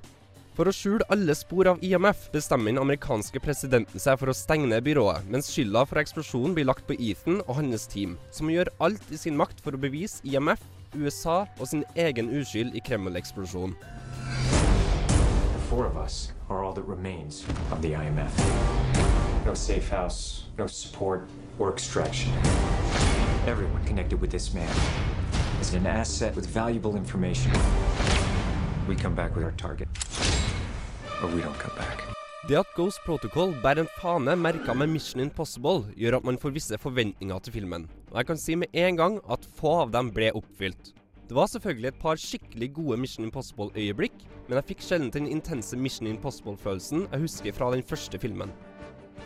For 0.58 0.66
å 0.66 0.74
skjule 0.74 1.06
alle 1.14 1.36
spor 1.38 1.70
av 1.70 1.86
IMF 1.86 2.32
bestemmer 2.34 2.74
den 2.74 2.82
amerikanske 2.82 3.40
presidenten 3.46 4.02
seg 4.02 4.18
for 4.18 4.34
å 4.34 4.36
stenge 4.36 4.72
ned 4.74 4.84
byrået, 4.90 5.30
mens 5.30 5.54
skylda 5.54 5.86
for 5.86 6.02
eksplosjonen 6.02 6.58
blir 6.58 6.66
lagt 6.66 6.90
på 6.90 6.98
Ethan 6.98 7.44
og 7.46 7.60
hans 7.62 7.86
team, 7.94 8.18
som 8.34 8.50
gjør 8.50 8.74
alt 8.82 9.14
i 9.14 9.22
sin 9.22 9.38
makt 9.38 9.62
for 9.62 9.78
å 9.78 9.84
bevise 9.86 10.18
IMF, 10.26 10.66
USA 10.98 11.44
og 11.60 11.70
sin 11.70 11.86
egen 11.94 12.34
uskyld 12.42 12.74
i 12.74 12.82
Kreml-eksplosjonen. 12.90 13.78
Four 15.72 15.86
of 15.86 15.96
us 15.96 16.34
are 16.50 16.66
all 16.66 16.74
that 16.74 16.86
remains 16.86 17.46
of 17.72 17.82
the 17.82 17.94
IMF. 17.94 18.34
No 19.46 19.54
safe 19.54 19.88
house, 19.88 20.44
no 20.58 20.68
support 20.68 21.30
or 21.60 21.72
extraction. 21.72 22.34
Everyone 23.48 23.82
connected 23.86 24.20
with 24.20 24.32
this 24.32 24.54
man 24.54 24.76
is 25.62 25.74
an 25.74 25.88
asset 25.88 26.36
with 26.36 26.46
valuable 26.46 26.98
information. 26.98 27.52
We 28.86 28.98
come 28.98 29.16
back 29.16 29.34
with 29.34 29.46
our 29.46 29.54
target, 29.54 29.88
or 31.24 31.30
we 31.30 31.42
don't 31.42 31.60
come 31.64 31.76
back. 31.78 32.04
Det 32.48 32.60
at 32.60 32.76
Ghost 32.76 33.00
Protocol 33.06 33.56
bærer 33.64 33.80
en 33.80 33.92
fane 34.02 34.36
merka 34.36 34.74
med 34.74 34.90
Mission 34.90 35.22
Impossible, 35.22 35.86
gjør 35.96 36.18
at 36.18 36.24
man 36.24 36.38
får 36.38 36.50
visse 36.50 36.78
forventninger 36.78 37.40
til 37.40 37.54
filmen. 37.54 37.88
Og 38.12 38.18
jeg 38.18 38.26
kan 38.26 38.38
si 38.38 38.56
med 38.56 38.68
en 38.74 38.98
gang 38.98 39.22
at 39.32 39.48
få 39.56 39.80
av 39.86 39.96
dem 39.96 40.12
ble 40.12 40.34
oppfylt. 40.36 40.92
Det 41.32 41.36
var 41.36 41.48
selvfølgelig 41.48 41.88
et 41.88 42.00
par 42.00 42.18
skikkelig 42.20 42.68
gode 42.74 42.98
Mission 43.00 43.24
Impossible-øyeblikk, 43.24 44.16
men 44.50 44.58
jeg 44.58 44.66
fikk 44.68 44.82
sjelden 44.84 45.12
den 45.16 45.30
intense 45.32 45.78
Mission 45.80 46.10
Impossible-følelsen 46.10 47.06
jeg 47.06 47.22
husker 47.22 47.56
fra 47.56 47.70
den 47.72 47.84
første 47.88 48.20
filmen. 48.20 48.52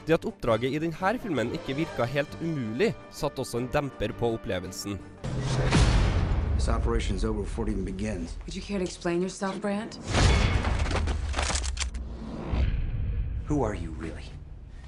Det 0.05 0.13
at 0.13 0.27
oppdraget 0.29 0.69
i 0.69 0.77
denne 0.83 1.19
filmen 1.23 1.49
ikke 1.57 1.73
virka 1.79 2.05
helt 2.05 2.37
umulig, 2.43 2.91
satte 3.09 3.41
også 3.41 3.57
en 3.57 3.69
demper 3.73 4.13
på 4.19 4.29
opplevelsen. 4.37 4.99
This 6.53 6.67
operation's 6.67 7.25
over 7.25 7.41
before 7.41 7.67
it 7.67 7.73
even 7.73 7.85
begins. 7.85 8.37
Would 8.45 8.55
you 8.55 8.61
care 8.61 8.77
to 8.77 8.85
explain 8.85 9.21
yourself, 9.21 9.59
Brandt? 9.61 9.97
Who 13.49 13.63
are 13.63 13.73
you 13.73 13.95
really? 13.99 14.29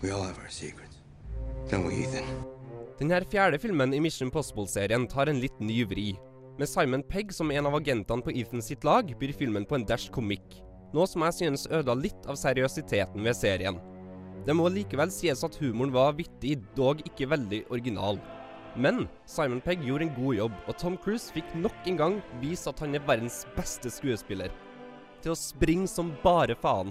We 0.04 0.12
all 0.12 0.22
have 0.22 0.38
our 0.38 0.50
secrets. 0.50 0.98
Don't 1.72 1.88
we, 1.88 1.96
Ethan? 1.96 2.30
Denne 3.00 3.26
fjerde 3.26 3.60
filmen 3.60 3.94
i 3.94 4.00
Mission 4.00 4.28
Impossible-serien 4.28 5.08
tar 5.08 5.26
en 5.26 5.42
litt 5.42 5.60
ny 5.60 5.84
vri. 5.86 6.12
Med 6.58 6.70
Simon 6.70 7.04
Pegg 7.06 7.34
som 7.34 7.52
en 7.54 7.68
av 7.70 7.76
agentene 7.78 8.26
på 8.26 8.34
Ethan 8.34 8.64
sitt 8.66 8.86
lag, 8.88 9.12
byr 9.20 9.30
filmen 9.38 9.66
på 9.66 9.78
en 9.78 9.84
dash 9.86 10.10
komikk. 10.10 10.56
Noe 10.90 11.06
som 11.06 11.22
jeg 11.28 11.36
synes 11.38 11.68
ødela 11.70 11.94
litt 12.00 12.26
av 12.26 12.40
seriøsiteten 12.40 13.22
ved 13.22 13.38
serien. 13.38 13.78
Det 14.48 14.56
må 14.58 14.66
likevel 14.74 15.12
sies 15.14 15.44
at 15.46 15.58
humoren 15.62 15.94
var 15.94 16.16
vittig, 16.18 16.56
dog 16.74 17.04
ikke 17.06 17.30
veldig 17.30 17.62
original. 17.70 18.18
Men 18.74 19.06
Simon 19.30 19.62
Pegg 19.62 19.86
gjorde 19.86 20.08
en 20.08 20.16
god 20.18 20.40
jobb, 20.40 20.58
og 20.66 20.80
Tom 20.82 20.98
Cruise 21.04 21.30
fikk 21.36 21.54
nok 21.62 21.92
en 21.92 22.02
gang 22.02 22.18
vise 22.42 22.74
at 22.74 22.82
han 22.82 22.98
er 22.98 23.06
verdens 23.06 23.44
beste 23.54 23.94
skuespiller. 23.94 24.50
Til 25.22 25.36
å 25.36 25.38
springe 25.38 25.86
som 25.92 26.16
bare 26.26 26.58
faen. 26.58 26.90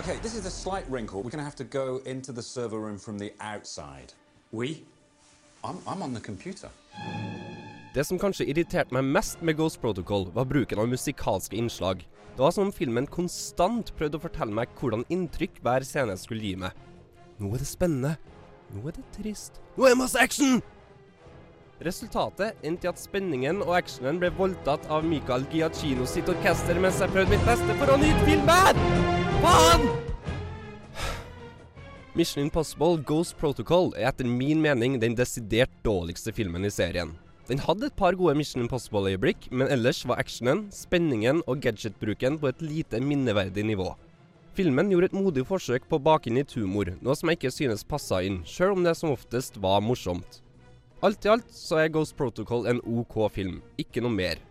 Okay, 0.00 0.16
this 0.22 0.34
is 0.34 0.46
a 0.46 0.50
slight 0.50 0.86
wrinkle. 0.88 1.18
We're 1.18 1.28
going 1.28 1.44
to 1.44 1.50
have 1.50 1.56
to 1.56 1.64
go 1.64 2.00
into 2.06 2.32
the 2.32 2.42
server 2.42 2.78
room 2.78 2.98
from 2.98 3.18
the 3.18 3.34
outside. 3.38 4.14
We? 4.50 4.82
I'm, 5.62 5.76
I'm 5.86 6.02
on 6.02 6.14
the 6.14 6.20
computer. 6.20 6.70
Det 7.94 8.06
som 8.06 8.18
kanskje 8.18 8.46
irriterte 8.48 8.96
meg 8.96 9.04
mest 9.04 9.42
med 9.44 9.58
Ghost 9.58 9.80
Protocol, 9.80 10.30
var 10.32 10.48
bruken 10.48 10.80
av 10.80 10.88
musikalske 10.88 11.56
innslag. 11.56 12.08
Det 12.32 12.40
var 12.40 12.50
som 12.50 12.70
om 12.70 12.72
filmen 12.72 13.06
konstant 13.06 13.92
prøvde 13.98 14.16
å 14.16 14.24
fortelle 14.24 14.56
meg 14.56 14.72
hvordan 14.80 15.04
inntrykk 15.12 15.60
hver 15.60 15.84
scene 15.84 16.16
skulle 16.16 16.48
gi 16.48 16.56
meg. 16.56 16.72
Nå 17.36 17.52
er 17.52 17.60
det 17.60 17.68
spennende. 17.68 18.16
Nå 18.72 18.88
er 18.88 18.96
det 18.96 19.04
trist. 19.18 19.60
Nå 19.76 19.84
er 19.84 19.92
det 19.92 20.00
masse 20.00 20.22
action! 20.22 20.62
Resultatet 21.84 22.56
endte 22.64 22.88
i 22.88 22.94
at 22.94 23.00
spenningen 23.00 23.60
og 23.66 23.76
actionen 23.82 24.16
ble 24.22 24.32
voldtatt 24.32 24.88
av 24.88 25.04
Michael 25.04 25.44
Giacchino 25.52 26.08
sitt 26.08 26.32
orkester 26.32 26.80
mens 26.80 27.04
jeg 27.04 27.12
prøvde 27.12 27.36
mitt 27.36 27.48
beste 27.48 27.76
for 27.82 27.92
å 27.92 28.00
nyte 28.00 28.30
filmen! 28.30 29.29
Faen! 29.40 29.86
Mission 32.14 32.42
Impossible 32.42 32.98
Ghost 33.08 33.38
Protocol 33.40 33.94
er 33.96 34.10
etter 34.10 34.28
min 34.28 34.60
mening 34.60 34.98
den 35.00 35.14
desidert 35.16 35.72
dårligste 35.86 36.34
filmen 36.36 36.66
i 36.68 36.72
serien. 36.74 37.14
Den 37.48 37.62
hadde 37.64 37.88
et 37.88 37.96
par 37.96 38.18
gode 38.18 38.34
Mission 38.36 38.62
Impossible-øyeblikk, 38.66 39.48
men 39.50 39.72
ellers 39.72 40.02
var 40.04 40.20
actionen, 40.20 40.66
spenningen 40.74 41.40
og 41.48 41.64
gadgetbruken 41.64 42.36
på 42.42 42.50
et 42.50 42.62
lite 42.62 43.00
minneverdig 43.00 43.64
nivå. 43.72 43.88
Filmen 44.58 44.92
gjorde 44.92 45.08
et 45.08 45.16
modig 45.16 45.46
forsøk 45.48 45.88
på 45.88 45.96
å 45.96 46.04
bake 46.10 46.28
inn 46.28 46.36
litt 46.42 46.52
humor, 46.58 46.92
noe 47.00 47.16
som 47.16 47.32
jeg 47.32 47.40
ikke 47.40 47.54
synes 47.54 47.86
passa 47.86 48.20
inn, 48.26 48.42
sjøl 48.44 48.76
om 48.76 48.84
det 48.84 48.96
som 48.98 49.14
oftest 49.14 49.56
var 49.62 49.80
morsomt. 49.80 50.42
Alt 51.00 51.24
i 51.24 51.32
alt 51.32 51.48
så 51.54 51.80
er 51.80 51.94
Ghost 51.94 52.18
Protocol 52.18 52.68
en 52.68 52.82
OK 52.84 53.22
film, 53.32 53.62
ikke 53.80 54.04
noe 54.04 54.12
mer. 54.12 54.42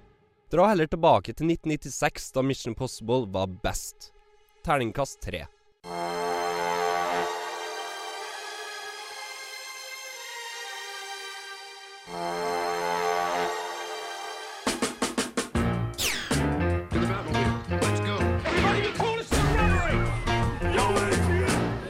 Dra 0.49 0.71
heller 0.71 0.89
tilbake 0.89 1.35
til 1.35 1.51
1996, 1.53 2.31
da 2.33 2.41
Mission 2.41 2.73
Impossible 2.73 3.27
var 3.29 3.51
best. 3.61 4.15
Terningkast 4.69 5.17
tre. 5.21 5.45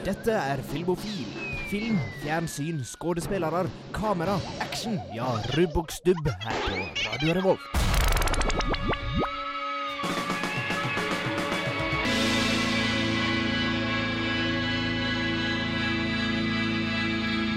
Dette 0.04 0.32
er 0.32 0.62
Filmofil. 0.62 1.26
Film, 1.68 1.98
fjernsyn, 2.22 2.80
skuespillere, 2.84 3.66
kamera, 3.92 4.40
action. 4.64 4.96
Ja, 5.12 5.28
rubb 5.58 5.76
og 5.84 5.92
stubb 5.92 6.32
her 6.32 6.64
på 6.64 6.80
Radio 7.10 7.36
Revolt. 7.42 8.79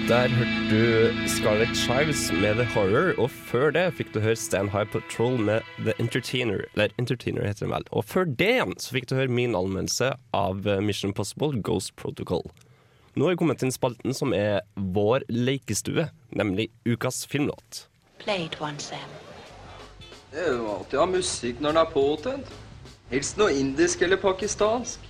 Der 0.08 0.28
hørte 0.28 0.64
du 0.68 1.28
Scarlett 1.28 1.76
Chives 1.76 2.32
med 2.32 2.58
The 2.58 2.64
Horror, 2.74 3.14
og 3.16 3.30
før 3.30 3.70
det 3.72 3.86
fikk 3.96 4.10
du 4.12 4.18
høre 4.20 4.36
Stand 4.36 4.68
High 4.74 4.84
Patrol 4.92 5.38
med 5.40 5.64
The 5.78 5.94
Entertainer. 5.96 6.66
Eller 6.74 6.92
Entertainer 7.00 7.46
heter 7.46 7.64
den 7.64 7.72
vel. 7.72 7.86
Og 7.88 8.04
før 8.04 8.28
det 8.28 8.50
igjen 8.58 8.76
så 8.76 8.92
fikk 8.98 9.08
du 9.08 9.14
høre 9.16 9.32
min 9.32 9.56
anmeldelse 9.56 10.10
av 10.36 10.68
eh, 10.68 10.82
Mission 10.84 11.14
Impossible 11.14 11.56
Ghost 11.64 11.94
Protocol. 11.96 12.44
Nå 13.16 13.24
har 13.24 13.32
vi 13.32 13.40
kommet 13.46 13.62
til 13.64 13.72
spalten 13.72 14.12
som 14.12 14.36
er 14.36 14.60
vår 14.76 15.24
lekestue, 15.32 16.10
nemlig 16.36 16.68
ukas 16.84 17.24
filmlåt. 17.24 17.86
Play 18.20 18.44
it 18.44 18.60
once, 18.60 18.92
Sam. 18.92 19.18
Det 20.34 20.44
er 20.44 20.58
jo 20.58 20.68
alltid 20.74 21.00
å 21.00 21.06
ha 21.06 21.12
musikk 21.16 21.64
når 21.64 21.78
den 21.78 21.86
er 21.86 21.92
påtent. 21.96 22.56
Helst 23.08 23.40
noe 23.40 23.56
indisk 23.56 24.04
eller 24.04 24.20
pakistansk. 24.20 25.00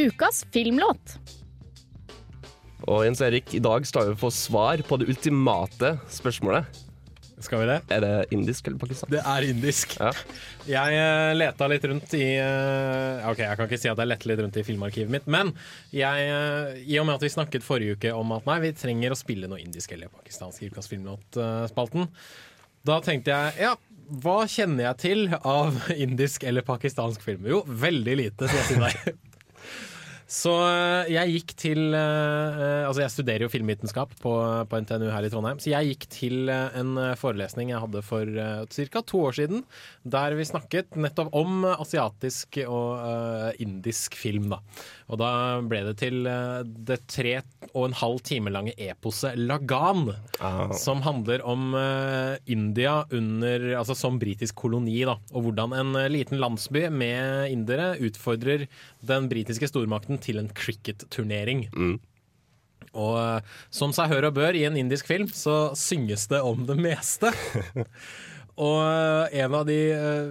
Ukas 0.00 0.46
filmlåt. 0.56 1.18
Og 2.86 3.02
Jens 3.02 3.22
Erik, 3.24 3.50
i 3.58 3.62
dag 3.62 3.86
skal 3.88 4.12
vi 4.12 4.18
få 4.20 4.30
svar 4.30 4.82
på 4.86 4.98
det 5.00 5.08
ultimate 5.10 5.96
spørsmålet. 6.12 6.82
Skal 7.42 7.60
vi 7.60 7.66
det? 7.68 7.80
Er 7.92 8.00
det 8.00 8.12
indisk 8.32 8.68
eller 8.68 8.78
pakistansk? 8.80 9.10
Det 9.12 9.20
er 9.20 9.44
indisk. 9.44 9.96
Ja. 10.00 10.12
Jeg 10.70 11.00
eh, 11.02 11.32
leta 11.36 11.66
litt 11.68 11.84
rundt 11.84 12.14
i 12.16 12.24
eh, 12.40 13.26
Ok, 13.28 13.42
jeg 13.42 13.58
kan 13.58 13.68
ikke 13.68 13.80
si 13.82 13.90
at 13.90 14.00
jeg 14.00 14.08
lette 14.08 14.30
litt 14.30 14.40
rundt 14.40 14.56
i 14.56 14.64
filmarkivet 14.64 15.12
mitt, 15.12 15.26
men 15.28 15.52
jeg, 15.92 16.30
eh, 16.30 16.78
i 16.86 16.96
og 17.02 17.08
med 17.08 17.18
at 17.18 17.26
vi 17.26 17.32
snakket 17.34 17.66
forrige 17.66 17.98
uke 17.98 18.14
om 18.16 18.32
at 18.38 18.48
nei, 18.48 18.56
vi 18.64 18.72
trenger 18.78 19.12
å 19.12 19.18
spille 19.18 19.50
noe 19.50 19.60
indisk 19.60 19.92
eller 19.92 20.08
pakistansk 20.14 20.64
i 20.64 20.70
Ukas 20.72 20.88
filmlåtspalten, 20.88 22.08
da 22.86 22.98
tenkte 23.04 23.34
jeg 23.34 23.66
ja, 23.66 23.74
hva 24.22 24.38
kjenner 24.48 24.88
jeg 24.88 25.02
til 25.02 25.28
av 25.36 25.76
indisk 26.06 26.46
eller 26.46 26.64
pakistansk 26.64 27.26
film? 27.26 27.50
Jo, 27.52 27.64
veldig 27.66 28.20
lite, 28.22 28.48
sier 28.48 28.62
jeg 28.62 28.72
til 28.72 28.86
deg. 28.86 29.25
Så 30.26 30.50
eh, 30.58 31.12
jeg 31.14 31.34
gikk 31.36 31.52
til 31.54 31.94
eh, 31.94 32.82
Altså 32.82 33.04
jeg 33.04 33.14
studerer 33.14 33.44
jo 33.46 33.50
filmvitenskap 33.50 34.16
på, 34.18 34.32
på 34.66 34.80
NTNU 34.82 35.06
her 35.12 35.26
i 35.26 35.30
Trondheim. 35.30 35.60
Så 35.62 35.70
jeg 35.70 35.92
gikk 35.92 36.08
til 36.10 36.50
eh, 36.50 36.74
en 36.80 36.98
forelesning 37.18 37.70
jeg 37.70 37.82
hadde 37.84 38.02
for 38.06 38.26
ca. 38.26 39.02
to 39.06 39.22
år 39.28 39.38
siden, 39.38 39.62
der 40.02 40.34
vi 40.38 40.48
snakket 40.48 40.98
nettopp 40.98 41.30
om 41.36 41.62
asiatisk 41.76 42.58
og 42.66 43.06
eh, 43.06 43.62
indisk 43.62 44.18
film. 44.18 44.50
da. 44.50 44.62
Og 45.06 45.20
da 45.20 45.30
ble 45.62 45.82
det 45.86 45.94
til 46.00 46.26
eh, 46.26 46.62
det 46.66 46.98
tre 47.10 47.38
og 47.72 47.88
en 47.88 47.96
halv 48.00 48.22
time 48.26 48.50
lange 48.50 48.74
eposet 48.80 49.36
Lagan, 49.38 50.08
som 50.74 51.02
handler 51.04 51.44
om 51.46 51.74
eh, 51.78 52.34
India 52.50 52.98
under, 53.14 53.68
altså 53.78 53.94
som 53.98 54.18
britisk 54.22 54.56
koloni, 54.58 54.98
da, 55.06 55.16
og 55.32 55.46
hvordan 55.46 55.76
en 55.78 55.94
eh, 56.00 56.10
liten 56.10 56.40
landsby 56.42 56.88
med 56.90 57.52
indere 57.52 57.92
utfordrer 58.02 58.66
den 59.06 59.30
britiske 59.30 59.70
stormakten 59.70 60.15
til 60.22 60.40
en 60.42 60.50
cricket-turnering. 60.56 61.66
Og 62.96 63.16
eh, 63.20 63.56
som 63.74 63.94
seg 63.96 64.12
hør 64.12 64.30
og 64.30 64.38
bør 64.38 64.56
i 64.56 64.66
en 64.68 64.78
indisk 64.80 65.08
film, 65.10 65.28
så 65.32 65.74
synges 65.78 66.28
det 66.32 66.42
om 66.44 66.64
det 66.68 66.78
meste. 66.80 67.32
og 68.66 68.78
eh, 68.84 69.42
en 69.42 69.58
av 69.60 69.66
de 69.68 69.80
eh, 69.92 70.30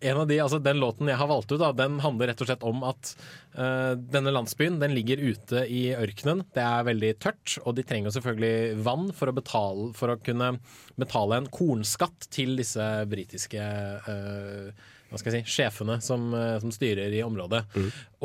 en 0.00 0.20
av 0.20 0.26
de, 0.28 0.38
altså 0.42 0.58
Den 0.60 0.80
låten 0.80 1.08
jeg 1.08 1.18
har 1.18 1.28
valgt 1.30 1.52
ut, 1.52 1.60
da, 1.60 1.70
den 1.76 1.98
handler 2.04 2.30
rett 2.30 2.42
og 2.44 2.50
slett 2.50 2.64
om 2.68 2.82
at 2.86 3.12
uh, 3.56 3.94
denne 3.96 4.32
landsbyen 4.34 4.78
den 4.82 4.92
ligger 4.96 5.22
ute 5.22 5.64
i 5.72 5.88
ørkenen. 5.96 6.44
Det 6.54 6.62
er 6.62 6.86
veldig 6.86 7.12
tørt, 7.22 7.56
og 7.64 7.78
de 7.78 7.84
trenger 7.86 8.12
selvfølgelig 8.14 8.82
vann 8.86 9.08
for 9.16 9.32
å, 9.32 9.36
betale, 9.36 9.88
for 9.96 10.12
å 10.12 10.18
kunne 10.20 10.56
betale 11.00 11.40
en 11.40 11.48
kornskatt 11.52 12.28
til 12.32 12.58
disse 12.60 12.84
britiske 13.08 13.62
eh, 13.62 14.84
hva 15.10 15.20
skal 15.20 15.36
jeg 15.36 15.44
si, 15.46 15.54
sjefene 15.60 16.00
som, 16.02 16.26
eh, 16.34 16.56
som 16.62 16.72
styrer 16.74 17.14
i 17.14 17.22
området. 17.24 17.62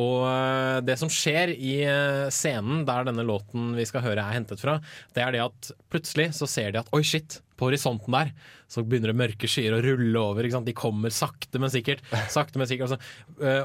Og 0.02 0.26
eh, 0.26 0.80
det 0.88 0.98
som 0.98 1.12
skjer 1.12 1.54
i 1.54 1.76
eh, 1.86 2.26
scenen 2.34 2.86
der 2.88 3.06
denne 3.08 3.26
låten 3.28 3.76
vi 3.78 3.86
skal 3.88 4.06
høre 4.06 4.24
er 4.24 4.40
hentet 4.40 4.64
fra, 4.64 4.80
det 5.16 5.24
er 5.26 5.36
det 5.36 5.46
at 5.46 5.72
plutselig 5.94 6.32
så 6.38 6.50
ser 6.50 6.74
de 6.74 6.82
at 6.82 6.92
oi, 6.96 7.04
shit, 7.06 7.40
på 7.62 7.68
horisonten 7.68 8.16
der 8.16 8.32
så 8.72 8.82
begynner 8.82 9.12
det 9.12 9.20
mørke 9.20 9.50
skyer 9.52 9.76
å 9.78 9.82
rulle 9.84 10.22
over. 10.24 10.48
De 10.66 10.74
kommer 10.74 11.14
sakte, 11.14 11.60
men 11.62 11.70
sikkert. 11.70 12.02
Sakte, 12.34 12.58
men 12.58 12.66
sikkert. 12.66 13.04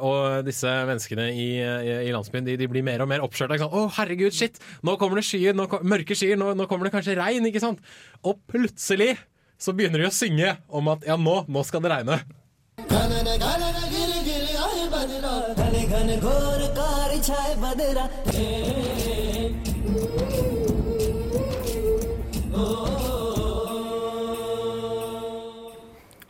Og 0.05 0.43
disse 0.45 0.69
menneskene 0.91 1.31
i, 1.33 1.47
i, 1.63 1.95
i 2.11 2.13
landsbyen 2.13 2.45
de, 2.45 2.59
de 2.61 2.69
blir 2.69 2.85
mer 2.85 3.05
og 3.05 3.09
mer 3.09 3.25
oppskjørta. 3.25 3.71
Å, 3.71 3.87
herregud, 3.97 4.35
shit! 4.37 4.61
Nå 4.85 4.99
kommer 5.01 5.23
det 5.23 5.25
skyer, 5.31 5.57
nå, 5.57 5.71
mørke 5.87 6.19
skyer, 6.19 6.37
nå, 6.37 6.53
nå 6.59 6.69
kommer 6.69 6.91
det 6.91 6.97
kanskje 6.99 7.17
regn, 7.17 7.49
ikke 7.49 7.63
sant? 7.63 7.81
Og 8.27 8.43
plutselig 8.51 9.15
så 9.57 9.73
begynner 9.73 10.03
de 10.03 10.11
å 10.11 10.13
synge 10.13 10.59
om 10.69 10.93
at 10.93 11.07
ja, 11.09 11.17
nå, 11.17 11.39
nå 11.49 11.65
skal 11.65 11.87
det 11.87 11.95
regne. 11.95 12.21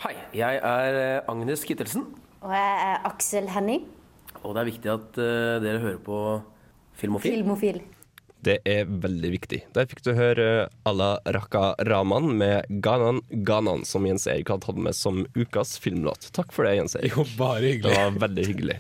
Hei, 0.05 0.15
jeg 0.37 0.61
er 0.63 0.99
eh, 1.01 1.29
Agnes 1.29 1.65
Kittelsen, 1.67 2.07
Og 2.41 2.53
jeg 2.53 2.73
er 2.87 3.07
Aksel 3.09 3.49
Henning, 3.51 3.87
og 4.43 4.55
det 4.55 4.61
er 4.61 4.69
viktig 4.71 4.93
at 4.93 5.19
eh, 5.19 5.59
dere 5.65 5.83
hører 5.83 5.99
på 5.99 6.19
Filmofil. 6.95 7.33
filmofil. 7.41 7.83
Det 8.47 8.61
er 8.63 8.87
veldig 8.87 9.31
viktig. 9.33 9.59
Der 9.75 9.89
fikk 9.91 10.05
du 10.07 10.13
høre 10.15 10.69
Ala 10.87 11.17
Raka 11.35 11.73
Raman 11.89 12.31
med 12.39 12.69
Ganan 12.85 13.19
Ganan, 13.31 13.83
som 13.89 14.07
Jens 14.07 14.29
Erik 14.31 14.53
hadde 14.53 14.69
tatt 14.69 14.79
med 14.79 14.95
som 14.95 15.25
ukas 15.35 15.75
filmlåt. 15.83 16.31
Takk 16.37 16.55
for 16.55 16.69
det, 16.69 16.77
Jens 16.79 16.95
Erik. 16.95 17.17
Jo, 17.17 17.27
bare 17.41 17.73
hyggelig. 17.73 17.91
Det 17.91 17.99
var 17.99 18.21
veldig 18.23 18.47
hyggelig. 18.47 18.79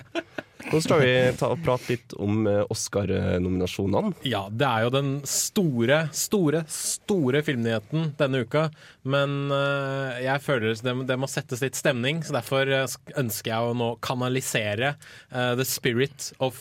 Nå 0.66 0.80
skal 0.82 1.02
vi 1.02 1.10
ta 1.38 1.50
og 1.54 1.60
prate 1.62 1.92
litt 1.92 2.14
om 2.22 2.46
eh, 2.50 2.62
Oscar-nominasjonene. 2.72 4.16
Ja, 4.26 4.46
det 4.50 4.66
er 4.66 4.86
jo 4.86 4.92
den 4.94 5.12
store, 5.28 6.00
store, 6.16 6.64
store 6.70 7.42
filmnyheten 7.46 8.12
denne 8.18 8.42
uka. 8.46 8.66
Men 9.06 9.52
eh, 9.54 10.24
jeg 10.26 10.42
føler 10.46 10.74
det, 10.82 11.18
må 11.22 11.30
settes 11.30 11.62
litt 11.62 11.78
stemning, 11.78 12.24
så 12.26 12.38
derfor 12.38 12.70
eh, 12.70 12.98
ønsker 13.14 13.52
jeg 13.52 13.70
å 13.70 13.78
nå 13.78 13.92
kanalisere 14.02 14.96
The 15.30 15.66
Spirit 15.66 16.32
of 16.42 16.58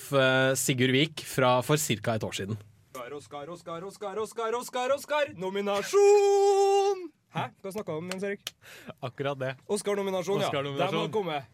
Sigurd 0.60 0.94
Vik 0.96 1.26
fra 1.30 1.58
for 1.66 1.78
ca. 1.78 2.18
et 2.18 2.26
år 2.26 2.42
siden. 2.42 2.62
Oscar, 3.16 3.48
Oscar, 3.50 3.84
Oscar, 3.88 4.18
Oscar, 4.20 4.54
Oscar, 4.60 4.92
Oscar! 4.96 5.30
Nominasjon! 5.40 7.06
Hæ? 7.36 7.46
Hva 7.64 7.72
snakka 7.74 7.92
du 7.96 8.00
om, 8.02 8.10
Jens 8.12 8.24
Erik? 8.28 8.52
Akkurat 9.04 9.40
det. 9.40 9.54
Oscar-nominasjon, 9.72 10.42
ja. 10.44 10.48
Oscar-nominasjon. 10.50 10.96
De 10.96 11.04
har 11.06 11.14
kommet. 11.14 11.52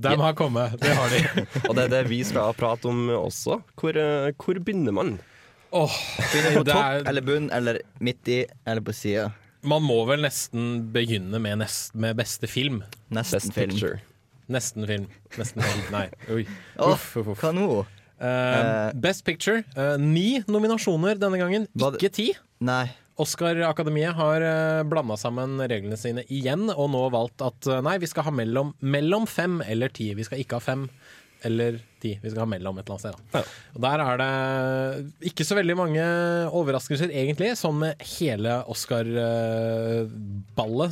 De 0.00 0.14
har 0.16 0.34
kommet, 0.38 0.76
det 0.80 0.94
har 0.96 1.12
de. 1.12 1.44
Og 1.68 1.74
det 1.76 1.84
er 1.88 1.92
det 1.92 2.00
vi 2.10 2.20
skal 2.24 2.54
prate 2.58 2.88
om 2.88 3.02
også. 3.18 3.58
Hvor, 3.80 3.98
eh, 4.00 4.30
hvor 4.40 4.60
begynner 4.64 4.94
man? 4.96 5.12
Oh, 5.70 5.92
Begynner 6.32 6.56
på 6.56 6.64
topp 6.66 6.80
er- 6.82 7.04
eller 7.10 7.22
bunn 7.26 7.50
eller 7.54 7.78
midt 8.02 8.30
i 8.32 8.38
eller 8.66 8.82
på 8.86 8.94
sida. 8.96 9.28
Man 9.62 9.84
må 9.84 10.00
vel 10.08 10.22
nesten 10.24 10.86
begynne 10.94 11.38
med, 11.38 11.60
nest, 11.60 11.92
med 11.94 12.16
beste 12.18 12.48
film. 12.50 12.80
Nesten 13.12 13.38
Best 13.42 13.54
film. 13.54 13.74
picture. 13.74 14.00
Nesten 14.50 14.86
film. 14.88 15.04
Nesten 15.38 15.62
film. 15.62 15.84
Nei. 15.94 16.06
Oi. 16.32 16.46
Åh, 16.80 16.94
Uff, 16.96 17.10
uff, 17.20 17.28
uff. 17.36 17.42
hva 17.44 17.52
nå? 17.54 17.68
Eh, 18.20 18.92
Best 19.00 19.24
Picture. 19.24 19.64
Uh, 19.76 19.96
ni 20.00 20.42
nominasjoner 20.50 21.14
denne 21.20 21.38
gangen, 21.40 21.66
ikke 21.72 22.10
ti. 22.12 22.32
Nei. 22.64 22.90
Oscar-akademiet 23.20 24.14
har 24.16 24.40
uh, 24.44 24.82
blanda 24.88 25.16
sammen 25.20 25.60
reglene 25.60 25.96
sine 26.00 26.24
igjen, 26.32 26.70
og 26.72 26.90
nå 26.92 27.10
valgt 27.12 27.42
at 27.44 27.66
nei, 27.84 27.98
vi 28.00 28.08
skal 28.08 28.24
ha 28.28 28.32
mellom, 28.32 28.74
mellom 28.80 29.26
fem 29.28 29.60
eller 29.66 29.88
ti. 29.92 30.14
Vi 30.16 30.24
skal 30.28 30.40
ikke 30.40 30.56
ha 30.60 30.62
fem 30.64 30.88
eller 31.44 31.80
ti. 32.02 32.18
Vi 32.20 32.28
skal 32.28 32.42
ha 32.44 32.48
mellom 32.48 32.76
et 32.76 32.84
eller 32.84 32.94
annet 32.96 33.04
sted. 33.06 33.14
Da. 33.32 33.40
Og 33.72 33.80
Der 33.84 33.98
er 34.04 34.14
det 34.20 34.32
ikke 35.30 35.46
så 35.48 35.56
veldig 35.56 35.76
mange 35.78 36.04
overraskelser, 36.60 37.08
egentlig, 37.08 37.50
sånn 37.56 37.78
med 37.80 37.92
hele 38.18 38.52
Oscar-ballet, 38.68 40.08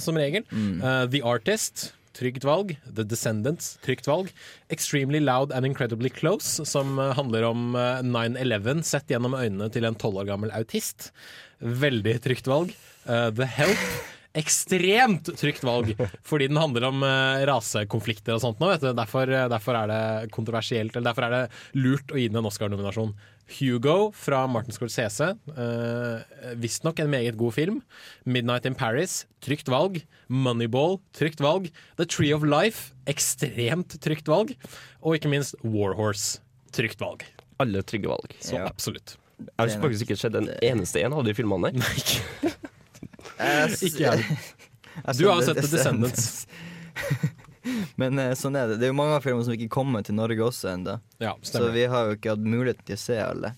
som 0.04 0.16
regel. 0.16 0.42
Mm. 0.48 0.80
The 1.12 1.20
Artist. 1.28 1.92
Trygt 2.18 2.46
valg. 2.46 2.74
The 2.84 3.06
Descendants, 3.06 3.76
trygt 3.84 4.08
valg. 4.10 4.32
Extremely 4.74 5.20
Loud 5.22 5.54
and 5.54 5.68
Incredibly 5.68 6.10
Close, 6.10 6.66
som 6.68 6.98
eh, 6.98 7.14
handler 7.18 7.48
om 7.48 7.72
eh, 7.78 8.02
9-11 8.04 8.84
sett 8.88 9.10
gjennom 9.14 9.38
øynene 9.38 9.70
til 9.74 9.88
en 9.88 9.98
tolv 9.98 10.22
år 10.22 10.30
gammel 10.32 10.54
autist. 10.58 11.12
Veldig 11.58 12.18
trygt 12.26 12.50
valg. 12.50 12.74
Eh, 13.06 13.28
The 13.38 13.48
Help. 13.58 13.90
Ekstremt 14.38 15.30
trygt 15.40 15.64
valg, 15.64 15.94
fordi 16.28 16.50
den 16.50 16.60
handler 16.60 16.90
om 16.90 17.02
eh, 17.06 17.46
rasekonflikter 17.48 18.36
og 18.36 18.42
sånt 18.44 18.60
nå. 18.62 18.68
Vet. 18.74 18.90
Derfor, 18.98 19.30
eh, 19.32 19.48
derfor 19.50 19.78
er 19.80 19.90
det 19.90 20.32
kontroversielt, 20.34 20.94
eller 20.94 21.10
derfor 21.10 21.26
er 21.26 21.34
det 21.34 21.80
lurt 21.80 22.12
å 22.12 22.20
gi 22.20 22.28
den 22.28 22.42
en 22.42 22.50
Oscar-nominasjon. 22.50 23.14
Hugo 23.48 24.10
fra 24.12 24.42
Martin 24.46 24.74
Scorsese. 24.76 25.32
Uh, 25.48 26.20
Visstnok 26.60 27.00
en 27.00 27.10
meget 27.10 27.36
god 27.38 27.52
film. 27.56 27.82
'Midnight 28.26 28.66
in 28.66 28.74
Paris', 28.74 29.26
trygt 29.40 29.68
valg. 29.68 30.02
'Moneyball', 30.28 31.00
trygt 31.16 31.40
valg. 31.40 31.70
'The 31.96 32.04
Tree 32.06 32.34
of 32.34 32.42
Life', 32.44 32.92
ekstremt 33.06 33.98
trygt 34.00 34.28
valg. 34.28 34.54
Og 35.02 35.14
ikke 35.16 35.28
minst 35.28 35.56
'Warhorse', 35.64 36.40
trygt 36.72 37.00
valg. 37.00 37.24
Alle 37.58 37.82
trygge 37.82 38.08
valg. 38.08 38.36
Så 38.40 38.56
absolutt. 38.58 39.16
Jeg 39.38 39.70
har 39.70 39.80
faktisk 39.80 40.02
ikke 40.02 40.16
sett 40.18 40.34
en 40.34 40.50
eneste 40.62 41.00
en 41.00 41.12
av 41.14 41.24
de 41.24 41.34
filmene 41.34 41.70
der. 41.70 41.82
Ikke 43.82 44.02
jeg. 44.08 44.24
Du 45.18 45.28
har 45.28 45.38
jo 45.38 45.46
sett 45.46 45.62
The 45.62 45.70
Descendants. 45.76 46.46
Men 48.00 48.18
eh, 48.22 48.34
sånn 48.38 48.58
er 48.58 48.72
det. 48.72 48.80
Det 48.80 48.88
er 48.88 48.94
jo 48.94 48.98
mange 48.98 49.16
av 49.18 49.24
filmene 49.24 49.46
som 49.46 49.56
ikke 49.56 49.70
kommer 49.78 50.04
til 50.06 50.18
Norge 50.18 50.44
også 50.50 50.72
ennå. 50.74 50.98
Ja, 51.22 51.36
så 51.42 51.68
vi 51.74 51.86
har 51.90 52.10
jo 52.10 52.18
ikke 52.18 52.36
hatt 52.36 52.44
mulighet 52.44 52.84
til 52.88 52.98
å 52.98 53.02
se 53.04 53.18
alle. 53.22 53.54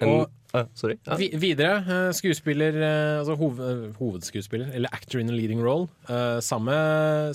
Og 0.00 0.30
sorry. 0.74 0.96
uh. 1.06 1.16
vi, 1.18 1.28
videre, 1.38 1.76
eh, 1.84 2.08
skuespiller, 2.16 2.74
altså 3.20 3.36
hov, 3.38 3.60
hovedskuespiller, 3.98 4.72
eller 4.74 4.92
actor 4.96 5.20
in 5.20 5.30
a 5.30 5.34
leading 5.34 5.60
role. 5.62 5.88
eh, 6.08 6.40
samme, 6.42 6.74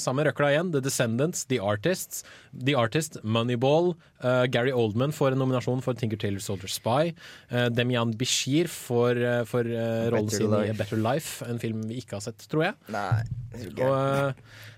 samme 0.02 0.26
røkla 0.28 0.52
igjen. 0.52 0.72
The 0.74 0.82
Descendants, 0.84 1.46
The 1.46 1.60
Artists, 1.60 2.24
The 2.52 2.76
Artist, 2.76 3.18
Moneyball. 3.24 3.96
eh, 4.24 4.46
Gary 4.52 4.72
Oldman 4.72 5.14
får 5.16 5.36
en 5.36 5.44
nominasjon 5.44 5.84
for 5.86 5.94
Tinker 5.94 6.18
Tailor 6.18 6.44
Soldier 6.44 6.72
Spy. 6.72 7.14
Uh, 7.52 7.70
Demian 7.70 8.16
Bishir 8.18 8.68
får, 8.72 9.22
for 9.46 9.68
rollen 10.12 10.32
sin 10.34 10.54
i 10.54 10.70
A 10.72 10.74
Better 10.74 10.98
Life, 10.98 11.46
en 11.46 11.60
film 11.62 11.86
vi 11.88 12.02
ikke 12.02 12.18
har 12.18 12.26
sett, 12.26 12.48
tror 12.50 12.70
jeg. 12.70 12.80
Nei. 12.96 13.22
Og 13.86 14.34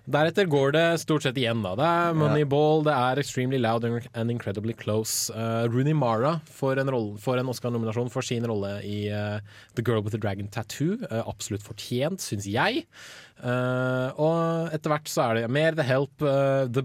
deretter 0.08 0.48
går 0.48 0.72
det 0.76 0.86
stort 1.02 1.26
sett 1.26 1.38
igjen, 1.40 1.62
da. 1.66 1.74
Det 1.78 1.88
er 1.88 2.18
Moneyball, 2.18 2.84
det 2.88 2.96
er 2.96 3.20
Extremely 3.22 3.60
Loud 3.60 3.86
and 3.88 4.32
Incredibly 4.32 4.76
Close. 4.78 5.34
Uh, 5.34 5.68
Rooney 5.68 5.96
Mara 5.98 6.38
får 6.48 6.82
en, 6.82 6.92
en 6.92 7.52
Oscar-nominasjon 7.52 8.12
for 8.14 8.26
sin 8.26 8.48
rolle 8.48 8.78
i 8.88 9.08
uh, 9.12 9.38
The 9.76 9.84
Girl 9.84 10.04
with 10.06 10.16
the 10.16 10.22
Dragon 10.22 10.48
Tattoo. 10.48 10.98
Uh, 11.12 11.24
absolutt 11.28 11.66
fortjent, 11.66 12.24
syns 12.24 12.48
jeg. 12.50 12.86
Og 13.38 14.72
etter 14.74 14.90
hvert 14.90 15.10
så 15.12 15.28
er 15.28 15.38
det 15.38 15.50
mer 15.54 15.76
The 15.78 15.84
Help. 15.86 16.24
the, 16.74 16.82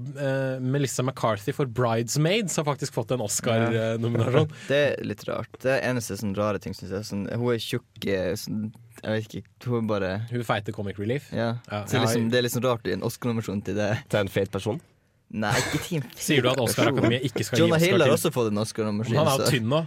Melissa 0.60 1.00
McCarthy 1.00 1.54
for 1.56 1.64
Bridesmaids 1.64 2.58
har 2.60 2.66
faktisk 2.68 2.92
fått 2.98 3.14
en 3.14 3.24
Oscar-nominasjon. 3.24 4.52
Det 4.68 4.82
er 4.90 5.06
litt 5.06 5.24
rart. 5.30 5.48
Det 5.64 5.78
er 5.78 5.86
eneste 5.88 6.18
sånn 6.20 6.36
rare 6.36 6.60
ting, 6.60 6.76
syns 6.76 6.92
jeg. 6.92 7.08
Sånn, 7.08 7.24
hun 7.32 7.54
er 7.54 7.62
tjukk 7.62 8.10
sånn, 8.42 8.66
Jeg 9.02 9.18
vet 9.18 9.34
ikke. 9.40 9.52
Hun 9.66 9.80
er 9.80 9.88
bare 9.90 10.10
Hun 10.30 10.44
feite 10.46 10.74
Comic 10.74 10.98
Relief. 11.02 11.28
Ja. 11.34 11.56
Ja. 11.66 11.82
Så 11.86 11.96
det 11.96 11.98
er 11.98 12.06
liksom, 12.06 12.30
det 12.30 12.38
er 12.38 12.46
liksom 12.46 12.64
rart 12.66 12.86
i 12.86 12.94
en 12.94 13.02
Oscar-nominasjon 13.06 13.62
til 13.66 13.78
det. 13.78 13.90
Til 14.12 14.22
en 14.22 14.30
fet 14.32 14.52
person? 14.54 14.78
Nei, 15.32 15.52
ikke 15.56 15.80
Team 15.86 16.08
Sier 16.20 16.44
du 16.44 16.50
at 16.50 16.60
Oscar-akademiet 16.60 17.24
ikke 17.30 17.46
skal 17.46 17.56
gi 17.56 17.64
Jonah 17.64 17.80
Oscar 17.80 17.88
Hill 17.94 18.04
har 18.04 18.14
også 18.14 18.32
fått 18.34 18.50
en 18.52 18.62
Oscar-nominasjon. 18.62 19.18
Han 19.18 19.30
er 19.32 19.44
jo 19.44 19.52
tynn 19.54 19.68
nå. 19.72 19.82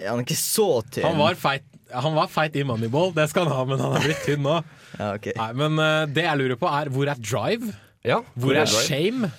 Han 0.00 0.20
er 0.20 0.26
ikke 0.26 0.38
så 0.38 0.68
tynn. 0.88 1.06
Han 1.08 1.20
var 1.20 1.38
feit 1.38 1.70
han 1.94 2.14
var 2.16 2.30
feit 2.32 2.56
i 2.58 2.64
Moneyball, 2.66 3.12
det 3.14 3.28
skal 3.30 3.44
han 3.46 3.54
ha, 3.54 3.64
men 3.68 3.78
han 3.78 3.92
er 3.94 4.06
blitt 4.08 4.22
tynn 4.26 4.40
nå. 4.42 4.56
Nei, 4.98 5.50
men 5.60 5.76
uh, 5.78 6.06
det 6.10 6.24
jeg 6.24 6.40
lurer 6.40 6.58
på, 6.58 6.66
er 6.66 6.90
hvor 6.90 7.10
er 7.12 7.20
Drive? 7.20 7.68
hvor, 8.02 8.24
hvor 8.40 8.56
er 8.56 8.64
er, 8.64 8.70
Drive? 8.72 8.86
Shame? 8.88 9.30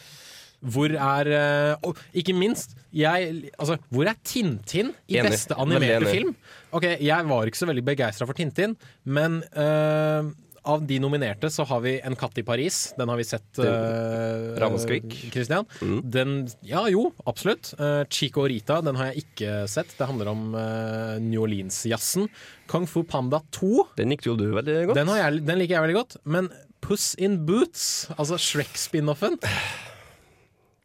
Hvor 0.61 0.93
er 0.93 1.29
eh, 1.35 1.87
Og 1.87 1.99
ikke 2.15 2.35
minst, 2.37 2.77
jeg, 2.95 3.51
altså, 3.59 3.77
hvor 3.91 4.07
er 4.09 4.15
Tintin 4.23 4.93
i 5.07 5.19
Enig. 5.19 5.31
beste 5.31 5.57
animerte 5.59 6.05
enig. 6.05 6.13
film? 6.13 6.35
Ok, 6.75 6.87
Jeg 7.01 7.27
var 7.29 7.45
ikke 7.45 7.59
så 7.59 7.69
veldig 7.69 7.85
begeistra 7.85 8.27
for 8.27 8.37
Tintin, 8.37 8.75
men 9.03 9.41
uh, 9.55 10.31
av 10.65 10.81
de 10.87 10.97
nominerte 10.99 11.49
så 11.53 11.65
har 11.69 11.81
vi 11.85 11.95
En 12.03 12.15
katt 12.17 12.37
i 12.41 12.43
Paris. 12.45 12.93
Den 12.97 13.09
har 13.11 13.19
vi 13.19 13.25
sett. 13.27 13.47
Uh, 13.59 14.55
Ramaskrik. 14.61 15.07
Christian. 15.33 15.67
Den, 16.01 16.47
ja, 16.65 16.85
jo, 16.89 17.11
absolutt. 17.29 17.73
Uh, 17.79 18.03
Chico 18.09 18.45
og 18.45 18.49
Rita 18.49 18.79
den 18.85 18.97
har 18.99 19.11
jeg 19.11 19.25
ikke 19.25 19.57
sett. 19.71 19.93
Det 19.97 20.09
handler 20.09 20.31
om 20.33 20.45
uh, 20.57 21.17
New 21.21 21.45
Orleans-jazzen. 21.45 22.29
Kung 22.71 22.89
Fu 22.89 23.03
Panda 23.03 23.43
2. 23.55 23.91
Den 23.99 24.13
likte 24.15 24.31
jo 24.31 24.37
du 24.39 24.47
veldig 24.55 24.79
godt. 24.89 24.97
Den, 24.97 25.11
har 25.13 25.21
jeg, 25.25 25.43
den 25.45 25.61
liker 25.61 25.77
jeg 25.77 25.85
veldig 25.87 25.99
godt. 26.01 26.17
Men 26.25 26.49
Puss 26.85 27.13
in 27.17 27.43
Boots, 27.45 28.07
altså 28.17 28.37
Shrek-spin-offen 28.41 29.39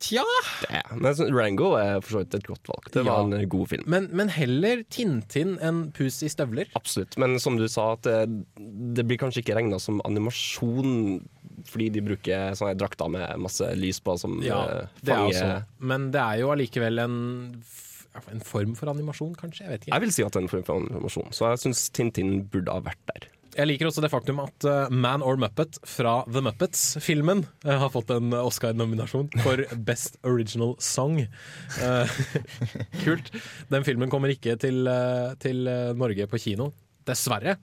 Tja 0.01 0.23
det, 0.65 0.81
men 0.97 1.19
Rango 1.37 1.75
er 1.77 1.99
for 2.01 2.15
så 2.15 2.21
vidt 2.23 2.35
et 2.39 2.47
godt 2.49 2.69
valg. 2.71 2.87
Det 2.95 3.03
var 3.05 3.19
Ja. 3.19 3.25
en 3.27 3.35
eh, 3.37 3.45
god 3.53 3.69
film. 3.69 3.85
men, 3.87 4.07
men 4.17 4.31
heller 4.33 4.81
Tintin 4.89 5.59
enn 5.61 5.91
Pus 5.93 6.23
i 6.25 6.31
støvler. 6.33 6.71
Absolutt. 6.79 7.19
Men 7.21 7.37
som 7.43 7.59
du 7.61 7.67
sa, 7.69 7.91
det, 8.07 8.15
det 8.97 9.05
blir 9.07 9.21
kanskje 9.21 9.43
ikke 9.45 9.59
regna 9.59 9.79
som 9.83 10.01
animasjon 10.09 11.21
fordi 11.69 11.91
de 11.93 12.01
bruker 12.01 12.55
sånne 12.57 12.79
drakter 12.81 13.11
med 13.13 13.37
masse 13.45 13.67
lys 13.77 13.99
på 14.01 14.15
som 14.19 14.39
Ja, 14.43 14.63
eh, 14.65 14.87
er 15.05 15.11
fanger 15.11 15.29
også. 15.35 15.51
Men 15.93 16.09
det 16.15 16.23
er 16.25 16.39
jo 16.41 16.49
allikevel 16.55 17.03
en, 17.05 17.19
en 18.33 18.41
form 18.41 18.73
for 18.79 18.89
animasjon, 18.95 19.35
kanskje? 19.37 19.69
Jeg. 19.69 19.85
Jeg 19.91 20.01
vil 20.07 20.13
si 20.17 20.25
at 20.25 20.33
det 20.33 20.41
er 20.41 20.47
en 20.49 20.53
form 20.55 20.65
for 20.65 20.81
animasjon, 20.81 21.29
så 21.37 21.53
jeg 21.53 21.61
syns 21.67 21.85
Tintin 21.93 22.39
burde 22.49 22.73
ha 22.73 22.81
vært 22.89 23.05
der. 23.13 23.29
Jeg 23.57 23.67
liker 23.71 23.89
også 23.89 24.03
det 24.05 24.11
faktum 24.13 24.41
at 24.43 24.67
eh, 24.69 24.91
Man 24.93 25.23
or 25.27 25.39
Muppet 25.41 25.79
fra 25.89 26.21
The 26.31 26.43
Muppets-filmen 26.45 27.45
eh, 27.65 27.79
har 27.83 27.91
fått 27.95 28.13
en 28.15 28.35
Oscar-nominasjon 28.37 29.31
for 29.45 29.65
Best 29.89 30.21
Original 30.27 30.77
Song. 30.83 31.23
Eh, 31.25 32.21
kult. 33.05 33.33
Den 33.73 33.87
filmen 33.87 34.13
kommer 34.13 34.33
ikke 34.35 34.55
til, 34.61 34.85
eh, 34.91 35.35
til 35.43 35.67
eh, 35.71 35.91
Norge 35.99 36.29
på 36.31 36.41
kino. 36.43 36.71
Dessverre. 37.09 37.55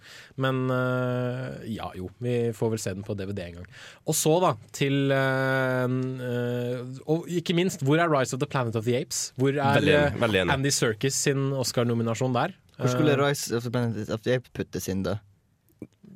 Men 0.42 0.64
eh, 0.74 1.68
ja 1.78 1.92
jo, 1.96 2.10
vi 2.24 2.50
får 2.58 2.72
vel 2.74 2.82
se 2.82 2.94
den 2.98 3.06
på 3.06 3.16
DVD 3.16 3.46
en 3.46 3.60
gang. 3.60 3.68
Og 4.10 4.18
så, 4.18 4.34
da, 4.44 4.54
til 4.76 5.14
eh, 5.14 5.86
eh, 5.86 7.02
Og 7.06 7.30
ikke 7.40 7.56
minst, 7.56 7.86
hvor 7.86 8.02
er 8.02 8.12
Rise 8.12 8.36
of 8.36 8.42
the 8.44 8.50
Planet 8.50 8.76
of 8.76 8.88
the 8.90 8.98
Apes? 8.98 9.28
Hvor 9.38 9.54
er 9.54 9.78
Veldig 9.80 9.94
eh, 10.02 10.20
veldig. 10.26 10.48
Andy 10.58 10.74
Serkis 10.74 11.22
sin 11.28 11.52
Oscar-nominasjon 11.56 12.36
der? 12.36 12.58
Hvor 12.78 12.92
skulle 12.94 13.14
Eh, 13.16 13.22
Rise 13.24 13.56
of 13.58 13.64
the 13.64 13.72
Planet 13.74 14.10
of 14.14 14.22
the 14.26 14.36
Apes 14.38 14.52
puttes 14.58 14.90
inn, 14.92 15.06
da? 15.06 15.20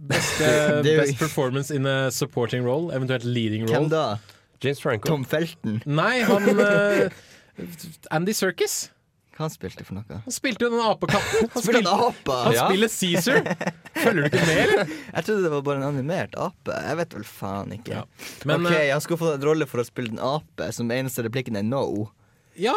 Best, 0.01 0.37
Det- 0.41 0.47
eh, 0.49 0.81
det 0.81 0.93
jo- 0.95 1.01
best 1.03 1.19
performance 1.19 1.75
in 1.75 1.85
a 1.85 2.09
supporting 2.11 2.63
role, 2.65 2.89
eventuelt 2.95 3.23
leading 3.23 3.67
role. 3.67 3.75
Hvem 3.75 3.89
da? 3.93 4.05
James 4.61 4.79
Franco. 4.81 5.07
Tom 5.09 5.23
Felton? 5.25 5.81
Nei, 5.85 6.21
han 6.25 6.47
eh, 6.65 7.09
Andy 8.11 8.33
Serkis. 8.33 8.89
Hva 9.31 9.45
han 9.47 9.53
spilte 9.53 9.85
for 9.87 9.95
noe? 9.95 10.17
Han 10.25 10.33
spilte 10.35 10.65
jo 10.67 10.69
den 10.73 10.81
apekatten. 10.83 11.47
Han 11.53 11.63
Spiller 11.63 11.87
han 11.87 12.01
apa? 12.11 12.35
Han 12.45 12.53
Ja. 12.57 12.65
spiller 12.67 12.91
Caesar. 12.91 13.39
Følger 13.95 14.19
du 14.21 14.27
ikke 14.27 14.41
med, 14.45 14.59
eller? 14.65 14.91
Jeg 15.15 15.25
trodde 15.25 15.43
det 15.45 15.51
var 15.53 15.61
bare 15.65 15.79
en 15.81 15.85
animert 15.87 16.35
ape. 16.37 16.75
Jeg 16.89 16.97
vet 16.99 17.15
vel 17.15 17.23
faen 17.25 17.71
ikke. 17.77 18.03
Men, 18.45 18.67
ok, 18.67 18.75
eh, 18.75 18.91
Han 18.91 19.01
skulle 19.01 19.21
få 19.23 19.31
en 19.37 19.45
rolle 19.47 19.65
for 19.71 19.81
å 19.81 19.87
spille 19.87 20.11
en 20.13 20.19
ape, 20.33 20.67
som 20.75 20.91
eneste 20.93 21.23
replikken 21.25 21.57
er 21.57 21.63
no. 21.65 21.85
Ja, 22.59 22.75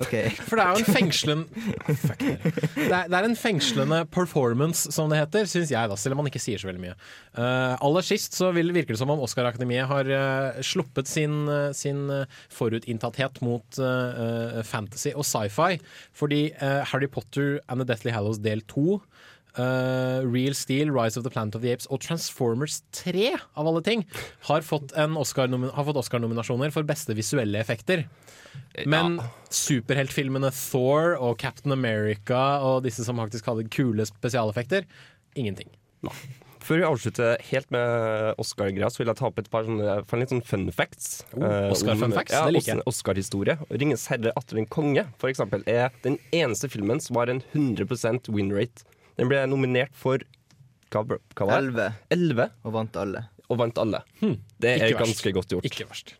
Ok. 0.00 0.14
for 0.48 0.56
det 0.56 0.64
er 0.64 0.70
jo 0.72 0.80
en 0.80 0.96
fengslende 0.96 1.64
Fuck 2.06 2.22
det, 2.22 2.86
er, 2.88 3.08
det 3.10 3.18
er 3.18 3.26
en 3.26 3.36
fengslende 3.36 3.98
performance, 4.12 4.90
som 4.94 5.10
det 5.12 5.18
heter, 5.20 5.48
syns 5.50 5.72
jeg, 5.72 5.90
da, 5.90 5.98
selv 5.98 6.16
om 6.16 6.22
man 6.22 6.30
ikke 6.30 6.40
sier 6.42 6.60
så 6.60 6.68
veldig 6.68 6.82
mye. 6.82 6.94
Uh, 7.36 7.74
aller 7.84 8.06
sist 8.06 8.36
så 8.38 8.50
vil, 8.56 8.72
virker 8.74 8.94
det 8.94 9.00
som 9.00 9.12
om 9.12 9.22
Oscar-akademiet 9.24 9.88
har 9.90 10.08
uh, 10.08 10.62
sluppet 10.64 11.10
sin, 11.10 11.42
uh, 11.50 11.70
sin 11.76 12.04
forutinntatthet 12.52 13.40
mot 13.44 13.80
fantasy 14.66 15.12
og 15.14 15.24
sci-fi, 15.26 15.78
fordi 16.16 16.40
Harry 16.60 17.08
Potter 17.10 17.58
and 17.68 17.82
The 17.82 17.86
Deathly 17.88 18.12
Hallows 18.14 18.40
del 18.42 18.62
2 18.70 18.98
eh, 19.58 20.20
Real 20.24 20.54
Steel, 20.54 20.90
Rise 20.94 21.16
of 21.18 21.24
the 21.24 21.30
Planet 21.30 21.54
of 21.58 21.62
the 21.62 21.72
Apes 21.72 21.88
og 21.90 22.00
Transformers 22.04 22.80
3, 22.92 23.32
av 23.56 23.66
alle 23.68 23.82
ting, 23.86 24.04
har 24.48 24.64
fått, 24.66 24.92
Oscar 25.18 25.48
har 25.52 25.84
fått 25.88 26.00
Oscar-nominasjoner 26.02 26.72
for 26.74 26.82
beste 26.88 27.16
visuelle 27.18 27.60
effekter. 27.60 28.06
Men 28.88 29.18
superheltfilmene 29.52 30.50
Thor 30.56 31.16
og 31.20 31.38
Captain 31.40 31.72
America 31.74 32.60
og 32.64 32.82
disse 32.86 33.04
som 33.06 33.20
faktisk 33.20 33.48
hadde 33.50 33.68
kule 33.72 34.04
spesialeffekter, 34.08 34.86
ingenting. 35.36 35.70
Før 36.62 36.78
vi 36.78 36.84
avslutter 36.86 37.40
helt 37.48 37.72
med 37.74 38.36
Oscar-greia, 38.38 38.86
så 38.92 39.00
vil 39.00 39.10
jeg 39.10 39.18
ta 39.18 39.26
opp 39.26 39.40
et 39.42 39.48
par 39.50 39.66
sånne, 39.66 39.96
litt 40.20 40.30
sånn 40.30 40.44
fun 40.46 40.68
facts. 40.74 41.24
Oh, 41.34 41.42
eh, 41.42 41.70
Oscar 41.74 41.96
om- 41.96 42.04
fun 42.04 42.12
facts, 42.14 42.32
ja, 42.36 42.44
det 42.46 42.54
liker 42.54 42.76
jeg. 42.76 42.84
Oscar-historie. 42.86 43.56
'Ringens 43.68 44.06
herre 44.06 44.32
atter 44.36 44.58
en 44.58 44.66
konge' 44.66 45.06
for 45.18 45.28
eksempel, 45.28 45.64
er 45.66 45.90
den 46.02 46.18
eneste 46.32 46.70
filmen 46.70 47.00
som 47.02 47.16
har 47.16 47.26
en 47.30 47.42
100 47.52 48.28
win 48.28 48.52
rate. 48.52 48.84
Den 49.20 49.28
ble 49.30 49.42
nominert 49.50 49.94
for 49.98 50.22
hva, 50.92 51.02
hva 51.08 51.48
var 51.48 51.70
det? 51.76 51.88
Elleve. 52.12 52.50
Og 52.66 52.74
vant 52.76 52.96
alle. 53.00 53.24
Og 53.48 53.58
vant 53.60 53.78
alle. 53.80 54.02
Hmm. 54.20 54.38
Det 54.60 54.74
er 54.74 54.86
Ikke 54.88 55.00
verst. 55.00 55.06
ganske 55.06 55.32
godt 55.38 55.54
gjort. 55.56 55.68
Ikke 55.68 55.88
verst. 55.88 56.14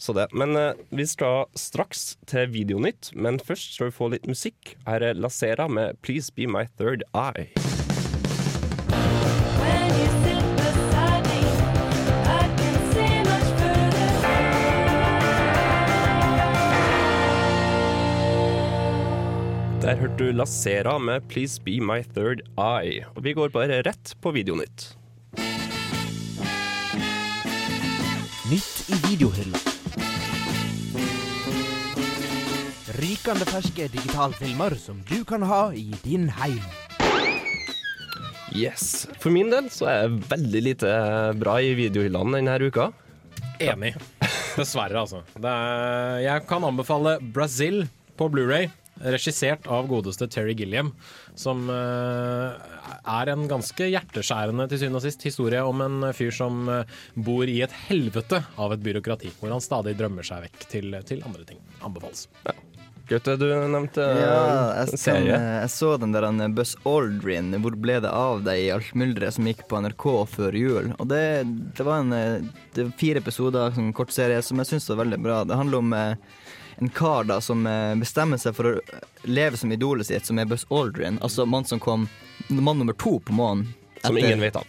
Så 0.00 0.14
det. 0.16 0.28
Men 0.32 0.56
uh, 0.56 0.72
vi 0.96 1.04
skal 1.08 1.44
straks 1.60 2.14
til 2.30 2.48
Videonytt, 2.54 3.12
men 3.16 3.40
først 3.40 3.74
skal 3.76 3.90
vi 3.90 3.96
få 3.98 4.08
litt 4.14 4.28
musikk. 4.30 4.76
Her 4.86 5.04
er 5.10 5.14
Lasera 5.20 5.68
med 5.68 6.00
'Please 6.00 6.32
Be 6.32 6.48
My 6.48 6.64
Third 6.80 7.04
Eye'. 7.12 7.79
Der 19.90 19.98
hørte 19.98 20.22
du 20.22 20.30
Lasera 20.30 20.92
med 21.02 21.24
'Please 21.26 21.58
Be 21.58 21.80
My 21.82 22.04
Third 22.14 22.44
Eye'. 22.54 23.08
Og 23.16 23.24
vi 23.24 23.32
går 23.34 23.48
bare 23.50 23.80
rett 23.82 24.12
på 24.22 24.30
Videonytt. 24.30 24.94
Nytt 28.46 28.76
i 28.86 28.98
videohylla. 29.08 29.58
Rykende 33.00 33.50
ferske 33.50 33.90
digitalfilmer 33.90 34.78
som 34.78 35.02
du 35.10 35.24
kan 35.24 35.42
ha 35.42 35.72
i 35.74 35.90
din 36.04 36.30
heim. 36.38 36.62
Yes. 38.54 39.08
For 39.18 39.34
min 39.34 39.50
del 39.50 39.74
så 39.74 39.90
er 39.90 40.02
jeg 40.04 40.22
veldig 40.30 40.66
lite 40.68 40.96
bra 41.42 41.58
i 41.58 41.74
videohyllene 41.74 42.38
denne 42.38 42.60
uka. 42.62 42.92
Enig. 43.58 43.96
Dessverre, 44.54 45.02
altså. 45.02 45.24
Det 45.34 45.50
er, 45.50 46.20
jeg 46.28 46.46
kan 46.46 46.62
anbefale 46.62 47.18
Brazil 47.34 47.88
på 48.14 48.30
Blu-ray 48.30 48.70
regissert 49.00 49.66
av 49.70 49.88
godeste 49.90 50.28
Terry 50.30 50.54
Gilliam, 50.58 50.92
som 51.38 51.66
eh, 51.72 52.80
er 53.00 53.32
en 53.32 53.46
ganske 53.50 53.90
hjerteskjærende 53.92 54.68
til 54.70 54.82
syvende 54.82 55.00
og 55.00 55.06
sist 55.06 55.24
historie 55.28 55.62
om 55.64 55.84
en 55.84 56.10
fyr 56.16 56.34
som 56.34 56.66
eh, 56.68 56.98
bor 57.14 57.48
i 57.48 57.60
et 57.64 57.76
helvete 57.88 58.42
av 58.60 58.76
et 58.76 58.84
byråkrati, 58.84 59.32
hvor 59.40 59.54
han 59.54 59.64
stadig 59.64 59.96
drømmer 60.00 60.26
seg 60.26 60.48
vekk 60.48 60.68
til, 60.72 61.00
til 61.08 61.24
andre 61.26 61.48
ting. 61.48 61.62
Anbefales. 61.86 62.28
Gaute, 63.10 63.34
du 63.40 63.48
nevnte 63.50 64.04
eh, 64.04 64.20
Ja, 64.22 64.42
jeg, 64.78 64.92
kan, 64.92 65.00
serie. 65.02 65.38
jeg 65.64 65.70
så 65.74 65.94
den 65.98 66.12
der 66.14 66.28
han, 66.28 66.54
Buzz 66.54 66.76
Aldrin, 66.86 67.50
hvor 67.62 67.74
ble 67.74 67.96
det 68.04 68.10
av 68.14 68.44
deg 68.46 68.60
i 68.62 68.68
alt 68.70 68.92
mylderet 68.94 69.34
som 69.34 69.48
gikk 69.50 69.64
på 69.70 69.80
NRK 69.82 70.06
før 70.30 70.58
jul. 70.58 70.92
Og 71.02 71.08
det, 71.10 71.24
det 71.78 71.86
var 71.86 72.04
en 72.04 72.14
eh, 72.14 72.44
det 72.76 72.86
var 72.86 72.92
fire 73.00 73.18
episoder, 73.18 73.74
en 73.82 73.90
kort 73.96 74.14
serie, 74.14 74.38
som 74.46 74.62
jeg 74.62 74.70
syns 74.70 74.86
var 74.92 75.00
veldig 75.02 75.18
bra. 75.24 75.40
Det 75.48 75.58
handler 75.58 75.82
om 75.82 75.96
eh, 75.96 76.38
en 76.80 76.88
kar 76.96 77.24
da 77.28 77.40
som 77.44 77.66
eh, 77.68 77.94
bestemmer 78.00 78.40
seg 78.40 78.56
for 78.56 78.72
å 78.72 78.74
leve 79.28 79.56
som 79.60 79.72
idolet 79.74 80.08
sitt, 80.08 80.26
som 80.26 80.38
er 80.40 80.48
Buzz 80.50 80.66
Aldrin. 80.72 81.20
Altså 81.24 81.46
mann 81.46 81.64
som 81.68 81.80
kom 81.82 82.08
mann 82.48 82.78
nummer 82.80 82.96
to 82.96 83.18
på 83.20 83.36
månen. 83.36 83.66
Som 84.02 84.16
etter- 84.16 84.26
ingen 84.30 84.40
vet 84.48 84.56
av. 84.56 84.68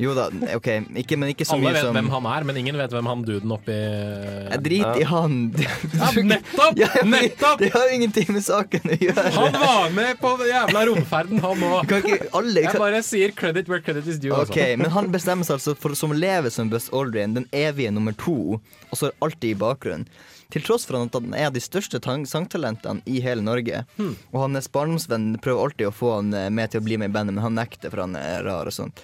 Jo 0.00 0.14
da, 0.16 0.28
OK, 0.56 0.68
ikke, 0.96 1.16
men 1.20 1.28
ikke 1.34 1.44
så 1.44 1.58
Alle 1.58 1.66
mye 1.66 1.72
vet 1.74 1.82
som 1.84 1.96
hvem 1.96 2.06
han 2.14 2.26
er, 2.30 2.44
men 2.48 2.56
ingen 2.56 2.76
vet 2.78 2.92
hvem 2.94 3.08
han 3.10 3.24
duden 3.26 3.52
oppi 3.52 3.74
Jeg 3.74 4.60
driter 4.64 5.00
i 5.02 5.04
han. 5.10 5.34
Ja, 5.60 6.08
nettopp! 6.30 6.78
Ja, 6.80 6.88
men 7.02 7.10
nettopp! 7.26 7.58
Det 7.60 7.68
har 7.74 7.92
ingenting 7.92 8.30
med 8.32 8.44
saken 8.46 8.94
å 8.94 8.96
gjøre. 8.96 9.26
Han 9.36 9.58
var 9.60 9.92
med 9.96 10.20
på 10.22 10.32
jævla 10.48 10.86
romferden, 10.88 11.42
han 11.44 11.66
òg. 11.68 11.92
Jeg 12.08 12.72
bare 12.80 13.02
sier 13.04 13.34
credit 13.36 13.68
where 13.68 13.84
credit 13.84 14.08
is 14.08 14.16
due. 14.22 14.32
Ok, 14.32 14.56
altså. 14.56 14.78
Men 14.80 14.94
han 14.96 15.12
bestemmer 15.12 15.48
seg 15.48 15.58
altså 15.58 15.76
for 15.76 15.96
som 15.98 16.14
å 16.16 16.16
leve 16.16 16.52
som 16.54 16.72
Buzz 16.72 16.88
Aldrin, 16.96 17.36
den 17.36 17.48
evige 17.52 17.92
nummer 17.92 18.16
to, 18.16 18.56
og 18.88 18.96
så 18.96 19.10
er 19.10 19.18
alltid 19.26 19.52
i 19.52 19.60
bakgrunnen. 19.66 20.08
Til 20.50 20.64
tross 20.66 20.86
for 20.88 20.98
at 20.98 21.14
han 21.14 21.34
er 21.36 21.52
de 21.54 21.62
største 21.62 22.00
sangtalentene 22.02 23.04
i 23.06 23.20
hele 23.22 23.44
Norge. 23.46 23.84
Hmm. 23.96 24.16
Og 24.32 24.42
hans 24.46 24.70
barndomsvenn 24.72 25.36
prøver 25.42 25.68
alltid 25.68 25.90
å 25.90 25.94
få 25.94 26.16
han 26.16 26.34
eh, 26.34 26.48
med 26.50 26.72
til 26.72 26.82
å 26.82 26.86
bli 26.86 26.98
med 26.98 27.12
i 27.12 27.14
bandet, 27.14 27.36
men 27.36 27.44
han 27.44 27.58
nekter, 27.58 27.92
for 27.92 28.02
han 28.02 28.18
er 28.18 28.42
rar 28.46 28.70
og 28.70 28.74
sånt. 28.74 29.02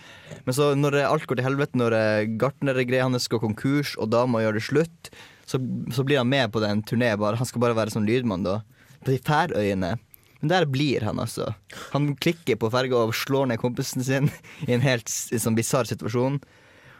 Men 0.48 0.56
så 0.56 0.72
når 0.78 1.00
eh, 1.00 1.08
alt 1.08 1.28
går 1.30 1.38
til 1.38 1.46
helvete, 1.46 1.78
når 1.78 1.96
eh, 1.98 2.26
gartnergreia 2.40 3.06
hans 3.06 3.30
går 3.30 3.44
konkurs, 3.44 3.94
og 4.00 4.10
dama 4.14 4.42
gjør 4.42 4.58
det 4.58 4.64
slutt, 4.66 5.12
så, 5.46 5.60
så 5.94 6.02
blir 6.06 6.18
han 6.18 6.30
med 6.30 6.50
på 6.52 6.62
den 6.64 6.82
turneen. 6.86 7.22
Han 7.22 7.48
skal 7.48 7.62
bare 7.62 7.78
være 7.78 7.94
sånn 7.94 8.08
lydmann, 8.08 8.46
da. 8.46 8.60
På 9.04 9.14
de 9.14 9.22
Færøyene. 9.22 9.94
Men 10.42 10.52
der 10.52 10.66
blir 10.68 11.06
han, 11.06 11.22
altså. 11.22 11.52
Han 11.94 12.10
klikker 12.18 12.58
på 12.60 12.70
ferga 12.74 13.06
og 13.06 13.14
slår 13.16 13.52
ned 13.52 13.62
kompisen 13.62 14.04
sin 14.04 14.28
i 14.68 14.74
en 14.74 14.84
helt 14.84 15.10
sånn 15.10 15.56
bisarr 15.58 15.88
situasjon. 15.88 16.40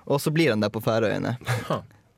Og 0.06 0.22
så 0.22 0.30
blir 0.30 0.54
han 0.54 0.62
der 0.62 0.70
på 0.70 0.84
Færøyene. 0.84 1.34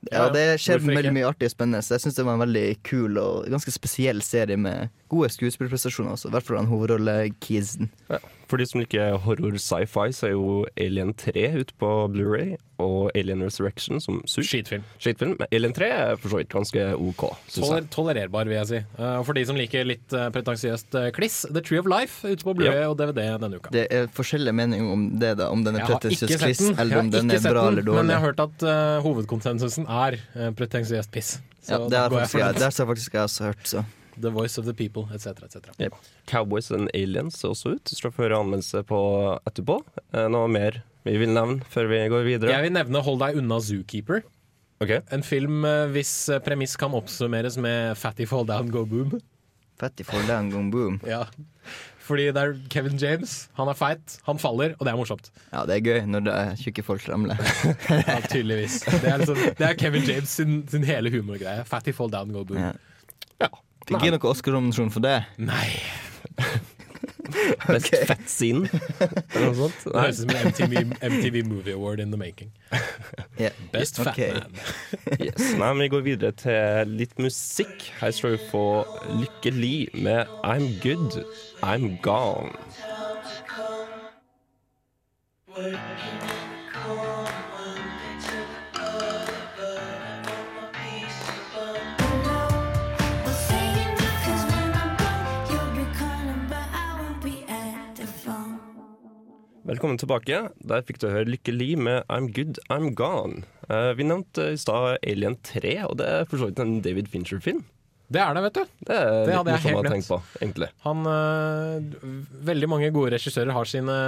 Ja, 0.06 0.28
det 0.30 0.44
skjer 0.62 0.80
veldig 0.84 1.12
mye 1.16 1.28
artig 1.28 1.48
og 1.50 1.54
spennende. 1.56 1.82
Så 1.84 1.96
jeg 1.96 2.04
syns 2.04 2.18
det 2.18 2.26
var 2.28 2.38
en 2.38 2.44
veldig 2.44 2.66
kul 2.86 3.18
og 3.20 3.48
ganske 3.50 3.72
spesiell 3.74 4.22
serie 4.24 4.58
med 4.60 4.92
gode 5.10 5.30
skuespillerprestasjoner 5.34 6.14
også. 6.14 6.30
I 6.30 6.36
hvert 6.36 6.46
fall 6.46 6.60
han 6.60 6.70
hovedrolle-kisen. 6.70 7.90
Ja. 8.12 8.20
For 8.48 8.60
de 8.60 8.64
som 8.68 8.80
liker 8.80 9.18
horror 9.26 9.58
sci-fi, 9.60 10.08
så 10.16 10.30
er 10.30 10.32
jo 10.32 10.62
Alien 10.80 11.12
3 11.20 11.50
ute 11.60 11.74
på 11.76 11.90
Blu-ray 12.14 12.54
og 12.80 13.10
Alien 13.18 13.42
Resurrection 13.44 14.00
som 14.00 14.20
sur. 14.24 14.44
Skitfilm. 14.46 14.84
Skitfilm. 15.02 15.34
Men 15.40 15.50
Alien 15.52 15.74
3 15.76 15.88
er 15.92 16.14
for 16.20 16.32
så 16.32 16.40
vidt 16.40 16.48
ganske 16.54 16.84
OK, 16.96 17.24
Toler, 17.52 17.88
tolererbar, 17.92 18.48
vil 18.48 18.56
jeg 18.56 18.70
si. 18.70 18.80
Eh, 18.80 19.18
Og 19.18 19.26
for 19.28 19.36
de 19.36 19.44
som 19.50 19.58
liker 19.58 19.84
litt 19.88 20.16
uh, 20.16 20.28
pretensiøst 20.32 20.96
eh, 20.96 21.10
kliss, 21.16 21.42
The 21.50 21.60
Tree 21.60 21.82
of 21.82 21.90
Life 21.90 22.24
ute 22.24 22.46
på 22.46 22.54
Blu-ray 22.56 22.86
og 22.86 22.96
DVD 23.02 23.34
denne 23.42 23.60
uka. 23.60 23.74
Det 23.74 23.84
er 23.92 24.08
forskjellige 24.16 24.56
meninger 24.62 24.94
om 24.94 25.04
det, 25.20 25.34
da. 25.42 25.50
Om 25.52 25.66
den 25.66 25.80
er 25.82 25.84
pretensiøs 25.90 26.38
kliss, 26.40 26.64
eller 26.72 27.02
om 27.02 27.12
den 27.12 27.34
er 27.34 27.44
bra 27.44 27.66
den, 27.68 27.74
eller 27.74 27.88
dårlig. 27.90 28.00
men 28.00 28.14
jeg 28.14 28.22
har 28.22 28.30
hørt 28.30 28.44
at 28.46 28.64
uh, 28.64 28.96
hovedkonsensusen 29.04 29.90
er 29.90 30.20
uh, 30.38 30.48
pretensiøst 30.56 31.12
piss. 31.12 31.36
Så 31.60 31.76
ja, 31.76 31.84
det 31.84 32.00
har 32.00 32.14
faktisk 32.16 32.40
jeg, 32.40 32.64
har 32.64 32.92
faktisk 32.94 33.18
jeg 33.18 33.28
også 33.28 33.50
hørt, 33.50 33.64
så. 33.76 33.84
The 34.20 34.32
Voice 34.34 34.58
of 34.60 34.66
the 34.68 34.74
People, 34.76 35.06
etc. 35.14 35.46
etc. 35.48 35.72
Yep. 35.78 35.94
Cowboys 36.30 36.70
and 36.74 36.90
Aliens 36.94 37.38
ser 37.40 37.52
også 37.54 37.76
ut. 37.76 37.92
Skal 37.94 38.12
få 38.14 38.26
høre 38.26 38.40
anmeldelse 38.42 38.82
på 38.88 38.98
etterpå. 39.48 39.80
Eh, 40.12 40.26
Noe 40.32 40.48
mer 40.52 40.82
vi 41.08 41.16
vil 41.22 41.32
nevne 41.32 41.64
før 41.72 41.88
vi 41.88 42.02
går 42.12 42.26
videre? 42.26 42.52
Jeg 42.52 42.66
vil 42.66 42.74
nevne 42.76 43.00
Hold 43.06 43.22
deg 43.22 43.38
unna 43.40 43.60
Zookeeper. 43.64 44.24
En 45.10 45.24
film 45.26 45.64
eh, 45.66 45.86
hvis 45.94 46.12
eh, 46.30 46.38
premiss 46.44 46.76
kan 46.78 46.94
oppsummeres 46.94 47.56
med 47.58 47.96
Fatty 47.98 48.26
Fall 48.30 48.46
Down 48.46 48.70
Go 48.70 48.84
Boom. 48.86 49.16
Fatty 49.78 50.04
Fall 50.06 50.26
Down 50.28 50.50
Go 50.54 50.62
Boom. 50.70 51.00
Ja. 51.06 51.24
Fordi 52.08 52.30
det 52.32 52.40
er 52.40 52.54
Kevin 52.72 52.96
James. 52.96 53.32
Han 53.58 53.68
er 53.68 53.76
feit, 53.76 54.14
han 54.24 54.38
faller, 54.40 54.72
og 54.78 54.86
det 54.86 54.92
er 54.94 54.96
morsomt. 54.96 55.26
Ja, 55.52 55.66
det 55.68 55.74
er 55.74 55.82
gøy 55.84 56.06
når 56.08 56.22
det 56.24 56.36
er 56.40 56.54
tjukke 56.56 56.84
folk 56.86 57.04
ramler. 57.10 57.36
Ja, 58.08 58.14
tydeligvis. 58.24 58.78
Det 58.88 59.10
er, 59.10 59.18
liksom, 59.20 59.42
det 59.58 59.66
er 59.66 59.76
Kevin 59.76 60.06
James 60.08 60.32
sin, 60.38 60.54
sin 60.72 60.86
hele 60.88 61.12
humorgreie. 61.12 61.66
Fatty 61.68 61.92
Fall 61.92 62.08
Down 62.14 62.32
Go 62.32 62.46
Boom. 62.48 62.62
Ja. 63.42 63.50
Fikk 63.88 64.02
ikke 64.04 64.16
noe 64.18 64.30
Oscar-nominasjon 64.32 64.90
for 64.92 65.04
det. 65.04 65.18
Nei. 65.40 65.68
Best 67.68 67.94
fett 68.08 68.28
scene, 68.30 68.68
eller 68.98 69.50
noe 69.50 69.56
sånt? 69.58 69.82
Det 69.84 69.92
høres 70.00 70.20
ut 70.22 70.24
som 70.24 70.32
en 70.32 70.48
MTV, 70.48 70.94
MTV 71.12 71.36
Movie 71.48 71.74
Award 71.76 72.00
in 72.00 72.12
the 72.12 72.20
making. 72.20 72.50
Yeah. 73.38 73.52
Best 73.72 74.00
fat 74.00 74.16
man. 74.18 74.56
Yes. 75.20 75.52
Nei, 75.56 75.68
men 75.72 75.82
Vi 75.84 75.88
går 75.92 76.04
videre 76.06 76.32
til 76.36 76.94
litt 77.00 77.16
musikk. 77.20 77.88
Her 78.00 78.12
skal 78.16 78.36
vi 78.36 78.42
få 78.50 78.64
Lykke 79.20 79.52
Li 79.56 79.74
med 79.94 80.28
I'm 80.44 80.72
Good, 80.84 81.20
I'm 81.62 81.96
Gone. 82.04 82.56
Velkommen 99.68 99.98
tilbake. 100.00 100.36
Der 100.64 100.84
fikk 100.88 100.96
du 101.02 101.10
høre 101.12 101.28
Lykke 101.28 101.52
Li 101.52 101.74
med 101.76 102.06
I'm 102.08 102.30
Good, 102.32 102.56
I'm 102.72 102.94
Gone. 102.96 103.42
Eh, 103.68 103.90
vi 103.98 104.06
nevnte 104.08 104.54
i 104.54 104.56
stad 104.56 105.02
Alien 105.04 105.34
3, 105.44 105.74
og 105.84 105.98
det 106.00 106.06
er 106.08 106.24
for 106.30 106.40
så 106.40 106.48
vidt 106.48 106.62
en 106.64 106.78
David 106.80 107.10
Fincher-film. 107.12 107.60
Det 108.08 108.22
er 108.24 108.32
det, 108.32 108.46
vet 108.46 108.56
du. 108.56 108.62
Det 108.88 108.96
Det 109.28 109.34
hadde 109.36 109.52
jeg 109.52 109.64
helt 109.66 109.90
glemt. 109.90 110.08
på, 110.08 110.18
egentlig. 110.40 110.70
Han, 110.86 111.04
øh, 111.12 112.16
veldig 112.48 112.70
mange 112.72 112.88
gode 112.96 113.12
regissører 113.12 113.52
har 113.52 113.68
sine 113.68 113.98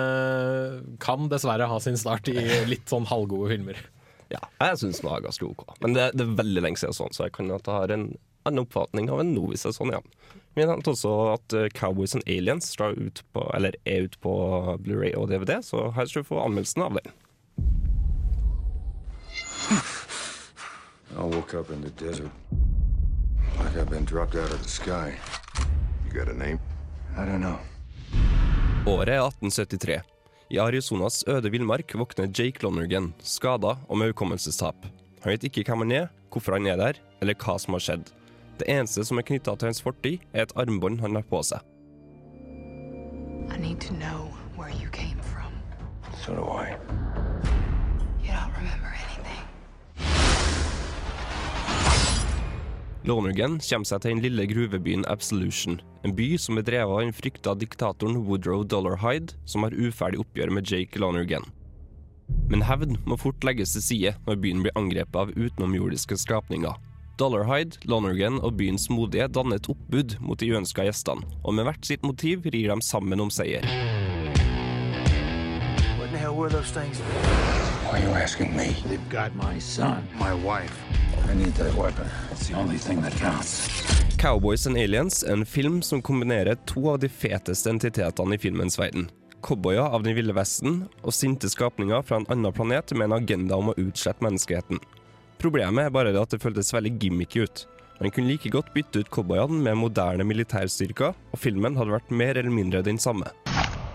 kan 1.04 1.28
dessverre 1.28 1.68
ha 1.68 1.80
sin 1.84 2.00
start 2.00 2.32
i 2.32 2.40
litt 2.72 2.88
sånn 2.88 3.04
halvgode 3.12 3.52
filmer. 3.52 3.84
Ja, 4.32 4.40
jeg 4.64 4.80
syns 4.80 5.02
den 5.02 5.10
var 5.10 5.20
ganske 5.28 5.44
OK. 5.44 5.66
Men 5.84 5.92
det, 5.92 6.14
det 6.16 6.24
er 6.24 6.38
veldig 6.40 6.64
lenge 6.70 6.80
siden 6.80 6.96
sånn, 6.96 7.12
så 7.12 7.26
jeg 7.28 7.36
kan 7.36 7.52
at 7.52 7.68
jeg 7.68 7.82
har 7.82 7.92
en 7.98 8.08
annen 8.48 8.64
oppfatning 8.64 9.12
av 9.12 9.20
en 9.20 9.36
er 9.36 9.76
sånn 9.76 9.92
igjen. 9.92 10.08
Vi 10.60 10.66
nevnte 10.68 10.92
også 10.92 11.10
at 11.32 11.54
eh, 11.56 11.70
Cowboys 11.72 12.12
and 12.18 12.26
Aliens 12.28 12.66
drar 12.76 12.92
ut 12.92 13.22
på, 13.32 13.46
eller 13.56 13.72
er 13.88 14.04
ute 14.04 14.18
på 14.20 14.32
Blu-ray 14.84 15.14
og 15.16 15.30
DVD, 15.30 15.54
så 15.64 15.86
her 15.96 16.04
skal 16.10 16.20
du 16.20 16.28
få 16.28 16.42
anmeldelsen 16.42 16.84
av 16.84 16.98
den. 16.98 17.14
I 21.16 21.24
woke 21.24 21.56
up 21.56 21.72
in 21.72 21.80
the 21.80 21.92
desert. 21.96 22.28
Like 23.56 23.80
I've 23.80 23.88
been 23.88 24.04
dropped 24.04 24.36
out 24.36 24.52
of 24.52 24.60
the 24.60 24.68
sky. 24.68 25.16
You 26.04 26.12
got 26.12 26.28
a 26.28 26.36
name? 26.36 26.60
I 27.16 27.24
don't 27.24 27.40
know. 27.40 27.56
Året 28.84 29.08
er 29.08 29.24
1873. 29.24 30.00
I 30.50 30.58
Arizonas 30.60 31.24
øde 31.28 31.50
villmark 31.50 31.94
våkner 31.94 32.28
Jake 32.28 32.60
Lonergan, 32.62 33.14
skada 33.22 33.78
og 33.88 33.98
med 33.98 34.12
hukommelsestap. 34.12 34.76
Han 35.24 35.32
vet 35.32 35.48
ikke 35.48 35.64
hvem 35.64 35.86
han 35.86 36.00
er, 36.04 36.08
hvorfor 36.28 36.60
han 36.60 36.68
er 36.68 36.76
der, 36.76 37.00
eller 37.22 37.40
hva 37.40 37.56
som 37.56 37.80
har 37.80 37.88
skjedd. 37.88 38.19
Det 38.60 38.68
eneste 38.68 39.06
som 39.08 39.16
er 39.16 39.24
knytta 39.24 39.54
til 39.56 39.70
hans 39.70 39.78
fortid, 39.80 40.20
er 40.36 40.44
et 40.44 40.50
armbånd 40.60 40.98
han 41.00 41.16
har 41.16 41.24
på 41.24 41.38
seg. 41.48 41.64
I 43.48 43.56
need 43.56 43.80
to 43.80 43.94
know 43.96 44.28
where 44.52 44.68
you 44.76 44.90
came 44.92 45.16
from. 45.24 45.54
So 46.20 46.34
do 46.36 46.44
I. 46.44 46.76
You 48.20 48.36
don't 48.36 48.52
remember 48.58 48.92
anything. 48.92 49.40
Lonergan 53.08 53.56
kommer 53.64 53.88
seg 53.88 54.02
til 54.04 54.12
den 54.12 54.20
lille 54.26 54.44
gruvebyen 54.52 55.08
Absolution, 55.08 55.80
en 56.04 56.12
by 56.12 56.36
som 56.36 56.60
er 56.60 56.68
drevet 56.68 56.92
av 56.92 57.00
den 57.00 57.16
frykta 57.16 57.56
diktatoren 57.56 58.20
Woodrow 58.28 58.66
Dollarhide, 58.68 59.40
som 59.48 59.64
har 59.64 59.72
uferdig 59.72 60.20
oppgjør 60.20 60.52
med 60.52 60.68
Jake 60.68 61.00
Lonergan. 61.00 61.48
Men 62.52 62.68
hevn 62.68 63.00
må 63.08 63.16
fort 63.16 63.40
legges 63.40 63.72
til 63.72 63.88
side 63.88 64.14
når 64.28 64.44
byen 64.44 64.60
blir 64.68 64.76
angrepet 64.76 65.16
av 65.16 65.32
utenomjordiske 65.32 66.20
skrapninger. 66.20 66.76
Dollarhide, 67.20 67.76
Lonergan 67.84 68.38
og 68.40 68.54
byens 68.56 68.86
modige 68.88 69.26
danner 69.28 69.58
et 69.60 69.66
oppbud 69.68 70.14
mot 70.24 70.40
de 70.40 70.46
uønska 70.54 70.86
gjestene, 70.86 71.26
og 71.44 71.52
med 71.52 71.66
hvert 71.68 71.84
sitt 71.84 72.06
motiv 72.06 72.46
rir 72.48 72.72
de 72.72 72.76
sammen 72.80 73.20
om 73.20 73.28
seier. 73.28 73.66
What 75.98 76.08
in 76.08 76.14
the 76.14 76.22
hell 76.22 76.32
were 76.32 76.48
those 76.48 76.72
things? 76.72 76.96
Why 77.84 77.98
are 77.98 78.04
you 78.06 78.14
asking 78.16 78.56
me? 78.56 78.72
They've 78.88 79.10
got 79.10 79.36
my 79.36 79.60
son. 79.60 80.08
My 80.18 80.32
wife. 80.32 80.72
I 81.28 81.34
need 81.34 81.54
that 81.60 81.74
weapon. 81.74 82.06
It's 82.32 82.48
the 82.48 82.56
only 82.56 82.78
thing 82.78 83.02
that 83.02 83.12
counts. 83.20 83.68
Cowboys 84.16 84.66
and 84.66 84.78
Aliens 84.78 85.22
er 85.22 85.32
en 85.32 85.46
film 85.46 85.82
som 85.82 86.02
kombinerer 86.02 86.54
to 86.66 86.88
av 86.88 86.98
de 87.00 87.08
feteste 87.08 87.70
entitetene 87.70 88.34
i 88.34 88.38
filmens 88.38 88.78
verden. 88.78 89.10
Cowboyer 89.42 89.92
av 89.92 90.02
den 90.04 90.16
ville 90.16 90.32
vesten 90.36 90.86
og 91.02 91.12
sinte 91.12 91.48
skapninger 91.52 92.00
fra 92.02 92.20
en 92.20 92.26
annen 92.32 92.52
planet 92.52 92.92
med 92.96 93.10
en 93.10 93.18
agenda 93.20 93.60
om 93.60 93.72
å 93.72 93.76
utslette 93.80 94.24
menneskeheten. 94.24 94.80
Problemet 95.40 95.86
er 95.88 95.92
bare 95.94 96.12
det 96.12 96.20
at 96.20 96.34
det 96.34 96.42
føltes 96.42 96.68
veldig 96.74 96.98
gimmicky 97.00 97.46
ut. 97.46 97.64
Man 98.00 98.12
kunne 98.12 98.28
like 98.28 98.50
godt 98.52 98.74
bytte 98.74 99.00
ut 99.00 99.10
cowboyene 99.12 99.62
med 99.64 99.78
moderne 99.80 100.24
militærstyrker, 100.28 101.16
og 101.16 101.40
filmen 101.40 101.76
hadde 101.80 101.94
vært 101.94 102.12
mer 102.12 102.36
eller 102.36 102.52
mindre 102.52 102.82
den 102.84 103.00
samme. 103.00 103.28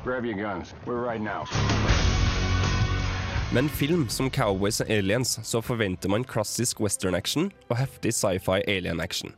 Grab 0.05 0.25
your 0.25 0.37
guns. 0.37 0.73
We're 0.85 1.01
right 1.01 1.21
now. 1.21 1.45
Med 3.53 3.63
en 3.63 3.69
film 3.69 4.09
som 4.09 4.29
Cowboys 4.29 4.81
and 4.81 4.89
Aliens 4.89 5.39
så 5.43 5.61
forventer 5.61 6.09
man 6.09 6.25
klassisk 6.25 6.81
western 6.81 7.15
action 7.15 7.51
og 7.69 7.77
heftig 7.77 8.13
sci-fi 8.17 8.63
alien 8.65 8.99
action. 8.99 9.33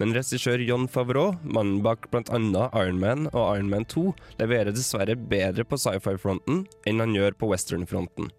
Men 0.00 0.16
regissør 0.16 0.64
John 0.64 0.88
Favreau, 0.88 1.36
mannen 1.44 1.82
bak 1.84 2.08
bl.a. 2.10 2.40
Iron 2.80 2.98
Man 3.00 3.28
og 3.34 3.58
Iron 3.58 3.68
Man 3.68 3.84
2, 3.84 4.06
leverer 4.40 4.72
dessverre 4.72 5.16
bedre 5.16 5.68
på 5.68 5.76
sci-fi-fronten 5.76 6.64
enn 6.88 7.04
han 7.04 7.12
gjør 7.16 7.36
på 7.36 7.52
western-fronten. 7.52 8.32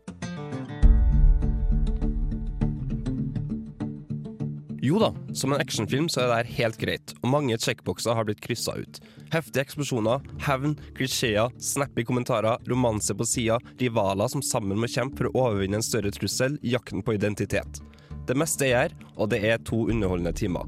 Jo 4.84 4.98
da, 5.00 5.14
som 5.34 5.54
en 5.54 5.62
actionfilm 5.62 6.08
så 6.10 6.24
er 6.24 6.30
det 6.30 6.38
her 6.40 6.48
helt 6.58 6.78
greit, 6.82 7.12
og 7.22 7.30
mange 7.30 7.54
checkboxer 7.62 8.16
har 8.18 8.26
blitt 8.26 8.42
kryssa 8.42 8.74
ut. 8.82 8.98
Heftige 9.30 9.62
eksplosjoner, 9.62 10.24
hevn, 10.42 10.74
klisjeer, 10.98 11.54
snappy 11.62 12.02
kommentarer, 12.08 12.58
romanse 12.66 13.14
på 13.14 13.28
sida, 13.30 13.60
rivaler 13.78 14.32
som 14.34 14.42
sammen 14.42 14.82
må 14.82 14.90
kjempe 14.90 15.22
for 15.22 15.30
å 15.30 15.44
overvinne 15.44 15.78
en 15.78 15.86
større 15.86 16.10
trussel 16.16 16.58
i 16.66 16.74
jakten 16.74 17.06
på 17.06 17.14
identitet. 17.14 17.78
Det 18.26 18.34
meste 18.34 18.72
er 18.72 18.88
her, 18.88 18.98
og 19.22 19.30
det 19.30 19.44
er 19.46 19.62
to 19.70 19.84
underholdende 19.86 20.34
timer. 20.34 20.66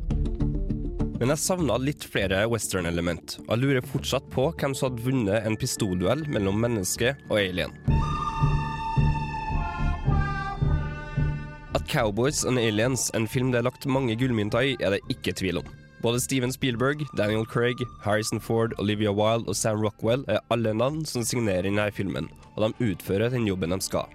Men 1.17 1.33
jeg 1.33 1.41
savna 1.41 1.79
litt 1.81 2.05
flere 2.05 2.45
western-element, 2.51 3.39
og 3.47 3.55
jeg 3.55 3.63
lurer 3.65 3.91
fortsatt 3.95 4.29
på 4.33 4.51
hvem 4.53 4.77
som 4.77 4.91
hadde 4.91 5.07
vunnet 5.09 5.41
en 5.41 5.57
pistolduell 5.57 6.21
mellom 6.29 6.61
menneske 6.61 7.15
og 7.31 7.39
alien. 7.41 7.73
At 11.83 11.89
Cowboys 11.89 12.45
and 12.45 12.57
Aliens, 12.57 13.11
en 13.13 13.25
film 13.27 13.49
det 13.51 13.59
er 13.59 13.65
lagt 13.67 13.83
mange 13.91 14.15
gullmynter 14.15 14.63
i, 14.63 14.75
er 14.79 14.93
det 14.93 15.01
ikke 15.11 15.33
tvil 15.35 15.59
om. 15.59 15.65
Både 15.99 16.21
Steven 16.23 16.51
Spielberg, 16.53 17.01
Daniel 17.17 17.43
Craig, 17.43 17.81
Harrison 18.05 18.39
Ford, 18.39 18.71
Olivia 18.79 19.11
Wilde 19.11 19.51
og 19.51 19.55
Sam 19.55 19.81
Rockwell 19.83 20.23
er 20.31 20.39
alle 20.53 20.71
navn 20.71 21.01
som 21.03 21.25
signerer 21.27 21.67
denne 21.67 21.89
filmen, 21.91 22.29
og 22.55 22.63
de 22.63 22.87
utfører 22.87 23.33
den 23.33 23.49
jobben 23.49 23.75
de 23.75 23.79
skal. 23.83 24.07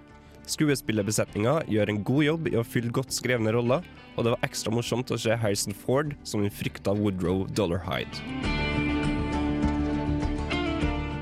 Skuespillerbesetninga 0.49 1.59
gjør 1.69 1.91
en 1.93 1.99
god 2.07 2.25
jobb 2.25 2.49
i 2.49 2.55
å 2.57 2.65
fylle 2.65 2.89
godt 2.95 3.13
skrevne 3.13 3.53
roller, 3.53 3.85
og 4.17 4.25
det 4.25 4.33
var 4.33 4.47
ekstra 4.47 4.73
morsomt 4.73 5.13
å 5.13 5.19
se 5.21 5.37
Harrison 5.37 5.77
Ford 5.77 6.15
som 6.23 6.41
den 6.41 6.53
frykta 6.53 6.95
Woodrow 6.97 7.43
Dollarhide. 7.53 8.23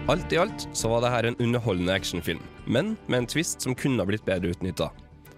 Alt 0.08 0.32
i 0.32 0.39
alt 0.39 0.70
så 0.72 0.93
var 0.93 1.04
dette 1.04 1.34
en 1.34 1.41
underholdende 1.43 2.00
actionfilm, 2.00 2.39
men 2.64 2.95
med 3.10 3.26
en 3.26 3.30
twist 3.36 3.68
som 3.68 3.76
kunne 3.76 4.00
ha 4.00 4.08
blitt 4.08 4.24
bedre 4.24 4.56
utnytta. 4.56 4.88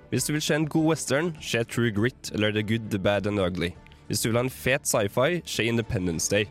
Hvis 0.09 0.25
du 0.25 0.33
vil 0.33 0.41
se 0.41 0.55
en 0.55 0.65
god 0.67 0.85
western, 0.89 1.35
se 1.41 1.63
True 1.63 1.91
Grit 1.93 2.31
eller 2.33 2.51
The 2.51 2.63
Good, 2.63 2.89
The 2.89 2.99
Bad 2.99 3.27
and 3.27 3.37
The 3.37 3.45
Ugly. 3.45 3.69
Hvis 4.07 4.21
du 4.21 4.29
vil 4.29 4.39
ha 4.39 4.43
en 4.43 4.49
fet 4.49 4.87
sci-fi, 4.89 5.41
se 5.45 5.63
Independence 5.63 6.31
Day. 6.31 6.47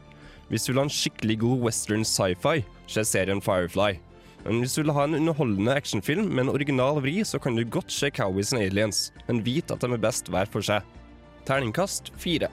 Hvis 0.49 0.65
du 0.65 0.73
vil 0.73 0.79
ha 0.79 0.85
en 0.87 0.93
skikkelig 0.95 1.41
god 1.41 1.65
western 1.67 2.05
sci-fi, 2.05 2.63
se 2.87 3.05
serien 3.05 3.43
Firefly. 3.43 3.99
Men 4.45 4.63
hvis 4.63 4.77
du 4.79 4.83
vil 4.83 4.95
ha 4.95 5.05
en 5.05 5.19
underholdende 5.19 5.75
actionfilm 5.75 6.31
med 6.31 6.45
en 6.45 6.55
original 6.55 7.03
vri, 7.03 7.17
så 7.25 7.39
kan 7.43 7.57
du 7.57 7.65
godt 7.65 7.93
se 7.93 8.11
Cowboys 8.15 8.53
and 8.53 8.63
Aliens, 8.63 9.13
men 9.27 9.43
vit 9.45 9.71
at 9.75 9.83
de 9.83 9.91
er 9.93 10.07
best 10.07 10.31
hver 10.31 10.47
for 10.47 10.63
seg. 10.63 10.87
Terningkast 11.49 12.13
fire. 12.17 12.53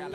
Der 0.00 0.08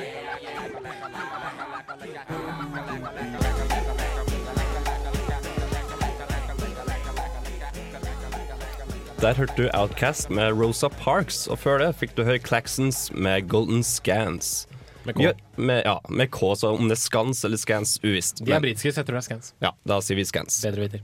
hørte 9.34 9.54
du 9.58 9.70
Outcast 9.74 10.30
med 10.30 10.52
Rosa 10.52 10.88
Parks, 10.88 11.48
og 11.48 11.60
før 11.60 11.78
det 11.78 11.96
fikk 12.00 12.18
du 12.18 12.24
høre 12.26 12.42
Claxons 12.42 13.12
med 13.14 13.46
Golden 13.50 13.84
Scans. 13.84 14.68
Med 15.06 15.16
K. 15.16 15.22
Ja, 15.22 15.32
med, 15.56 15.82
ja, 15.86 16.02
med 16.10 16.32
K, 16.32 16.56
så 16.56 16.72
om 16.74 16.88
det 16.90 16.96
er 16.96 17.02
Skans 17.02 17.44
eller 17.46 17.60
Scans, 17.62 18.00
uvisst. 18.02 18.40
De 18.42 18.56
er 18.56 18.64
britiske, 18.64 18.90
så 18.90 19.04
jeg 19.04 19.08
tror 19.08 19.20
det 19.20 19.22
er 19.22 19.28
scans. 19.28 19.52
Ja, 19.62 19.70
da 19.86 20.00
sier 20.02 20.18
vi 20.18 20.26
Scans. 20.26 20.58
Bedre 20.66 20.88
viter. 20.88 21.04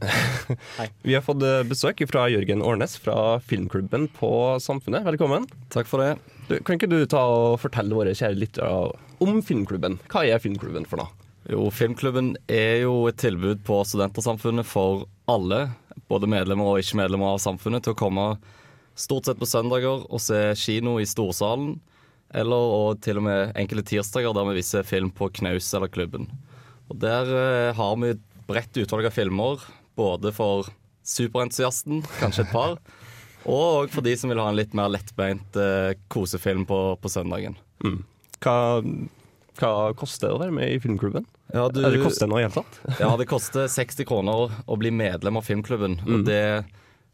Vi 1.06 1.14
har 1.14 1.22
fått 1.26 1.46
eh, 1.46 1.62
besøk 1.70 2.02
fra 2.10 2.26
Jørgen 2.34 2.64
Årnes 2.66 2.98
fra 2.98 3.38
Filmklubben 3.46 4.08
på 4.18 4.32
Samfunnet. 4.64 5.06
Velkommen. 5.06 5.46
Takk 5.74 5.90
for 5.92 6.02
det. 6.02 6.16
Du, 6.50 6.56
kan 6.66 6.80
ikke 6.80 6.90
du 6.90 7.04
ta 7.06 7.22
og 7.30 7.60
fortelle 7.62 7.94
våre 7.94 8.16
kjære 8.18 8.40
lyttere 8.42 8.72
om 9.22 9.38
Filmklubben? 9.46 10.00
Hva 10.10 10.26
er 10.26 10.42
Filmklubben 10.42 10.90
for 10.90 11.04
noe? 11.04 11.14
Jo, 11.52 11.70
Filmklubben 11.74 12.34
er 12.50 12.82
jo 12.88 13.06
et 13.10 13.22
tilbud 13.22 13.62
på 13.68 13.84
Studentersamfunnet 13.86 14.66
for 14.66 15.06
alle, 15.30 15.68
både 16.10 16.30
medlemmer 16.30 16.74
og 16.74 16.82
ikke-medlemmer 16.82 17.36
av 17.36 17.42
samfunnet, 17.46 17.86
til 17.86 17.94
å 17.94 18.02
komme 18.02 18.28
stort 18.98 19.30
sett 19.30 19.40
på 19.42 19.50
søndager 19.50 20.08
og 20.10 20.22
se 20.22 20.42
kino 20.58 20.98
i 21.02 21.08
Storsalen. 21.10 21.78
Eller 22.34 22.56
og 22.78 23.02
til 23.04 23.20
og 23.20 23.26
med 23.28 23.52
enkelte 23.60 23.84
tirsdager 23.92 24.34
der 24.36 24.48
vi 24.50 24.58
viser 24.62 24.86
film 24.88 25.10
på 25.12 25.28
Knaus 25.36 25.68
eller 25.76 25.92
Klubben. 25.92 26.30
Og 26.92 27.00
Der 27.00 27.28
eh, 27.36 27.74
har 27.76 27.96
vi 28.00 28.14
et 28.16 28.22
bredt 28.48 28.78
utvalg 28.84 29.08
av 29.10 29.16
filmer, 29.16 29.64
både 30.00 30.32
for 30.36 30.68
superentusiasten, 31.08 32.02
kanskje 32.20 32.46
et 32.46 32.52
par, 32.54 32.78
og 33.60 33.90
for 33.92 34.06
de 34.06 34.14
som 34.20 34.32
vil 34.32 34.40
ha 34.42 34.50
en 34.52 34.58
litt 34.60 34.74
mer 34.78 34.92
lettbeint 34.94 35.58
eh, 35.60 35.94
kosefilm 36.14 36.66
på, 36.70 36.80
på 37.02 37.12
søndagen. 37.12 37.56
Mm. 37.84 38.02
Hva, 38.42 38.56
hva 39.60 39.72
koster 39.98 40.30
det 40.32 40.36
å 40.38 40.42
være 40.42 40.56
med 40.56 40.72
i 40.76 40.80
Filmklubben? 40.82 41.26
Ja, 41.52 41.68
du- 41.70 41.82
Eller 41.84 42.00
koster 42.04 42.30
noe 42.32 42.40
i 42.40 42.46
det 42.46 42.52
hele 42.54 42.62
tatt? 42.64 43.00
Ja, 43.02 43.10
det 43.20 43.28
koster 43.34 43.68
60 43.72 44.08
kroner 44.08 44.54
å 44.72 44.78
bli 44.80 44.92
medlem 44.96 45.40
av 45.42 45.48
filmklubben. 45.48 46.00
Mm. 46.06 46.14
Og 46.16 46.26
det 46.30 46.42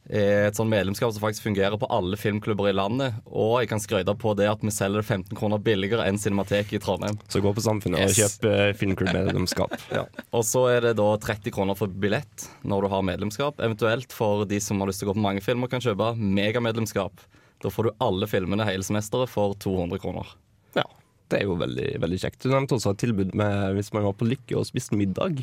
er 0.10 0.48
et 0.48 0.58
sånn 0.58 0.70
medlemskap 0.72 1.12
som 1.14 1.24
faktisk 1.24 1.46
fungerer 1.48 1.78
på 1.80 1.90
alle 1.92 2.18
filmklubber 2.20 2.70
i 2.72 2.76
landet. 2.76 3.18
Og 3.28 3.58
jeg 3.62 3.72
kan 3.72 3.82
skryte 3.84 4.16
på 4.20 4.34
det 4.40 4.48
at 4.50 4.64
vi 4.64 4.74
selger 4.74 5.02
det 5.02 5.08
15 5.08 5.38
kroner 5.38 5.62
billigere 5.64 6.06
enn 6.08 6.20
Cinemateket 6.22 6.80
i 6.80 6.82
Trondheim. 6.84 7.20
Så 7.28 7.42
gå 7.44 7.52
på 7.54 7.64
Samfunnet 7.64 8.06
og 8.06 8.16
kjøp 8.16 8.48
eh, 8.52 8.72
filmklubbmedlemskap. 8.80 9.76
ja. 9.98 10.06
Og 10.32 10.46
så 10.48 10.66
er 10.72 10.90
det 10.90 10.98
da 11.00 11.10
30 11.28 11.56
kroner 11.56 11.78
for 11.80 11.92
billett 11.92 12.48
når 12.68 12.88
du 12.88 12.92
har 12.94 13.08
medlemskap. 13.10 13.60
Eventuelt 13.64 14.16
for 14.16 14.46
de 14.50 14.62
som 14.64 14.80
har 14.84 14.92
lyst 14.92 15.04
til 15.04 15.10
å 15.10 15.14
gå 15.14 15.20
på 15.20 15.28
mange 15.28 15.44
filmer, 15.46 15.72
kan 15.72 15.84
kjøpe 15.84 16.14
megamedlemskap. 16.18 17.24
Da 17.64 17.72
får 17.74 17.88
du 17.88 17.96
alle 18.04 18.30
filmene 18.30 18.68
hele 18.68 18.86
semesteret 18.86 19.32
for 19.32 19.58
200 19.60 20.00
kroner. 20.04 20.36
Ja, 20.78 20.86
det 21.32 21.42
er 21.42 21.50
jo 21.50 21.58
veldig, 21.60 21.96
veldig 22.04 22.20
kjekt. 22.22 22.44
Du 22.46 22.54
nevnte 22.54 22.78
også 22.78 22.94
et 22.94 23.02
tilbud 23.02 23.34
med 23.38 23.78
hvis 23.78 23.92
man 23.96 24.06
var 24.08 24.16
på 24.18 24.28
Lykke 24.30 24.60
og 24.60 24.70
spiste 24.70 25.00
middag. 25.00 25.42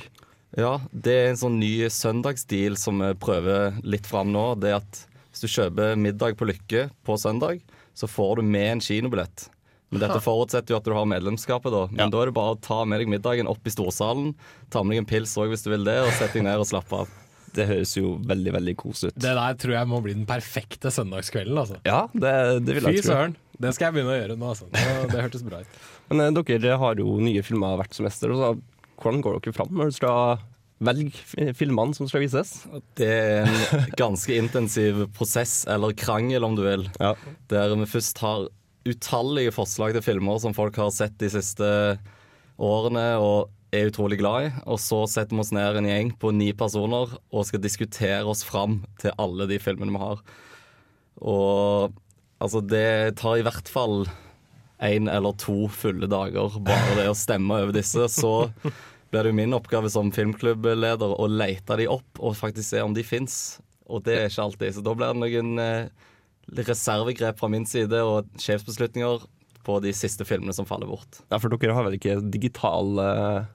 Ja, 0.58 0.76
det 0.92 1.14
er 1.18 1.32
en 1.32 1.40
sånn 1.40 1.58
ny 1.58 1.72
søndagsdeal 1.90 2.76
som 2.78 3.00
vi 3.02 3.10
prøver 3.18 3.74
litt 3.82 4.06
fram 4.06 4.30
nå. 4.34 4.52
Det 4.62 4.70
er 4.70 4.78
at 4.78 5.00
hvis 5.34 5.42
du 5.42 5.50
kjøper 5.50 5.96
middag 5.98 6.36
på 6.38 6.46
Lykke 6.46 6.86
på 7.06 7.16
søndag, 7.18 7.64
så 7.94 8.06
får 8.10 8.38
du 8.38 8.46
med 8.46 8.68
en 8.76 8.82
kinobillett. 8.84 9.48
Men 9.94 10.02
dette 10.02 10.20
forutsetter 10.22 10.74
jo 10.74 10.78
at 10.80 10.86
du 10.86 10.94
har 10.94 11.06
medlemskapet, 11.06 11.70
da. 11.74 11.84
Men 11.90 12.10
da 12.10 12.22
er 12.22 12.30
det 12.30 12.34
bare 12.34 12.54
å 12.56 12.60
ta 12.62 12.80
med 12.88 13.02
deg 13.02 13.10
middagen 13.12 13.50
opp 13.50 13.66
i 13.66 13.72
storsalen. 13.74 14.32
Ta 14.74 14.82
med 14.82 14.96
deg 14.96 15.04
en 15.04 15.10
pils 15.10 15.34
òg 15.38 15.52
hvis 15.52 15.62
du 15.66 15.70
vil 15.70 15.86
det, 15.86 16.00
og 16.02 16.10
sett 16.18 16.34
deg 16.34 16.46
ned 16.46 16.62
og 16.62 16.66
slappe 16.70 17.04
av. 17.04 17.12
Det 17.54 17.68
høres 17.68 17.92
jo 17.94 18.16
veldig 18.26 18.54
veldig 18.56 18.74
kos 18.80 19.04
ut. 19.06 19.14
Det 19.14 19.34
der 19.38 19.58
tror 19.62 19.76
jeg 19.76 19.90
må 19.90 20.00
bli 20.02 20.16
den 20.16 20.26
perfekte 20.26 20.90
søndagskvelden. 20.90 21.58
Altså. 21.60 21.78
Ja, 21.86 22.04
det, 22.10 22.32
det 22.66 22.78
vil 22.80 22.88
jeg 22.90 23.04
tro. 23.04 23.12
søren. 23.12 23.36
Det 23.62 23.70
skal 23.76 23.86
jeg 23.86 23.96
begynne 23.98 24.14
å 24.16 24.18
gjøre 24.18 24.38
nå. 24.40 24.48
Altså. 24.50 24.66
Det, 24.74 24.86
det 25.12 25.22
hørtes 25.28 25.44
bra 25.46 25.60
ut. 25.62 25.78
Men 26.10 26.24
eh, 26.26 26.40
dere 26.58 26.78
har 26.82 26.98
jo 26.98 27.14
nye 27.22 27.44
filmer 27.46 27.78
hvert 27.78 27.94
semester. 27.94 28.34
Og 28.34 28.42
så, 28.42 28.50
hvordan 29.00 29.22
går 29.24 29.38
dere 29.38 29.56
fram 29.56 29.72
når 29.72 29.90
dere 29.90 29.96
skal 29.98 30.44
velge 30.84 31.54
filmene 31.56 31.96
som 31.96 32.08
skal 32.10 32.24
vises? 32.24 32.56
Det 32.98 33.08
er 33.08 33.48
en 33.48 33.94
ganske 34.00 34.36
intensiv 34.36 35.06
prosess, 35.16 35.62
eller 35.70 35.96
krangel 35.96 36.44
om 36.46 36.58
du 36.58 36.64
vil, 36.66 36.86
der 37.50 37.74
vi 37.78 37.88
først 37.88 38.20
har 38.24 38.48
utallige 38.84 39.54
forslag 39.54 39.94
til 39.96 40.04
filmer 40.04 40.40
som 40.42 40.56
folk 40.56 40.76
har 40.76 40.90
sett 40.92 41.16
de 41.20 41.30
siste 41.32 41.66
årene 42.60 43.06
og 43.16 43.52
er 43.74 43.88
utrolig 43.90 44.18
glad 44.20 44.48
i. 44.48 44.50
Og 44.70 44.78
så 44.82 45.02
setter 45.10 45.34
vi 45.34 45.42
oss 45.42 45.52
ned 45.54 45.80
en 45.80 45.88
gjeng 45.88 46.12
på 46.20 46.32
ni 46.36 46.52
personer 46.56 47.14
og 47.16 47.46
skal 47.48 47.62
diskutere 47.64 48.22
oss 48.28 48.44
fram 48.46 48.82
til 49.02 49.14
alle 49.18 49.48
de 49.50 49.58
filmene 49.62 49.94
vi 49.94 50.02
har. 50.02 50.20
Og 51.24 51.94
altså, 52.42 52.60
det 52.60 53.16
tar 53.20 53.40
i 53.40 53.46
hvert 53.46 53.70
fall 53.72 54.04
én 54.84 55.10
eller 55.10 55.36
to 55.40 55.64
fulle 55.72 56.08
dager 56.10 56.58
bare 56.64 56.98
det 56.98 57.08
å 57.10 57.16
stemme 57.18 57.62
over 57.64 57.74
disse. 57.76 58.08
Så 58.12 58.34
blir 59.10 59.22
det 59.24 59.32
jo 59.32 59.38
min 59.38 59.56
oppgave 59.56 59.90
som 59.92 60.12
filmklubbleder 60.14 61.16
å 61.20 61.28
lete 61.30 61.78
de 61.80 61.88
opp 61.90 62.20
og 62.20 62.36
faktisk 62.38 62.68
se 62.72 62.82
om 62.84 62.96
de 62.96 63.04
fins. 63.06 63.58
Og 63.86 64.04
det 64.06 64.16
er 64.18 64.30
ikke 64.30 64.46
alltid. 64.48 64.76
Så 64.76 64.84
da 64.84 64.94
blir 64.96 65.12
det 65.12 65.22
noen 65.22 65.60
eh, 65.62 65.88
reservegrep 66.68 67.38
fra 67.40 67.50
min 67.52 67.66
side 67.68 68.00
og 68.04 68.30
sjefsbeslutninger 68.40 69.26
på 69.64 69.80
de 69.80 69.92
siste 69.96 70.26
filmene 70.28 70.52
som 70.56 70.68
faller 70.68 70.90
bort. 70.90 71.20
Ja, 71.30 71.38
For 71.40 71.52
dere 71.52 71.76
har 71.76 71.86
vel 71.86 71.96
ikke 71.98 72.18
digital, 72.32 72.98
eh, 73.00 73.46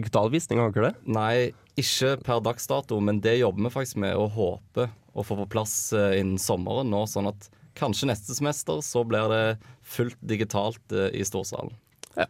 digital 0.00 0.30
visning, 0.32 0.60
har 0.62 0.72
dere 0.72 0.92
det? 0.92 1.12
Nei, 1.12 1.50
ikke 1.80 2.16
per 2.24 2.40
dags 2.44 2.68
dato, 2.70 3.00
men 3.04 3.20
det 3.24 3.38
jobber 3.40 3.68
vi 3.68 3.74
faktisk 3.74 4.00
med 4.04 4.16
og 4.16 4.32
håper 4.36 4.90
å 5.18 5.24
få 5.26 5.36
på 5.42 5.48
plass 5.56 5.92
eh, 5.96 6.20
innen 6.20 6.40
sommeren 6.40 6.90
nå, 6.92 7.04
sånn 7.10 7.30
at 7.30 7.50
kanskje 7.78 8.08
neste 8.10 8.34
semester 8.34 8.80
så 8.82 9.04
blir 9.06 9.28
det 9.30 9.42
fullt 9.88 10.18
digitalt 10.20 10.94
eh, 10.94 11.10
i 11.16 11.24
storsalen. 11.26 11.74
Ja. 12.16 12.28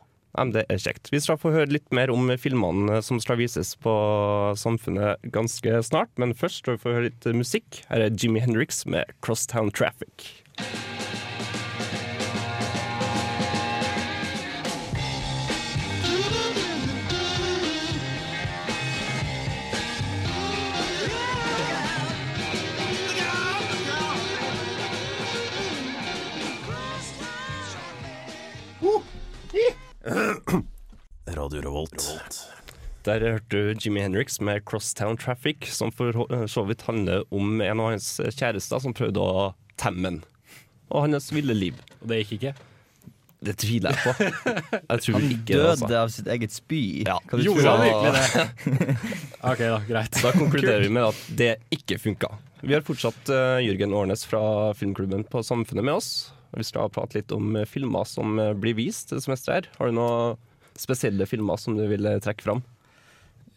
Det 0.52 0.66
er 0.70 0.78
kjekt. 0.78 1.10
Vi 1.10 1.18
skal 1.24 1.38
få 1.40 1.50
høre 1.54 1.72
litt 1.72 1.88
mer 1.94 2.12
om 2.14 2.30
filmene 2.38 3.00
som 3.02 3.18
skal 3.22 3.40
vises 3.40 3.72
på 3.82 3.94
Samfunnet 4.60 5.24
ganske 5.34 5.80
snart, 5.82 6.12
men 6.20 6.36
først 6.36 6.62
skal 6.62 6.76
vi 6.76 6.84
få 6.84 6.94
høre 6.94 7.08
litt 7.08 7.26
musikk. 7.34 7.82
Her 7.88 8.06
er 8.06 8.14
Jimmy 8.14 8.44
Hendrix 8.44 8.84
med 8.86 9.10
'Crosstown 9.18 9.72
Traffic'. 9.74 10.28
Der 33.08 33.24
hørte 33.24 33.48
du 33.50 33.74
Jimmy 33.80 34.02
Hendrix 34.04 34.36
med 34.44 34.62
'Crosstown 34.68 35.16
Traffic', 35.16 35.70
som 35.72 35.90
for 35.90 36.12
så 36.46 36.64
vidt 36.68 36.82
handler 36.84 37.24
om 37.32 37.60
en 37.64 37.80
av 37.80 37.92
hans 37.94 38.20
kjærester 38.20 38.82
som 38.84 38.92
prøvde 38.92 39.22
å 39.22 39.52
temme 39.80 40.10
ham. 40.10 40.18
Og 40.92 41.06
hans 41.08 41.32
ville 41.32 41.56
liv. 41.56 41.78
Og 42.02 42.10
det 42.10 42.22
gikk 42.22 42.36
ikke? 42.38 42.54
Det 43.38 43.54
tviler 43.62 43.94
jeg 43.94 44.02
på. 44.02 44.28
Jeg 44.90 45.02
tror 45.04 45.14
Han 45.14 45.28
ikke 45.30 45.44
det, 45.46 45.58
døde 45.58 45.68
altså. 45.70 45.90
av 46.00 46.08
sitt 46.10 46.30
eget 46.34 46.54
spy. 46.54 46.80
Ja. 47.06 47.18
Kan 47.30 47.38
du 47.38 47.44
Gjorde 47.46 47.70
han 47.70 47.84
virkelig 47.86 48.14
det? 48.16 48.96
OK, 49.52 49.60
da. 49.62 49.76
Greit. 49.86 50.18
Da 50.24 50.32
konkluderer 50.34 50.82
vi 50.82 50.88
med 50.96 51.06
at 51.06 51.20
det 51.40 51.52
ikke 51.74 52.00
funka. 52.02 52.32
Vi 52.66 52.74
har 52.74 52.82
fortsatt 52.82 53.30
uh, 53.30 53.60
Jørgen 53.62 53.94
Årnes 53.94 54.26
fra 54.26 54.42
Filmklubben 54.74 55.22
på 55.30 55.44
Samfunnet 55.46 55.86
med 55.86 56.00
oss. 56.00 56.10
Vi 56.56 56.66
skal 56.66 56.90
prate 56.90 57.20
litt 57.20 57.32
om 57.36 57.54
eh, 57.60 57.68
filmer 57.68 58.08
som 58.08 58.38
eh, 58.40 58.54
blir 58.56 58.76
vist 58.78 59.12
det 59.12 59.20
semesteret 59.20 59.68
her. 59.68 59.72
Har 59.78 59.90
du 59.90 59.98
noen 59.98 60.38
spesielle 60.78 61.26
filmer 61.28 61.60
som 61.60 61.76
du 61.76 61.84
vil 61.90 62.08
eh, 62.08 62.20
trekke 62.24 62.46
fram? 62.46 62.62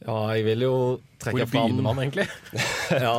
Ja, 0.02 0.18
jeg 0.34 0.46
vil 0.48 0.66
jo 0.66 0.76
trekke 1.22 1.44
Hvor 1.44 1.52
fram 1.52 1.68
begynner 1.70 1.86
man 1.86 2.02
egentlig? 2.02 2.26
ja, 3.06 3.16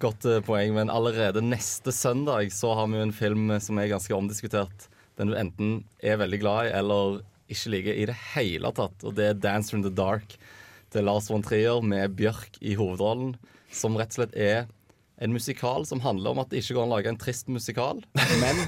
godt 0.00 0.24
uh, 0.24 0.40
poeng. 0.44 0.72
Men 0.76 0.92
allerede 0.92 1.44
neste 1.44 1.92
søndag 1.92 2.52
så 2.54 2.72
har 2.78 2.88
vi 2.88 2.98
jo 3.00 3.06
en 3.08 3.16
film 3.16 3.52
som 3.60 3.80
er 3.80 3.92
ganske 3.92 4.16
omdiskutert. 4.16 4.88
Den 5.20 5.30
du 5.30 5.38
enten 5.38 5.74
er 6.02 6.18
veldig 6.22 6.40
glad 6.42 6.70
i 6.70 6.76
eller 6.80 7.20
ikke 7.52 7.74
liker 7.74 7.98
i 8.00 8.06
det 8.08 8.16
hele 8.34 8.72
tatt. 8.74 9.04
Og 9.04 9.16
det 9.18 9.28
er 9.28 9.36
'Dancer 9.36 9.76
in 9.76 9.84
the 9.84 9.92
Dark' 9.92 10.38
til 10.90 11.04
Lars 11.04 11.28
von 11.30 11.42
Trier 11.42 11.82
med 11.84 12.16
Bjørk 12.16 12.56
i 12.62 12.74
hovedrollen. 12.78 13.34
Som 13.74 13.98
rett 13.98 14.14
og 14.14 14.22
slett 14.22 14.34
er 14.38 14.66
en 15.22 15.34
musikal 15.34 15.84
som 15.86 16.00
handler 16.02 16.32
om 16.32 16.40
at 16.42 16.50
det 16.50 16.62
ikke 16.62 16.74
går 16.76 16.86
an 16.86 16.92
å 16.92 16.96
lage 16.96 17.10
en 17.12 17.20
trist 17.20 17.50
musikal. 17.52 18.00
Men 18.14 18.64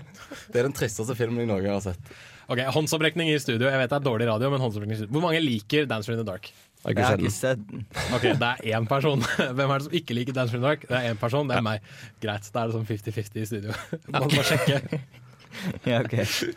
det 0.53 0.61
er 0.61 0.69
den 0.69 0.77
tristeste 0.77 1.17
filmen 1.19 1.43
jeg 1.43 1.51
noen 1.51 1.65
gang 1.65 1.79
har 1.79 1.87
sett. 1.89 2.17
Ok, 2.47 2.61
Håndsopprekning 2.71 3.33
i 3.33 3.39
studio. 3.43 3.67
Jeg 3.67 3.81
vet 3.81 3.91
det 3.91 3.99
er 3.99 4.07
dårlig 4.07 4.29
radio, 4.29 4.53
men 4.53 4.63
håndsopprekning 4.63 4.95
i 4.95 5.01
studio. 5.01 5.15
Hvor 5.17 5.25
mange 5.25 5.43
liker 5.43 5.87
'Dancer 5.87 6.15
in 6.15 6.23
the 6.23 6.27
Dark'? 6.27 6.53
Jeg 6.87 7.03
har 7.03 7.17
ikke 7.19 7.31
sett 7.35 7.63
den. 7.71 7.87
Ok, 8.15 8.23
Det 8.39 8.49
er 8.51 8.77
én 8.79 8.87
person. 8.87 9.23
Hvem 9.57 9.71
er 9.71 9.79
det 9.81 9.87
som 9.89 9.95
ikke 9.99 10.15
liker 10.15 10.37
Dance 10.37 10.53
the 10.55 10.61
Dark'? 10.63 10.85
Det 10.87 10.95
er 10.99 11.09
én 11.15 11.19
person, 11.19 11.49
det 11.49 11.57
er 11.57 11.65
meg. 11.67 11.81
Greit, 12.23 12.51
da 12.55 12.63
er 12.63 12.71
det 12.71 12.77
sånn 12.77 12.87
50-50 12.87 13.41
i 13.43 13.47
studio. 13.49 13.79
Man 14.15 14.29
må 14.31 14.45
sjekke. 14.47 15.01
Ja, 15.89 16.03
ok. 16.05 16.13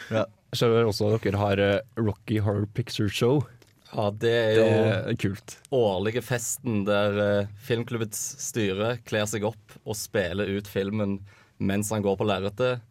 Bra. 0.09 0.25
Jeg 0.51 0.57
ser 0.59 0.73
også 0.83 1.13
at 1.15 1.23
dere 1.23 1.39
har 1.39 1.59
eh, 1.63 1.77
Rocky 1.97 2.41
Horror 2.43 2.65
Picture 2.75 3.07
Show. 3.07 3.45
Ja, 3.93 4.09
det 4.11 4.31
er 4.35 4.57
jo 4.57 4.65
Det 4.65 4.89
er 5.13 5.15
kult. 5.23 5.53
årlige 5.71 6.21
festen 6.25 6.81
der 6.85 7.15
eh, 7.23 7.47
filmklubbets 7.63 8.19
styre 8.43 8.97
kler 9.07 9.25
seg 9.29 9.45
opp 9.47 9.77
og 9.85 9.95
spiller 9.97 10.51
ut 10.51 10.67
filmen 10.69 11.15
mens 11.63 11.89
han 11.95 12.03
går 12.03 12.19
på 12.19 12.27
lerretet. 12.27 12.83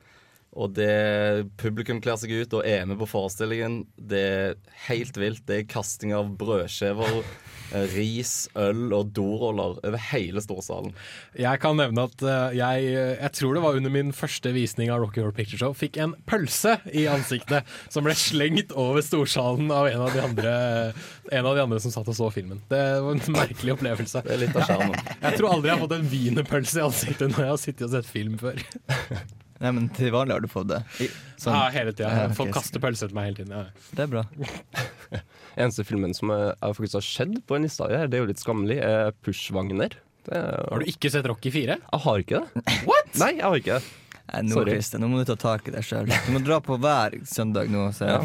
Og 0.57 0.73
det 0.73 1.49
publikum 1.61 2.01
kler 2.01 2.17
seg 2.17 2.33
ut 2.33 2.55
og 2.57 2.65
er 2.67 2.87
med 2.89 2.97
på 3.03 3.09
forestillingen. 3.11 3.83
Det 4.01 4.23
er 4.25 4.57
helt 4.89 5.19
vilt. 5.21 5.45
Det 5.49 5.61
er 5.61 5.69
kasting 5.69 6.15
av 6.17 6.31
brødskiver, 6.41 7.21
eh, 7.77 7.85
ris, 7.93 8.33
øl 8.57 8.95
og 8.97 9.13
doruller 9.17 9.77
over 9.77 10.05
hele 10.09 10.41
storsalen. 10.43 10.95
Jeg 11.37 11.61
kan 11.61 11.77
nevne 11.77 12.07
at 12.09 12.25
eh, 12.25 12.57
jeg, 12.59 12.89
jeg 13.21 13.33
tror 13.37 13.59
det 13.59 13.65
var 13.67 13.77
under 13.77 13.93
min 13.93 14.15
første 14.17 14.55
visning 14.57 14.93
av 14.95 15.03
Rocky 15.05 15.21
Horror 15.21 15.37
Picture 15.37 15.61
Show, 15.61 15.77
fikk 15.77 16.01
en 16.01 16.15
pølse 16.31 16.79
i 16.97 17.05
ansiktet 17.13 17.69
som 17.93 18.09
ble 18.09 18.17
slengt 18.17 18.73
over 18.73 19.05
storsalen 19.05 19.69
av 19.75 19.91
en 19.91 20.07
av 20.07 20.17
de 20.17 20.23
andre, 20.25 20.55
en 21.29 21.45
av 21.45 21.59
de 21.59 21.67
andre 21.67 21.83
som 21.85 21.93
satt 21.93 22.09
og 22.09 22.17
så 22.17 22.31
filmen. 22.33 22.63
Det 22.73 22.81
var 23.05 23.13
en 23.13 23.37
merkelig 23.37 23.77
opplevelse. 23.77 24.25
Det 24.25 24.33
er 24.33 24.47
litt 24.47 24.57
av 24.57 24.65
skjermen. 24.65 24.97
Jeg 25.21 25.37
tror 25.37 25.53
aldri 25.53 25.71
jeg 25.71 25.77
har 25.77 25.85
fått 25.85 25.99
en 25.99 26.09
wienerpølse 26.15 26.81
i 26.81 26.89
ansiktet 26.89 27.37
når 27.37 27.45
jeg 27.45 27.53
har 27.53 27.63
sittet 27.67 27.87
og 27.91 27.95
sett 27.99 28.11
film 28.17 28.41
før. 28.41 28.65
Nei, 29.59 29.71
men 29.75 29.89
til 29.91 30.13
vanlig 30.15 30.37
har 30.37 30.43
du 30.45 30.49
fått 30.51 30.69
det? 30.71 30.79
I- 31.03 31.11
sånn- 31.43 31.57
Ja, 31.57 31.69
hele 31.75 31.93
tida. 31.93 32.11
Ja, 32.15 32.29
Folk 32.35 32.53
kaster 32.55 32.79
pølser 32.83 33.09
til 33.11 33.17
meg 33.19 33.31
hele 33.33 33.39
tiden. 33.41 33.55
Ja. 33.57 33.65
Det 33.95 34.05
er 34.05 34.11
bra. 34.13 34.23
Eneste 35.59 35.85
filmen 35.87 36.15
som 36.15 36.31
er, 36.31 36.53
faktisk 36.63 36.99
har 37.01 37.07
skjedd 37.07 37.39
på 37.49 37.57
en 37.57 37.65
liste 37.67 37.89
her, 37.91 38.07
det 38.11 38.19
er 38.21 38.23
jo 38.25 38.29
litt 38.31 38.43
skammelig, 38.43 38.79
er 38.85 39.11
Pushwagner. 39.25 39.97
Det 40.29 40.35
er- 40.37 40.69
Har 40.71 40.79
du 40.79 40.87
ikke 40.87 41.11
sett 41.11 41.27
Rocky 41.27 41.51
4? 41.51 41.79
Jeg 41.81 42.01
har 42.05 42.19
ikke 42.23 42.43
det. 42.45 42.63
What? 42.89 43.11
Nei, 43.19 43.33
jeg 43.39 43.43
har 43.49 43.57
ikke 43.59 43.79
det. 43.81 43.91
Nei, 44.29 44.43
nå, 44.45 44.53
Sorry. 44.53 44.73
Christian, 44.77 45.01
nå 45.03 45.09
må 45.09 45.23
du 45.25 45.25
ta 45.35 45.37
tak 45.41 45.69
i 45.69 45.73
deg 45.73 45.83
sjøl. 45.89 46.07
Du 46.07 46.33
må 46.35 46.43
dra 46.45 46.59
på 46.61 46.77
hver 46.79 47.17
søndag 47.27 47.71
nå 47.73 47.87
og 47.89 47.95
se 47.97 48.05
Ja. 48.05 48.19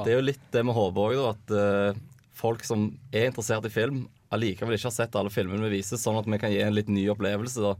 Ja, 0.00 0.04
det 0.06 0.14
er 0.14 0.16
jo 0.16 0.24
litt 0.30 0.46
det 0.50 0.62
med 0.64 0.74
håpet 0.74 1.02
òg, 1.04 1.18
at 1.34 1.52
uh, 1.52 2.00
folk 2.40 2.64
som 2.64 2.86
er 3.12 3.28
interessert 3.28 3.66
i 3.68 3.72
film, 3.74 4.06
allikevel 4.32 4.72
ikke 4.78 4.88
har 4.88 4.96
sett 4.96 5.14
alle 5.20 5.28
filmene 5.28 5.60
vi 5.68 5.76
viser, 5.76 6.00
sånn 6.00 6.16
at 6.18 6.24
vi 6.30 6.38
kan 6.40 6.50
gi 6.54 6.62
en 6.64 6.72
litt 6.72 6.88
ny 6.88 7.04
opplevelse 7.12 7.60
da, 7.60 7.74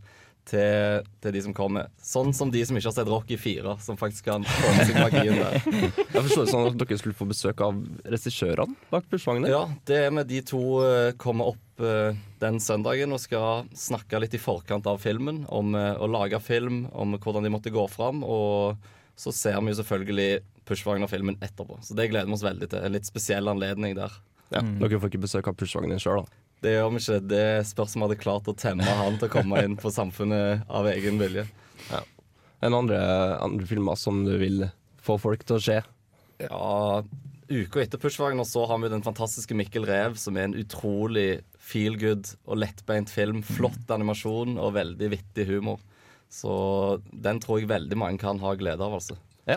til, 0.49 1.07
til 1.23 1.35
de 1.35 1.43
som 1.45 1.55
kommer. 1.57 1.91
Sånn 2.03 2.33
som 2.37 2.51
de 2.53 2.63
som 2.67 2.77
ikke 2.79 2.89
har 2.91 2.97
sett 2.97 3.11
Rocky 3.11 3.37
4, 3.41 3.77
som 3.85 3.99
faktisk 4.01 4.29
kan 4.31 4.45
få 4.47 4.73
med 4.77 4.89
seg 4.89 4.99
magien 4.99 5.39
der. 5.39 5.59
Jeg 6.15 6.25
forstår 6.27 6.47
det 6.47 6.53
sånn 6.53 6.69
at 6.71 6.79
dere 6.81 7.01
skulle 7.01 7.19
få 7.19 7.29
besøk 7.31 7.63
av 7.65 7.81
regissørene 8.05 8.77
bak 8.91 9.09
Pushwagner. 9.11 9.53
Ja, 9.53 9.65
det 9.89 10.01
er 10.07 10.15
med 10.15 10.31
de 10.31 10.41
to 10.47 10.63
eh, 10.85 11.13
kommer 11.21 11.53
opp 11.55 11.85
eh, 11.85 12.19
den 12.43 12.61
søndagen 12.63 13.15
og 13.15 13.23
skal 13.23 13.69
snakke 13.77 14.23
litt 14.23 14.35
i 14.37 14.43
forkant 14.43 14.89
av 14.91 15.01
filmen. 15.03 15.45
Om 15.49 15.77
eh, 15.79 15.93
å 16.01 16.09
lage 16.11 16.41
film, 16.45 16.85
om 16.93 17.19
hvordan 17.19 17.47
de 17.47 17.53
måtte 17.53 17.75
gå 17.75 17.87
fram. 17.93 18.25
Og 18.27 18.81
så 19.21 19.35
ser 19.37 19.61
vi 19.61 19.75
jo 19.75 19.81
selvfølgelig 19.83 20.31
Pushwagner-filmen 20.71 21.41
etterpå. 21.43 21.81
Så 21.85 21.97
det 21.99 22.11
gleder 22.13 22.31
vi 22.31 22.37
oss 22.37 22.47
veldig 22.47 22.71
til. 22.71 22.85
En 22.85 22.95
litt 22.95 23.09
spesiell 23.09 23.51
anledning 23.51 23.97
der. 23.99 24.15
Ja, 24.51 24.63
Dere 24.63 24.99
får 24.99 25.13
ikke 25.13 25.27
besøk 25.27 25.51
av 25.51 25.59
Pushwagner 25.59 26.01
sjøl, 26.03 26.25
da. 26.25 26.41
Det 26.61 26.75
gjør 26.75 26.91
vi 26.93 27.01
ikke. 27.01 27.19
Det 27.31 27.45
spørs 27.71 27.95
om 27.97 28.03
vi 28.03 28.09
hadde 28.09 28.21
klart 28.21 28.51
å 28.51 28.57
temme 28.59 28.85
han 29.01 29.17
til 29.21 29.31
å 29.31 29.33
komme 29.33 29.63
inn 29.65 29.79
på 29.81 29.93
samfunnet 29.95 30.67
av 30.69 30.89
egen 30.93 31.21
vilje. 31.21 31.47
Ja. 31.89 32.03
En 32.67 32.77
andre, 32.77 33.01
andre 33.41 33.69
filmer 33.69 33.97
som 33.97 34.21
du 34.27 34.35
vil 34.41 34.67
få 35.01 35.17
folk 35.21 35.47
til 35.49 35.57
å 35.57 35.65
se? 35.65 35.79
Ja, 36.45 37.03
Uka 37.51 37.81
etter 37.83 37.99
Pushwagner 37.99 38.47
så 38.47 38.63
har 38.71 38.79
vi 38.79 38.93
den 38.93 39.03
fantastiske 39.03 39.57
Mikkel 39.59 39.83
Rev, 39.89 40.15
som 40.21 40.37
er 40.39 40.47
en 40.47 40.59
utrolig 40.61 41.41
feel 41.59 41.97
good 41.99 42.29
og 42.47 42.61
lettbeint 42.63 43.11
film. 43.11 43.41
Flott 43.43 43.91
animasjon 43.91 44.55
og 44.61 44.77
veldig 44.77 45.09
vittig 45.17 45.49
humor. 45.49 45.81
Så 46.31 46.53
den 47.11 47.41
tror 47.43 47.59
jeg 47.59 47.73
veldig 47.73 47.99
mange 47.99 48.23
kan 48.23 48.39
ha 48.45 48.55
glede 48.55 48.87
av, 48.87 48.95
altså. 49.01 49.17
Ja. 49.49 49.57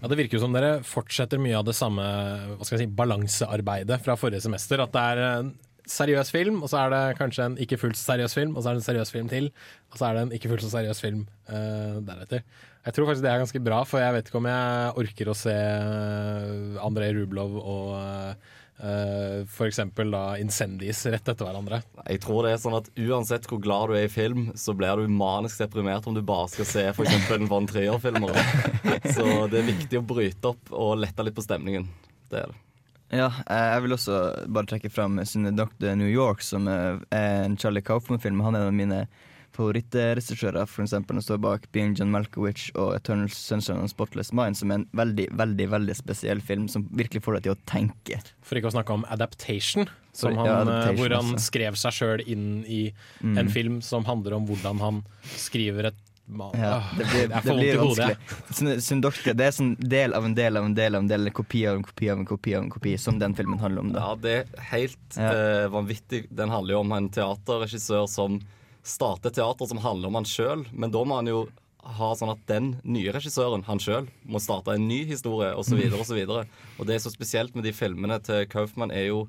Ja, 0.00 0.08
Det 0.08 0.16
virker 0.18 0.38
jo 0.38 0.42
som 0.42 0.56
dere 0.56 0.80
fortsetter 0.82 1.38
mye 1.38 1.58
av 1.60 1.68
det 1.68 1.76
samme 1.78 2.02
hva 2.02 2.64
skal 2.66 2.80
jeg 2.80 2.88
si, 2.88 2.94
balansearbeidet 2.98 4.00
fra 4.02 4.16
forrige 4.18 4.42
semester. 4.48 4.82
At 4.82 4.96
det 4.96 5.04
er 5.12 5.22
en 5.28 5.52
seriøs 5.90 6.30
film, 6.32 6.62
og 6.62 6.70
så 6.72 6.84
er 6.84 6.92
det 6.94 7.02
kanskje 7.18 7.48
en 7.50 7.58
ikke 7.60 7.78
fullt 7.80 7.98
så 7.98 8.12
seriøs 8.12 8.36
film, 8.36 8.54
og 8.54 8.62
så 8.62 8.70
er 8.70 8.78
det 8.78 8.82
en 8.82 8.88
seriøs 8.88 9.12
film 9.14 9.30
til, 9.30 9.50
og 9.90 9.98
så 9.98 10.06
er 10.08 10.16
det 10.16 10.22
en 10.26 10.36
ikke 10.36 10.52
fullt 10.52 10.64
så 10.64 10.72
seriøs 10.76 11.02
film 11.02 11.24
uh, 11.50 11.98
deretter. 12.06 12.46
Jeg 12.86 12.96
tror 12.96 13.10
faktisk 13.10 13.26
det 13.26 13.32
er 13.34 13.42
ganske 13.42 13.60
bra, 13.64 13.82
for 13.88 14.00
jeg 14.00 14.14
vet 14.16 14.30
ikke 14.30 14.40
om 14.40 14.48
jeg 14.48 14.94
orker 15.02 15.28
å 15.28 15.36
se 15.36 15.52
eh, 15.52 16.78
Andrej 16.80 17.10
Rublov 17.18 17.58
og 17.60 17.90
uh, 17.92 19.42
for 19.52 19.66
eksempel 19.66 20.14
da 20.14 20.22
Incendies 20.40 21.02
rett 21.12 21.28
etter 21.28 21.44
hverandre. 21.44 21.82
Jeg 22.06 22.22
tror 22.24 22.46
det 22.46 22.54
er 22.54 22.62
sånn 22.62 22.78
at 22.78 22.88
uansett 22.96 23.44
hvor 23.50 23.60
glad 23.60 23.92
du 23.92 23.98
er 23.98 24.08
i 24.08 24.12
film, 24.12 24.48
så 24.56 24.72
blir 24.72 24.96
du 24.96 25.12
manisk 25.12 25.60
deprimert 25.60 26.08
om 26.08 26.16
du 26.16 26.22
bare 26.24 26.48
skal 26.54 26.70
se 26.72 26.86
f.eks. 26.94 27.28
en 27.36 27.52
Von 27.52 27.68
Trier-filmer. 27.68 28.32
Så 29.16 29.28
det 29.52 29.60
er 29.60 29.70
viktig 29.74 30.00
å 30.00 30.06
bryte 30.16 30.54
opp 30.54 30.72
og 30.72 30.96
lette 31.04 31.28
litt 31.28 31.36
på 31.36 31.44
stemningen. 31.44 31.84
Det 32.32 32.46
er 32.46 32.54
det. 32.54 32.60
Ja, 33.10 33.26
eh, 33.50 33.66
jeg 33.74 33.82
vil 33.82 33.96
også 33.96 34.20
bare 34.54 34.66
trekke 34.70 34.90
fram 34.90 35.16
Doctor 35.56 35.96
New 35.96 36.08
York, 36.08 36.40
som 36.42 36.68
er 36.68 37.00
en 37.10 37.56
Charlie 37.56 37.82
Kaufman-film. 37.82 38.40
Han 38.42 38.54
er 38.54 38.60
en 38.60 38.66
av 38.68 38.74
mine 38.74 39.08
favorittregissører, 39.50 40.66
for 40.70 40.84
eksempel, 40.84 41.18
han 41.18 41.22
står 41.24 41.40
bak 41.42 41.64
Being 41.74 41.96
John 41.98 42.10
Malkovich 42.14 42.68
og 42.78 42.94
Eternal 42.96 43.28
Sunshine 43.34 43.80
and 43.82 43.90
Spotless 43.90 44.32
Mind, 44.32 44.56
som 44.56 44.70
er 44.70 44.80
en 44.80 44.86
veldig, 44.96 45.26
veldig 45.36 45.66
veldig 45.72 45.96
spesiell 45.98 46.40
film 46.40 46.68
som 46.70 46.86
virkelig 46.96 47.22
får 47.26 47.38
deg 47.38 47.48
til 47.48 47.56
å 47.56 47.60
tenke. 47.70 48.20
For 48.46 48.56
ikke 48.60 48.70
å 48.70 48.76
snakke 48.76 48.94
om 48.94 49.04
Adaptation, 49.10 49.88
som 50.16 50.36
han, 50.38 50.46
ja, 50.46 50.52
eh, 50.52 50.60
Adaptation 50.62 51.00
hvor 51.00 51.16
han 51.16 51.34
også. 51.34 51.44
skrev 51.50 51.80
seg 51.82 51.92
sjøl 51.98 52.24
inn 52.26 52.64
i 52.66 52.92
Mm. 53.22 53.38
en 53.38 53.48
film 53.48 53.80
som 53.82 54.04
handler 54.04 54.34
om 54.34 54.46
hvordan 54.46 54.78
han 54.80 55.02
skriver 55.36 55.86
et 55.86 55.94
Ja, 56.54 56.70
Ah, 56.80 56.90
det 56.98 57.06
blir, 57.10 57.28
det 57.28 57.54
blir 57.56 57.78
vanskelig. 57.80 58.16
Syn- 58.82 59.00
det 59.02 59.46
er 59.46 59.54
sånn 59.56 59.72
del 59.80 60.14
av 60.14 60.24
en 60.24 60.34
del 60.34 60.56
av 60.56 60.64
en 60.64 60.74
del 60.74 60.94
av 60.94 61.02
en 61.02 61.08
del, 61.10 61.26
en 61.26 61.32
kopi 61.32 61.66
av 61.66 61.76
en 61.76 61.82
kopi 61.82 62.10
av 62.10 62.18
en 62.18 62.26
kopi 62.26 62.54
av 62.54 62.62
en 62.64 62.70
kopi, 62.70 62.96
som 62.98 63.18
den 63.18 63.34
filmen 63.34 63.58
handler 63.58 63.80
om. 63.80 63.92
da 63.92 64.00
Ja, 64.00 64.14
det 64.16 64.34
er 64.38 64.68
helt 64.70 65.18
eh, 65.18 65.66
vanvittig. 65.72 66.26
Den 66.30 66.48
handler 66.50 66.74
jo 66.76 66.80
om 66.84 66.92
en 66.92 67.08
teaterregissør 67.10 68.06
som 68.08 68.40
starter 68.82 69.30
teater 69.30 69.66
som 69.68 69.78
handler 69.82 70.08
om 70.08 70.14
han 70.20 70.24
sjøl, 70.28 70.64
men 70.72 70.90
da 70.90 71.04
må 71.04 71.16
han 71.20 71.26
jo 71.26 71.48
ha 71.82 72.10
sånn 72.14 72.30
at 72.32 72.40
den 72.46 72.74
nye 72.84 73.12
regissøren, 73.12 73.64
han 73.64 73.78
sjøl, 73.80 74.06
må 74.28 74.38
starte 74.40 74.74
en 74.76 74.86
ny 74.88 75.04
historie, 75.08 75.54
osv., 75.56 75.80
så 75.90 76.00
osv. 76.04 76.18
Og 76.78 76.86
det 76.86 76.94
er 76.94 77.00
så 77.04 77.10
spesielt 77.12 77.54
med 77.56 77.64
de 77.64 77.72
filmene 77.72 78.18
til 78.22 78.46
Kaufmann, 78.46 78.92
er 78.92 79.08
jo 79.10 79.28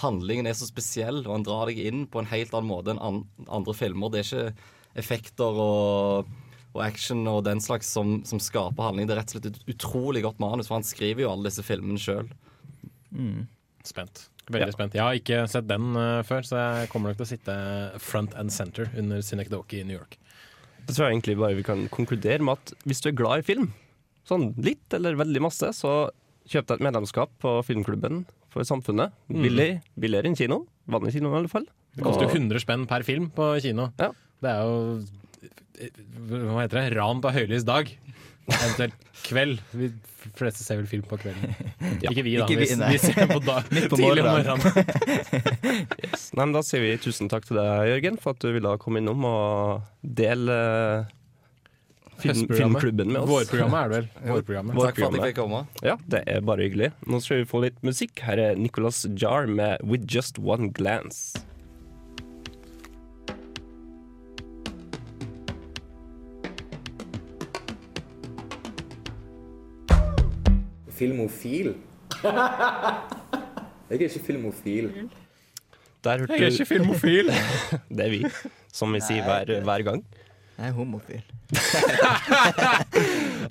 Handlingen 0.00 0.46
er 0.48 0.54
så 0.56 0.64
spesiell, 0.64 1.18
og 1.26 1.34
han 1.34 1.42
drar 1.44 1.66
deg 1.68 1.76
inn 1.84 2.06
på 2.08 2.22
en 2.22 2.28
helt 2.30 2.54
annen 2.56 2.70
måte 2.70 2.94
enn 2.94 3.26
andre 3.52 3.74
filmer. 3.76 4.08
Det 4.08 4.22
er 4.22 4.24
ikke 4.24 4.54
effekter 5.02 5.58
og 5.60 6.30
og 6.72 6.82
action 6.84 7.26
og 7.28 7.42
den 7.44 7.60
slags 7.60 7.90
som, 7.92 8.20
som 8.28 8.40
skaper 8.40 8.88
handling. 8.88 9.08
Det 9.08 9.14
er 9.16 9.20
rett 9.22 9.32
og 9.32 9.38
slett 9.38 9.50
et 9.50 9.74
utrolig 9.74 10.22
godt 10.24 10.40
manus, 10.42 10.70
for 10.70 10.78
han 10.78 10.86
skriver 10.86 11.26
jo 11.26 11.32
alle 11.32 11.50
disse 11.50 11.64
filmene 11.66 12.00
sjøl. 12.00 12.30
Spent. 13.84 14.26
Veldig 14.52 14.74
spent. 14.74 14.96
Jeg 14.96 15.04
har 15.04 15.18
ikke 15.18 15.42
sett 15.50 15.68
den 15.68 15.92
uh, 15.94 16.22
før, 16.26 16.46
så 16.46 16.58
jeg 16.58 16.90
kommer 16.92 17.12
nok 17.12 17.20
til 17.20 17.26
å 17.26 17.30
sitte 17.30 17.54
front 18.02 18.34
and 18.40 18.52
center 18.54 18.88
under 18.98 19.22
Synecdoche 19.24 19.80
i 19.80 19.84
New 19.86 19.96
York. 19.98 20.18
Det 20.82 20.96
tror 20.96 21.06
jeg 21.06 21.16
egentlig 21.16 21.36
bare 21.38 21.58
vi 21.58 21.66
kan 21.66 21.84
konkludere 21.94 22.42
med 22.42 22.58
at 22.58 22.72
hvis 22.88 23.02
du 23.04 23.12
er 23.12 23.18
glad 23.18 23.42
i 23.42 23.46
film, 23.46 23.68
sånn 24.26 24.50
litt 24.62 24.94
eller 24.96 25.18
veldig 25.18 25.44
masse, 25.44 25.70
så 25.78 26.10
kjøp 26.50 26.66
deg 26.68 26.80
et 26.80 26.86
medlemskap 26.88 27.30
på 27.42 27.54
Filmklubben 27.66 28.24
for 28.52 28.66
samfunnet. 28.66 29.14
Mm. 29.30 29.42
Billig, 29.44 29.70
billigere 29.98 30.30
enn 30.30 30.38
kino. 30.38 30.64
Vanlig 30.90 31.14
kino 31.16 31.30
i 31.30 31.38
alle 31.38 31.52
fall. 31.52 31.68
Det 31.94 32.02
koster 32.02 32.26
jo 32.26 32.32
Og- 32.32 32.36
100 32.40 32.64
spenn 32.64 32.86
per 32.90 33.04
film 33.06 33.30
på 33.30 33.52
kino. 33.62 33.92
Det 33.98 34.50
er 34.50 34.64
jo 34.66 35.04
Hva 35.82 36.62
heter 36.62 36.78
det? 36.78 36.86
Ran 36.96 37.22
på 37.24 37.32
høylys 37.34 37.66
dag. 37.68 37.90
Eventuelt 38.50 38.96
kveld. 39.22 39.62
Vi 39.76 39.88
fleste 40.36 40.64
ser 40.64 40.80
vel 40.80 40.88
film 40.90 41.06
på 41.06 41.18
kvelden. 41.20 41.54
Ikke 42.02 42.24
vi, 42.24 42.34
da. 42.38 42.46
Ikke 42.46 42.58
vi, 42.60 42.68
vi, 42.74 42.98
ser 43.00 43.26
på 43.30 43.40
dag, 43.44 43.66
Midt 43.74 43.88
på 43.90 43.98
tidlig 44.00 44.24
om 44.24 44.30
morgenen. 44.30 44.60
yes. 46.04 46.28
Nei, 46.34 46.44
men 46.44 46.54
da 46.56 46.62
sier 46.66 46.84
vi 46.84 46.92
tusen 47.02 47.30
takk 47.32 47.46
til 47.48 47.58
deg, 47.58 47.88
Jørgen, 47.90 48.20
for 48.22 48.36
at 48.36 48.44
du 48.44 48.50
ville 48.54 48.76
komme 48.82 49.02
innom 49.02 49.26
og 49.28 49.82
dele 50.02 50.58
eh, 50.58 51.12
film, 52.22 52.44
filmklubben 52.50 53.12
med 53.12 53.22
oss. 53.22 53.30
Vårprogrammet 53.30 53.78
er 53.80 53.92
det 53.92 54.00
vel? 54.00 54.10
Vårprogrammet. 54.32 54.82
Takk 54.82 55.00
for 55.00 55.08
at 55.08 55.18
jeg 55.18 55.32
fikk 55.32 55.40
komme. 55.42 55.62
Ja, 55.86 55.96
det 56.16 56.24
er 56.34 56.44
bare 56.46 56.66
hyggelig. 56.66 56.92
Nå 57.06 57.22
skal 57.24 57.42
vi 57.42 57.48
få 57.54 57.64
litt 57.66 57.80
musikk. 57.86 58.14
Her 58.26 58.42
er 58.50 58.60
Nicolas 58.60 59.04
Jar 59.10 59.50
med 59.50 59.82
'With 59.82 60.06
Just 60.10 60.38
One 60.38 60.70
Glance'. 60.74 61.51
Filmofil? 71.02 71.72
Jeg 72.22 73.96
er 73.96 74.02
ikke 74.06 74.20
filmofil. 74.26 74.92
Der 76.04 76.20
hørte 76.22 76.36
Jeg 76.36 76.42
er 76.42 76.52
ikke 76.54 76.66
filmofil. 76.66 77.30
det 77.96 78.04
er 78.04 78.12
vi, 78.12 78.20
som 78.72 78.94
vi 78.94 79.00
sier 79.02 79.26
hver, 79.26 79.50
hver 79.66 79.82
gang. 79.88 80.04
Jeg 80.58 80.68
er 80.68 80.76
homofil. 80.76 81.24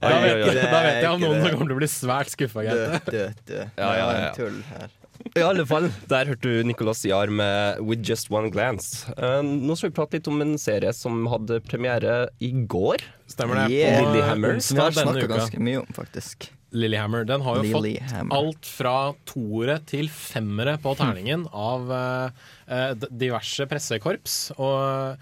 Da 0.01 0.09
vet, 0.23 0.39
oi. 0.47 0.53
da 0.55 0.79
vet 0.81 1.01
jeg 1.03 1.09
om 1.11 1.19
noen 1.21 1.43
som 1.43 1.51
kommer 1.51 1.67
til 1.67 1.75
å 1.75 1.79
bli 1.81 1.89
svært 1.91 2.31
skuffa. 2.31 2.63
Død, 2.63 2.95
død, 3.11 3.41
død. 3.51 3.73
Ja, 3.83 3.89
ja, 3.99 4.07
ja. 4.15 4.31
Tull 4.37 4.61
her. 4.69 4.95
I 5.35 5.43
alle 5.45 5.65
fall, 5.69 5.89
der 6.09 6.31
hørte 6.31 6.47
du 6.47 6.63
Nicolas 6.65 7.03
Jahr 7.05 7.29
med 7.29 7.83
'With 7.83 8.07
Just 8.07 8.31
One 8.31 8.49
Glance'. 8.55 9.11
Uh, 9.19 9.43
nå 9.43 9.75
skal 9.75 9.91
vi 9.91 9.97
prate 9.99 10.17
litt 10.17 10.31
om 10.31 10.39
en 10.47 10.55
serie 10.57 10.95
som 10.95 11.27
hadde 11.29 11.59
premiere 11.67 12.15
i 12.39 12.53
går. 12.55 13.03
Stemmer 13.29 13.65
det. 13.65 13.75
Yeah. 13.75 13.99
På 13.99 14.15
Lillehammer. 14.15 14.57
Som 14.63 14.79
vi 14.79 14.87
har 14.87 14.97
snakka 14.97 15.29
ganske 15.35 15.61
mye 15.61 15.83
om, 15.83 15.93
faktisk. 15.99 16.49
Lillehammer. 16.71 17.27
Den 17.27 17.43
har 17.45 17.59
jo 17.59 17.67
Lillehammer. 17.67 18.31
fått 18.31 18.37
alt 18.37 18.71
fra 18.79 18.95
toere 19.27 19.77
til 19.87 20.09
femmere 20.11 20.77
på 20.81 20.95
terningen 20.99 21.47
av 21.51 21.93
eh, 21.95 22.43
eh, 22.71 23.07
diverse 23.11 23.67
pressekorps. 23.69 24.41
Og 24.57 25.21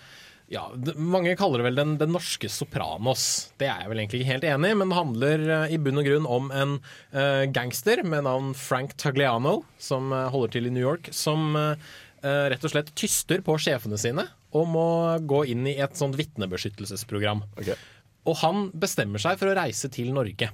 ja, 0.50 0.64
mange 0.98 1.36
kaller 1.38 1.62
det 1.62 1.68
vel 1.68 1.78
den, 1.78 1.92
den 2.02 2.14
norske 2.16 2.50
Sopranos. 2.50 3.52
Det 3.62 3.68
er 3.70 3.84
jeg 3.84 3.92
vel 3.92 4.02
egentlig 4.02 4.22
ikke 4.24 4.32
helt 4.32 4.48
enig 4.50 4.72
i, 4.74 4.78
men 4.80 4.90
det 4.90 4.98
handler 4.98 5.44
eh, 5.56 5.74
i 5.76 5.80
bunn 5.82 6.02
og 6.02 6.10
grunn 6.10 6.30
om 6.30 6.50
en 6.50 6.76
uh, 7.14 7.46
gangster 7.54 8.02
med 8.02 8.26
navn 8.26 8.56
Frank 8.58 8.96
Tagliano, 8.98 9.60
som 9.78 10.10
eh, 10.10 10.26
holder 10.34 10.56
til 10.56 10.70
i 10.70 10.74
New 10.74 10.82
York, 10.82 11.12
som 11.14 11.54
uh, 11.54 11.76
eh, 12.24 12.46
rett 12.50 12.66
og 12.66 12.74
slett 12.74 12.90
tyster 12.98 13.46
på 13.46 13.60
sjefene 13.62 14.00
sine 14.02 14.26
om 14.58 14.74
å 14.74 14.90
gå 15.22 15.44
inn 15.54 15.70
i 15.70 15.78
et 15.78 15.98
sånt 15.98 16.18
vitnebeskyttelsesprogram. 16.18 17.46
Og 18.26 18.40
han 18.42 18.72
bestemmer 18.74 19.22
seg 19.22 19.38
for 19.38 19.52
å 19.52 19.58
reise 19.60 19.92
til 19.94 20.10
Norge. 20.18 20.50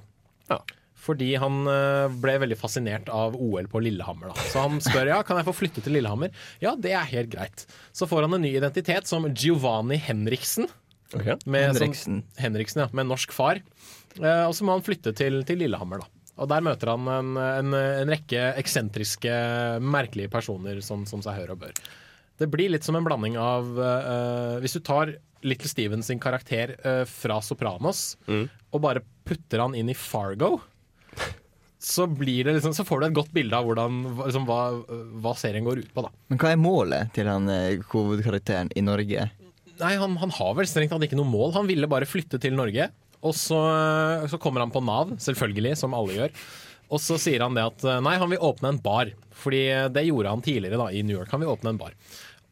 Fordi 1.05 1.35
han 1.37 1.67
eh, 1.69 2.15
ble 2.21 2.37
veldig 2.41 2.57
fascinert 2.57 3.11
av 3.13 3.35
OL 3.37 3.67
på 3.69 3.81
Lillehammer. 3.85 4.31
Da. 4.31 4.47
Så 4.49 4.63
han 4.63 4.81
spør 4.81 5.11
ja, 5.11 5.19
kan 5.25 5.37
jeg 5.39 5.47
få 5.49 5.53
flytte 5.53 5.83
til 5.85 5.97
Lillehammer. 5.97 6.33
Ja, 6.63 6.73
det 6.79 6.95
er 6.97 7.05
helt 7.11 7.29
greit. 7.35 7.67
Så 7.93 8.09
får 8.09 8.25
han 8.25 8.37
en 8.39 8.45
ny 8.45 8.55
identitet 8.57 9.09
som 9.09 9.27
Giovanni 9.29 9.99
Henriksen. 10.01 10.69
Med, 11.13 11.69
Henriksen. 11.69 12.23
Som, 12.25 12.41
Henriksen, 12.41 12.81
ja, 12.83 12.89
med 12.97 13.09
norsk 13.11 13.35
far. 13.35 13.61
Eh, 14.17 14.43
og 14.47 14.55
så 14.57 14.65
må 14.65 14.77
han 14.77 14.85
flytte 14.85 15.13
til, 15.15 15.43
til 15.47 15.61
Lillehammer, 15.61 16.01
da. 16.01 16.11
Og 16.41 16.49
der 16.51 16.65
møter 16.65 16.89
han 16.91 17.05
en, 17.07 17.37
en, 17.39 17.75
en 17.77 18.09
rekke 18.11 18.49
eksentriske, 18.59 19.35
merkelige 19.79 20.31
personer, 20.33 20.81
som, 20.83 21.05
som 21.07 21.21
seg 21.23 21.37
hør 21.37 21.53
og 21.53 21.61
bør. 21.61 21.77
Det 22.41 22.49
blir 22.51 22.73
litt 22.73 22.83
som 22.83 22.97
en 22.99 23.05
blanding 23.05 23.37
av 23.39 23.69
eh, 23.79 24.57
Hvis 24.59 24.75
du 24.75 24.81
tar 24.83 25.13
Little 25.45 25.69
Steven 25.71 26.03
sin 26.03 26.19
karakter 26.19 26.73
eh, 26.81 27.03
fra 27.07 27.37
Sopranos 27.45 28.17
og 28.27 28.81
bare 28.83 29.05
putter 29.23 29.61
han 29.63 29.75
inn 29.77 29.87
i 29.93 29.95
Fargo, 29.95 30.57
så, 31.85 32.07
blir 32.09 32.47
det 32.47 32.57
liksom, 32.57 32.73
så 32.73 32.85
får 32.87 33.01
du 33.01 33.07
et 33.07 33.17
godt 33.17 33.31
bilde 33.35 33.57
av 33.57 33.67
hvordan, 33.67 34.01
liksom, 34.23 34.47
hva, 34.49 34.59
hva 35.21 35.33
serien 35.37 35.65
går 35.67 35.83
ut 35.83 35.91
på. 35.93 36.05
da 36.05 36.11
Men 36.33 36.41
hva 36.41 36.51
er 36.51 36.61
målet 36.61 37.11
til 37.13 37.29
han 37.29 37.49
eh, 37.51 37.83
hovedkarakteren 37.91 38.71
i 38.73 38.83
Norge? 38.85 39.27
Nei, 39.81 39.95
han, 40.01 40.15
han 40.17 40.33
har 40.33 40.53
vel 40.57 40.69
strengt 40.69 40.93
tatt 40.95 41.05
ikke 41.05 41.19
noe 41.19 41.29
mål. 41.29 41.53
Han 41.59 41.69
ville 41.69 41.89
bare 41.91 42.07
flytte 42.09 42.39
til 42.41 42.55
Norge. 42.57 42.89
Og 43.25 43.35
så, 43.37 43.59
så 44.31 44.39
kommer 44.41 44.63
han 44.63 44.73
på 44.73 44.81
Nav, 44.85 45.13
selvfølgelig, 45.21 45.75
som 45.81 45.95
alle 45.97 46.15
gjør. 46.17 46.33
Og 46.93 47.01
så 47.01 47.17
sier 47.21 47.41
han 47.41 47.57
det 47.57 47.65
at 47.65 47.85
nei, 48.05 48.13
han 48.21 48.29
vil 48.31 48.43
åpne 48.45 48.75
en 48.75 48.81
bar. 48.81 49.11
Fordi 49.35 49.63
det 49.93 50.05
gjorde 50.07 50.31
han 50.31 50.43
tidligere 50.45 50.79
da, 50.79 50.89
i 50.93 51.01
New 51.05 51.17
York. 51.17 51.31
Han 51.33 51.41
vil 51.43 51.51
åpne 51.53 51.73
en 51.73 51.81
bar. 51.81 51.95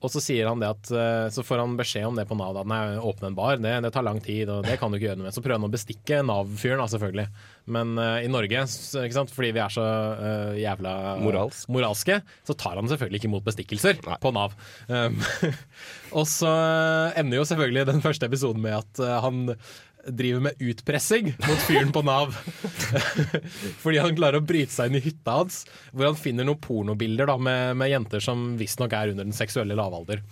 Og 0.03 0.11
så 0.11 0.19
sier 0.19 0.49
han 0.49 0.59
det 0.59 0.69
at 0.73 0.91
eh, 0.91 1.27
Så 1.33 1.45
får 1.47 1.61
han 1.63 1.77
beskjed 1.79 2.09
om 2.09 2.17
det 2.19 2.27
på 2.27 2.37
Nav. 2.37 2.59
At 2.59 2.69
nei, 2.69 2.81
åpne 2.99 3.31
en 3.31 3.37
bar, 3.37 3.59
det, 3.63 3.73
det 3.85 3.93
tar 3.95 4.05
lang 4.05 4.19
tid, 4.23 4.51
og 4.51 4.67
det 4.67 4.75
kan 4.81 4.91
du 4.91 4.99
ikke 4.99 5.09
gjøre 5.09 5.21
noe 5.21 5.29
med. 5.29 5.35
Så 5.35 5.43
prøver 5.43 5.61
han 5.61 5.69
å 5.69 5.73
bestikke 5.73 6.19
Nav-fyren, 6.27 6.81
da, 6.83 6.89
selvfølgelig. 6.91 7.27
Men 7.73 7.95
uh, 7.95 8.17
i 8.19 8.31
Norge, 8.31 8.65
ikke 8.67 9.15
sant? 9.15 9.31
fordi 9.31 9.53
vi 9.55 9.63
er 9.63 9.71
så 9.71 9.83
uh, 9.83 10.57
jævla 10.59 10.93
Moralsk. 11.23 11.69
moralske, 11.71 12.19
så 12.43 12.57
tar 12.59 12.75
han 12.79 12.91
selvfølgelig 12.91 13.21
ikke 13.21 13.31
imot 13.31 13.47
bestikkelser 13.47 14.01
på 14.03 14.33
Nav. 14.35 14.57
Um, 14.91 15.15
og 16.19 16.27
så 16.27 16.51
ender 17.19 17.39
jo 17.39 17.47
selvfølgelig 17.47 17.87
den 17.93 18.03
første 18.03 18.27
episoden 18.27 18.63
med 18.65 18.81
at 18.81 19.03
uh, 19.03 19.15
han 19.23 19.45
driver 20.07 20.39
med 20.49 20.59
utpressing 20.59 21.31
mot 21.47 21.61
fyren 21.67 21.91
på 21.95 22.01
Nav. 22.05 22.33
Fordi 23.83 24.01
han 24.03 24.15
klarer 24.17 24.41
å 24.41 24.45
bryte 24.45 24.73
seg 24.73 24.91
inn 24.91 24.99
i 24.99 25.03
hytta 25.03 25.37
hans, 25.39 25.63
hvor 25.91 26.09
han 26.09 26.19
finner 26.19 26.47
noen 26.47 26.61
pornobilder 26.63 27.29
da, 27.31 27.37
med, 27.37 27.77
med 27.79 27.93
jenter 27.93 28.23
som 28.23 28.53
visstnok 28.59 28.95
er 28.97 29.13
under 29.13 29.27
den 29.27 29.37
seksuelle 29.37 29.77
lavalder. 29.79 30.23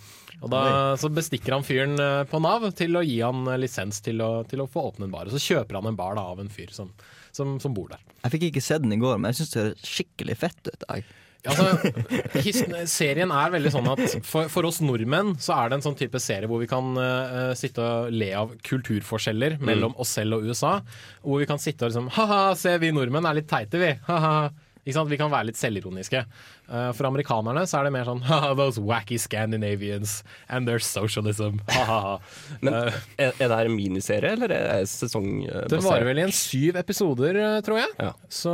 Og 0.42 0.50
da 0.50 0.62
Så 0.98 1.12
bestikker 1.14 1.54
han 1.54 1.66
fyren 1.66 2.00
eh, 2.02 2.24
på 2.30 2.42
Nav 2.42 2.66
til 2.78 2.98
å 2.98 3.04
gi 3.06 3.20
han 3.22 3.46
eh, 3.48 3.60
lisens 3.62 4.02
til 4.04 4.24
å, 4.26 4.32
til 4.50 4.64
å 4.64 4.70
få 4.70 4.88
åpne 4.90 5.08
en 5.08 5.14
bar. 5.14 5.30
Og 5.30 5.36
så 5.36 5.42
kjøper 5.54 5.78
han 5.78 5.92
en 5.92 6.00
bar 6.00 6.18
da, 6.18 6.26
av 6.34 6.42
en 6.42 6.50
fyr 6.52 6.74
som, 6.74 6.90
som, 7.32 7.60
som 7.62 7.76
bor 7.78 7.92
der. 7.94 8.02
Jeg 8.24 8.36
fikk 8.36 8.48
ikke 8.50 8.66
sett 8.66 8.86
den 8.86 8.96
i 8.96 9.02
går, 9.02 9.20
men 9.22 9.32
jeg 9.32 9.42
syns 9.42 9.54
det 9.54 9.62
høres 9.62 9.92
skikkelig 9.94 10.38
fett 10.42 10.72
ut. 10.72 10.88
Jeg. 10.90 11.06
Altså, 11.50 12.84
serien 12.90 13.32
er 13.34 13.54
veldig 13.54 13.72
sånn 13.74 13.88
at 13.90 14.02
for, 14.28 14.50
for, 14.52 14.68
oss 14.70 14.78
nordmenn 14.84 15.34
så 15.42 15.56
er 15.58 15.72
det 15.72 15.80
en 15.80 15.86
sånn 15.88 15.98
type 15.98 16.22
serie 16.22 16.50
hvor 16.50 16.62
vi 16.62 16.70
kan 16.70 16.92
uh, 16.98 17.54
sitte 17.58 17.82
og 17.82 18.12
le 18.14 18.30
av 18.38 18.54
kulturforskjeller 18.68 19.58
mellom 19.62 19.96
mm. 19.96 20.02
oss 20.04 20.14
selv 20.20 20.38
og 20.38 20.50
USA. 20.50 20.78
Hvor 21.26 21.42
vi 21.42 21.50
kan 21.50 21.62
sitte 21.62 21.88
og 21.88 21.94
liksom 21.94 22.12
Ha-ha, 22.18 22.42
se 22.60 22.76
vi 22.82 22.94
nordmenn 22.94 23.26
er 23.30 23.40
litt 23.40 23.50
teite, 23.50 23.82
vi. 23.82 23.96
Ha-ha. 24.10 24.36
Vi 24.82 24.94
kan 24.94 25.30
være 25.30 25.52
litt 25.52 25.60
selvironiske. 25.60 26.24
Uh, 26.72 26.94
for 26.96 27.04
amerikanerne 27.10 27.66
så 27.68 27.82
er 27.82 27.90
det 27.90 27.92
mer 27.92 28.08
sånn 28.08 28.22
Those 28.60 28.80
wacky 28.80 29.18
Scandinavians 29.20 30.22
and 30.48 30.70
their 30.70 30.80
socialism. 30.80 31.60
Men 32.64 32.78
uh, 32.78 33.00
er, 33.20 33.34
er, 33.34 33.50
det 33.52 33.58
her 33.58 33.68
en 33.68 33.76
miniserie, 33.76 34.38
eller 34.38 34.54
er 34.56 34.68
det 34.70 34.92
sesongbasert? 34.92 35.68
Det 35.74 35.82
varer 35.84 36.08
vel 36.08 36.22
i 36.22 36.26
en 36.30 36.36
syv 36.36 36.80
episoder, 36.80 37.36
eh, 37.36 37.58
tror 37.66 37.82
jeg. 37.82 37.92
Ja. 38.00 38.12
Så 38.32 38.54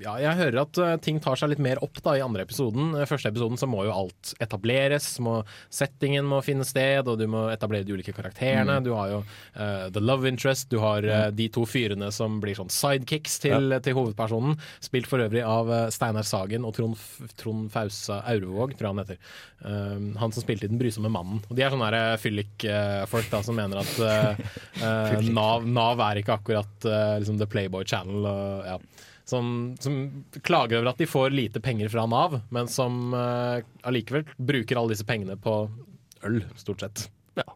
ja, 0.00 0.14
jeg 0.22 0.38
hører 0.38 0.60
at 0.62 0.80
ting 1.04 1.20
tar 1.22 1.36
seg 1.38 1.52
litt 1.52 1.62
mer 1.62 1.80
opp 1.84 2.00
da 2.04 2.16
i 2.16 2.22
andre 2.24 2.46
episoden. 2.46 2.94
Første 3.08 3.32
episoden 3.32 3.60
så 3.60 3.68
må 3.68 3.84
jo 3.84 3.92
alt 3.92 4.32
etableres. 4.40 5.10
Må, 5.24 5.40
settingen 5.74 6.26
må 6.28 6.40
finne 6.46 6.66
sted, 6.68 7.08
og 7.08 7.20
du 7.20 7.26
må 7.30 7.48
etablere 7.52 7.86
de 7.86 7.96
ulike 7.96 8.14
karakterene. 8.16 8.78
Mm. 8.80 8.86
Du 8.86 8.92
har 8.96 9.12
jo 9.12 9.20
uh, 9.22 9.88
the 9.92 10.02
love 10.02 10.28
interest, 10.28 10.70
du 10.72 10.80
har 10.82 11.04
uh, 11.04 11.28
de 11.34 11.48
to 11.52 11.66
fyrene 11.68 12.10
som 12.14 12.40
blir 12.42 12.56
sånn 12.58 12.72
sidekicks 12.72 13.38
til, 13.44 13.74
ja. 13.76 13.82
til 13.84 13.98
hovedpersonen. 13.98 14.56
Spilt 14.84 15.10
for 15.10 15.24
øvrig 15.24 15.44
av 15.44 15.72
Steinar 15.94 16.26
Sagen 16.28 16.66
og 16.68 16.76
Trond 16.78 16.96
Trond 17.38 17.68
Fausa 17.72 18.20
Aurevåg, 18.30 18.74
tror 18.76 18.88
jeg 18.88 18.94
han 18.94 19.02
heter. 19.02 19.18
Um, 19.62 20.08
han 20.20 20.34
som 20.34 20.44
spilte 20.44 20.68
i 20.68 20.70
Den 20.72 20.80
brysomme 20.80 21.10
mannen. 21.12 21.42
Og 21.48 21.56
De 21.56 21.64
er 21.64 21.74
sånne 21.74 22.02
fyllikfolk 22.22 23.34
uh, 23.34 23.42
som 23.44 23.58
mener 23.58 23.82
at 23.82 23.92
uh, 24.82 25.18
Nav, 25.28 25.66
Nav, 25.66 26.02
er 26.08 26.22
ikke 26.22 26.38
akkurat 26.38 26.88
liksom 27.18 27.40
The 27.40 27.48
Playboy 27.50 27.86
Channel. 27.88 28.26
Og, 28.28 28.66
ja. 28.68 28.78
som, 29.28 29.52
som, 29.82 30.00
klager 30.42 30.80
over 30.80 30.92
at 30.92 31.02
de 31.02 31.08
får 31.10 31.34
lite 31.34 31.62
penger 31.64 31.90
fra 31.92 32.06
Nav, 32.10 32.40
men 32.54 32.70
som 32.70 33.12
allikevel 33.14 34.26
bruker 34.38 34.78
alle 34.78 34.94
disse 34.94 35.06
pengene 35.08 35.38
på 35.40 35.60
øl, 36.26 36.42
stort 36.58 36.84
sett. 36.84 37.08
Ja. 37.38 37.46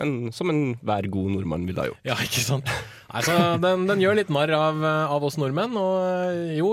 En, 0.00 0.30
som 0.32 0.52
enhver 0.52 1.08
god 1.12 1.34
nordmann 1.34 1.66
ville 1.68 1.82
ha 1.82 1.90
gjort. 1.90 2.06
Ja, 2.06 2.16
ikke 2.24 2.44
sant. 2.44 2.70
Altså, 3.08 3.34
den, 3.62 3.86
den, 3.88 4.02
gjør 4.04 4.18
litt 4.20 4.32
narr 4.32 4.52
av, 4.56 4.80
av, 4.84 5.24
oss 5.24 5.38
nordmenn, 5.40 5.76
og 5.80 6.56
jo, 6.56 6.72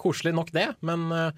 koselig 0.00 0.32
nok 0.36 0.52
det, 0.54 0.66
men 0.86 1.06
uh, 1.12 1.30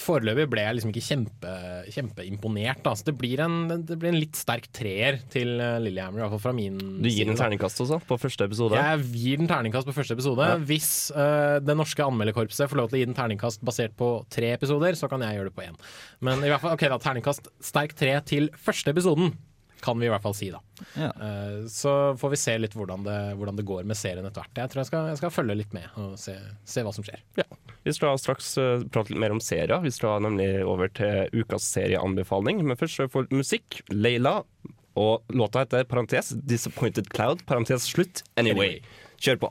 foreløpig 0.00 0.46
ble 0.52 0.64
jeg 0.64 0.78
liksom 0.78 0.92
ikke 0.92 1.04
kjempe, 1.04 1.54
kjempeimponert. 1.94 2.82
Da. 2.84 2.94
Så 2.98 3.08
det 3.08 3.16
blir, 3.20 3.42
en, 3.44 3.84
det 3.86 3.98
blir, 3.98 4.12
en, 4.12 4.20
litt 4.22 4.38
sterk 4.38 4.68
treer 4.74 5.20
til 5.32 5.56
uh, 5.60 5.78
Lillehammer, 5.82 6.20
i 6.20 6.24
hvert 6.24 6.34
fall 6.36 6.44
fra 6.46 6.54
min 6.56 6.78
Du 7.04 7.10
gir 7.10 7.28
den 7.28 7.38
terningkast 7.38 7.82
også, 7.84 8.00
på 8.08 8.18
første 8.20 8.48
episode? 8.48 8.80
Jeg 8.80 9.08
gir 9.14 9.42
den 9.42 9.50
terningkast 9.50 9.88
på 9.88 9.96
første 9.96 10.16
episode. 10.16 10.50
Ja. 10.54 10.60
Hvis 10.70 10.92
uh, 11.16 11.58
det 11.64 11.78
norske 11.78 12.06
anmelderkorpset 12.06 12.70
får 12.70 12.82
lov 12.82 12.92
til 12.92 13.00
å 13.00 13.02
gi 13.02 13.08
den 13.10 13.18
terningkast 13.18 13.64
basert 13.66 13.96
på 13.98 14.12
tre 14.32 14.54
episoder, 14.58 14.98
så 14.98 15.10
kan 15.10 15.24
jeg 15.24 15.40
gjøre 15.40 15.50
det 15.50 15.58
på 15.58 15.66
én. 15.66 15.80
Men 16.24 16.44
i 16.44 16.52
hvert 16.52 16.62
fall, 16.62 16.76
ok 16.78 16.86
da, 16.92 17.00
terningkast 17.02 17.50
sterk 17.64 17.96
tre 17.98 18.16
til 18.28 18.52
første 18.60 18.94
episoden 18.94 19.34
kan 19.84 20.00
vi 20.00 20.08
i 20.08 20.12
hvert 20.12 20.24
fall 20.24 20.36
si, 20.36 20.48
da. 20.52 20.60
Ja. 20.96 21.10
Uh, 21.20 21.66
så 21.70 21.92
får 22.20 22.32
vi 22.32 22.40
se 22.40 22.56
litt 22.58 22.76
hvordan 22.78 23.04
det, 23.06 23.18
hvordan 23.38 23.58
det, 23.58 23.66
går 23.68 23.84
med 23.88 23.98
serien 23.98 24.24
etter 24.24 24.44
hvert. 24.44 24.62
Jeg 24.62 24.72
tror 24.72 24.82
jeg 24.82 24.90
skal, 24.90 25.10
jeg 25.12 25.20
skal 25.20 25.34
følge 25.34 25.58
litt 25.60 25.76
med 25.76 25.98
og 26.00 26.16
se, 26.20 26.36
se, 26.64 26.84
hva 26.86 26.92
som 26.96 27.06
skjer. 27.06 27.20
Ja. 27.40 27.46
Vi 27.84 27.92
skal 27.96 28.20
straks 28.20 28.54
uh, 28.60 28.84
prate 28.88 29.12
litt 29.12 29.20
mer 29.20 29.34
om 29.34 29.42
serier. 29.44 29.76
Vi 29.84 29.92
skal 29.92 30.24
nemlig 30.24 30.48
over 30.64 30.92
til 30.96 31.28
ukas 31.36 31.68
serieanbefaling. 31.76 32.64
Men 32.64 32.80
først 32.80 33.04
får 33.12 33.28
musikk. 33.34 33.82
Leila. 33.92 34.40
Og 34.94 35.24
låta 35.34 35.64
heter 35.64 35.84
parentes 35.90 36.30
'Disappointed 36.30 37.10
Cloud', 37.10 37.42
parentes 37.46 37.90
slutt. 37.90 38.22
Anyway. 38.38 38.78
Kjør 39.18 39.40
på. 39.42 39.50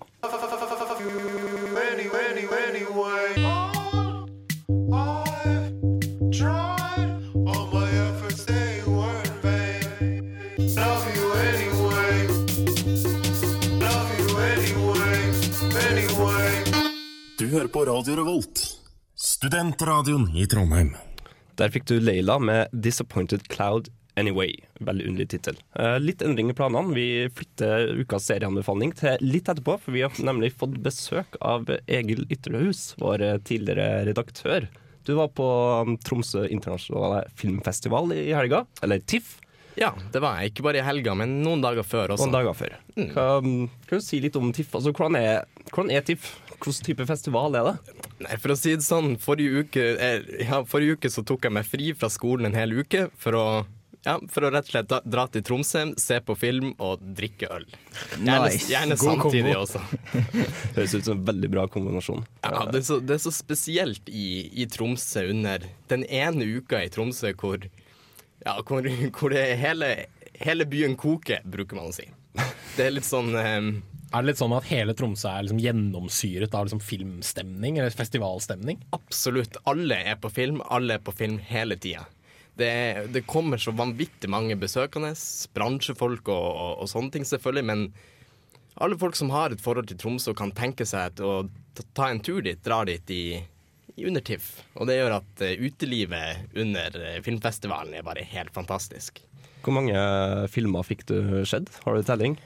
På 17.74 17.86
Radio 17.86 18.15
Revolt, 18.15 18.59
studentradioen 19.15 20.28
i 20.38 20.45
Trondheim. 20.45 20.91
Der 21.57 21.71
fikk 21.74 21.88
du 21.89 21.95
Leila 21.99 22.36
med 22.39 22.69
'Disappointed 22.71 23.47
Cloud 23.49 23.89
Anyway'. 24.15 24.59
Veldig 24.80 25.07
underlig 25.07 25.30
tittel. 25.30 25.57
Eh, 25.80 25.97
litt 25.99 26.21
endring 26.21 26.51
i 26.51 26.53
planene. 26.53 26.93
Vi 26.93 27.30
flytter 27.34 27.95
ukas 27.97 28.28
serieanbefaling 28.30 28.93
til 28.93 29.17
litt 29.26 29.49
etterpå, 29.49 29.80
for 29.82 29.91
vi 29.91 30.03
har 30.05 30.13
nemlig 30.21 30.51
fått 30.53 30.78
besøk 30.86 31.34
av 31.41 31.65
Egil 31.88 32.28
Ytterhus, 32.30 32.93
vår 33.01 33.26
tidligere 33.41 34.05
redaktør. 34.05 34.69
Du 35.03 35.15
var 35.17 35.34
på 35.34 35.47
um, 35.82 35.97
Tromsø 35.97 36.45
internasjonale 36.45 37.26
filmfestival 37.41 38.13
i 38.13 38.30
helga, 38.38 38.67
eller 38.86 39.01
TIFF. 39.01 39.39
Ja, 39.76 39.95
det 40.13 40.21
var 40.21 40.38
jeg. 40.38 40.53
Ikke 40.53 40.67
bare 40.69 40.78
i 40.78 40.86
helga, 40.86 41.17
men 41.17 41.39
noen 41.41 41.63
dager 41.63 41.82
før 41.82 42.13
også. 42.13 42.28
Noen 42.28 42.38
dager 42.38 42.57
før. 42.57 42.78
Mm. 42.93 43.09
Kan, 43.15 43.53
kan, 43.89 43.97
du 43.97 44.05
si 44.05 44.21
litt 44.21 44.38
om 44.38 44.53
TIFF? 44.53 44.78
Altså, 44.78 44.93
hvordan, 44.93 45.17
er, 45.17 45.69
hvordan 45.71 45.89
er 45.89 46.05
TIFF? 46.05 46.36
Hvilken 46.64 46.88
type 46.88 47.07
festival 47.09 47.55
er 47.59 47.70
det? 47.70 47.95
Nei, 48.24 48.39
For 48.39 48.53
å 48.53 48.57
si 48.59 48.76
det 48.78 48.86
sånn, 48.86 49.18
forrige 49.22 49.64
uke, 49.64 49.86
eh, 49.99 50.28
ja, 50.47 50.64
forrige 50.68 50.97
uke 50.97 51.11
så 51.11 51.26
tok 51.28 51.47
jeg 51.47 51.55
meg 51.55 51.68
fri 51.68 51.93
fra 51.97 52.09
skolen 52.11 52.49
en 52.49 52.59
hel 52.59 52.76
uke 52.80 53.09
for 53.20 53.39
å 53.39 53.47
ja, 54.03 54.18
For 54.32 54.43
å 54.43 54.49
rett 54.51 54.68
og 54.68 54.74
slett 54.74 54.89
dra, 54.91 54.99
dra 55.07 55.24
til 55.32 55.43
Tromsø, 55.47 55.84
se 56.01 56.18
på 56.28 56.36
film 56.36 56.74
og 56.84 57.03
drikke 57.16 57.47
øl. 57.55 57.64
Gjerne, 58.18 58.49
nice. 58.49 58.68
gjerne 58.72 58.97
samtidig 58.99 59.53
også. 59.55 59.80
Høres 60.76 60.95
ut 60.97 61.07
som 61.07 61.14
en 61.16 61.24
veldig 61.30 61.49
bra 61.53 61.64
kombinasjon. 61.72 62.26
Ja, 62.43 62.66
Det 62.68 62.82
er 62.82 62.86
så, 62.89 62.99
det 62.99 63.16
er 63.16 63.24
så 63.24 63.32
spesielt 63.32 64.11
i, 64.11 64.26
i, 64.51 64.68
Tromsø 64.68 65.24
under 65.32 65.64
den 65.91 66.03
ene 66.11 66.49
uka 66.59 66.84
i 66.84 66.91
Tromsø 66.91 67.32
hvor, 67.39 67.64
ja, 68.43 68.57
hvor, 68.68 68.91
hvor 69.16 69.38
hele, 69.64 69.93
hele, 70.36 70.68
byen 70.68 70.99
koker, 70.99 71.39
bruker 71.47 71.80
man 71.80 71.93
å 71.93 71.95
si. 71.95 72.09
Det 72.76 72.89
er 72.89 72.95
litt 72.97 73.07
sånn 73.07 73.32
um, 73.32 73.74
er 74.14 74.22
det 74.22 74.30
litt 74.30 74.41
sånn 74.41 74.53
at 74.53 74.68
hele 74.70 74.93
Tromsø 74.93 75.30
er 75.30 75.45
liksom 75.45 75.61
gjennomsyret 75.64 76.53
av 76.53 76.68
liksom 76.68 76.82
filmstemning, 76.86 77.80
eller 77.80 77.95
festivalstemning? 77.97 78.84
Absolutt. 78.93 79.57
Alle 79.70 79.97
er 80.11 80.20
på 80.22 80.30
film. 80.30 80.61
Alle 80.70 80.99
er 80.99 81.01
på 81.03 81.16
film 81.18 81.39
hele 81.49 81.80
tida. 81.82 82.05
Det, 82.53 82.70
det, 83.09 83.24
kommer 83.26 83.57
så 83.57 83.74
vanvittig 83.74 84.30
mange 84.30 84.57
besøkende. 84.61 85.16
Bransjefolk 85.57 86.30
og, 86.30 86.45
og, 86.51 86.76
og, 86.84 86.91
sånne 86.91 87.16
ting, 87.16 87.26
selvfølgelig. 87.26 87.66
Men 87.72 87.88
alle 88.86 88.99
folk 89.01 89.18
som 89.18 89.34
har 89.34 89.53
et 89.53 89.66
forhold 89.66 89.89
til 89.89 89.97
Tromsø 90.03 90.36
og 90.36 90.39
kan 90.43 90.53
tenke 90.53 90.86
seg 90.86 91.18
å 91.26 91.47
ta 91.97 92.11
en 92.11 92.22
tur 92.22 92.45
dit, 92.45 92.61
drar 92.61 92.86
dit 92.86 93.18
i, 93.18 93.26
i 93.97 94.05
under 94.05 94.22
TIFF. 94.22 94.53
Og 94.78 94.89
det 94.89 94.99
gjør 94.99 95.18
at 95.18 95.41
uh, 95.41 95.66
utelivet 95.66 96.53
under 96.53 97.01
uh, 97.01 97.20
filmfestivalen 97.26 97.97
er 97.97 98.05
bare 98.05 98.30
helt 98.30 98.53
fantastisk. 98.53 99.26
Hvor 99.66 99.74
mange 99.74 99.97
filmer 100.53 100.86
fikk 100.86 101.07
du 101.09 101.18
sett? 101.49 101.72
Har 101.86 101.97
du 101.97 102.05
telling? 102.05 102.38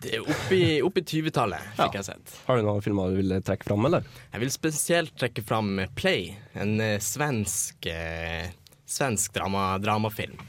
Det 0.00 0.12
er 0.16 0.24
oppi, 0.24 0.60
oppi 0.84 1.02
20-tallet, 1.02 1.62
fikk 1.76 1.94
ja. 1.96 2.00
jeg 2.00 2.06
sett. 2.08 2.34
Har 2.46 2.58
du 2.58 2.66
noen 2.66 2.82
filmer 2.84 3.12
du 3.12 3.20
vil 3.20 3.36
trekke 3.44 3.68
fram, 3.68 3.86
eller? 3.88 4.06
Jeg 4.32 4.42
vil 4.42 4.52
spesielt 4.54 5.14
trekke 5.18 5.44
fram 5.46 5.80
Play, 5.98 6.32
en 6.58 6.76
uh, 6.82 6.96
svensk, 7.02 7.88
eh, 7.90 8.50
svensk 8.88 9.34
drama, 9.36 9.68
dramafilm. 9.82 10.40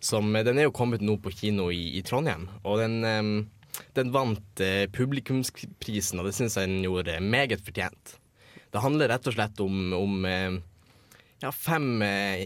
Som, 0.00 0.30
uh, 0.34 0.42
den 0.46 0.60
er 0.60 0.68
jo 0.68 0.74
kommet 0.76 1.04
nå 1.04 1.18
på 1.22 1.32
kino 1.34 1.68
i, 1.74 1.98
i 1.98 2.04
Trondheim, 2.06 2.48
og 2.64 2.80
den, 2.82 2.98
eh, 3.04 3.82
den 3.98 4.14
vant 4.14 4.64
publikumsprisen, 4.94 6.18
og 6.18 6.28
det 6.28 6.34
syns 6.38 6.58
jeg 6.58 6.70
den 6.70 6.86
gjorde 6.86 7.18
meget 7.22 7.62
fortjent. 7.64 8.16
Det 8.68 8.82
handler 8.84 9.12
rett 9.12 9.28
og 9.30 9.36
slett 9.36 9.60
om, 9.64 9.92
om 9.96 10.26
ja, 11.40 11.52
fem 11.54 12.02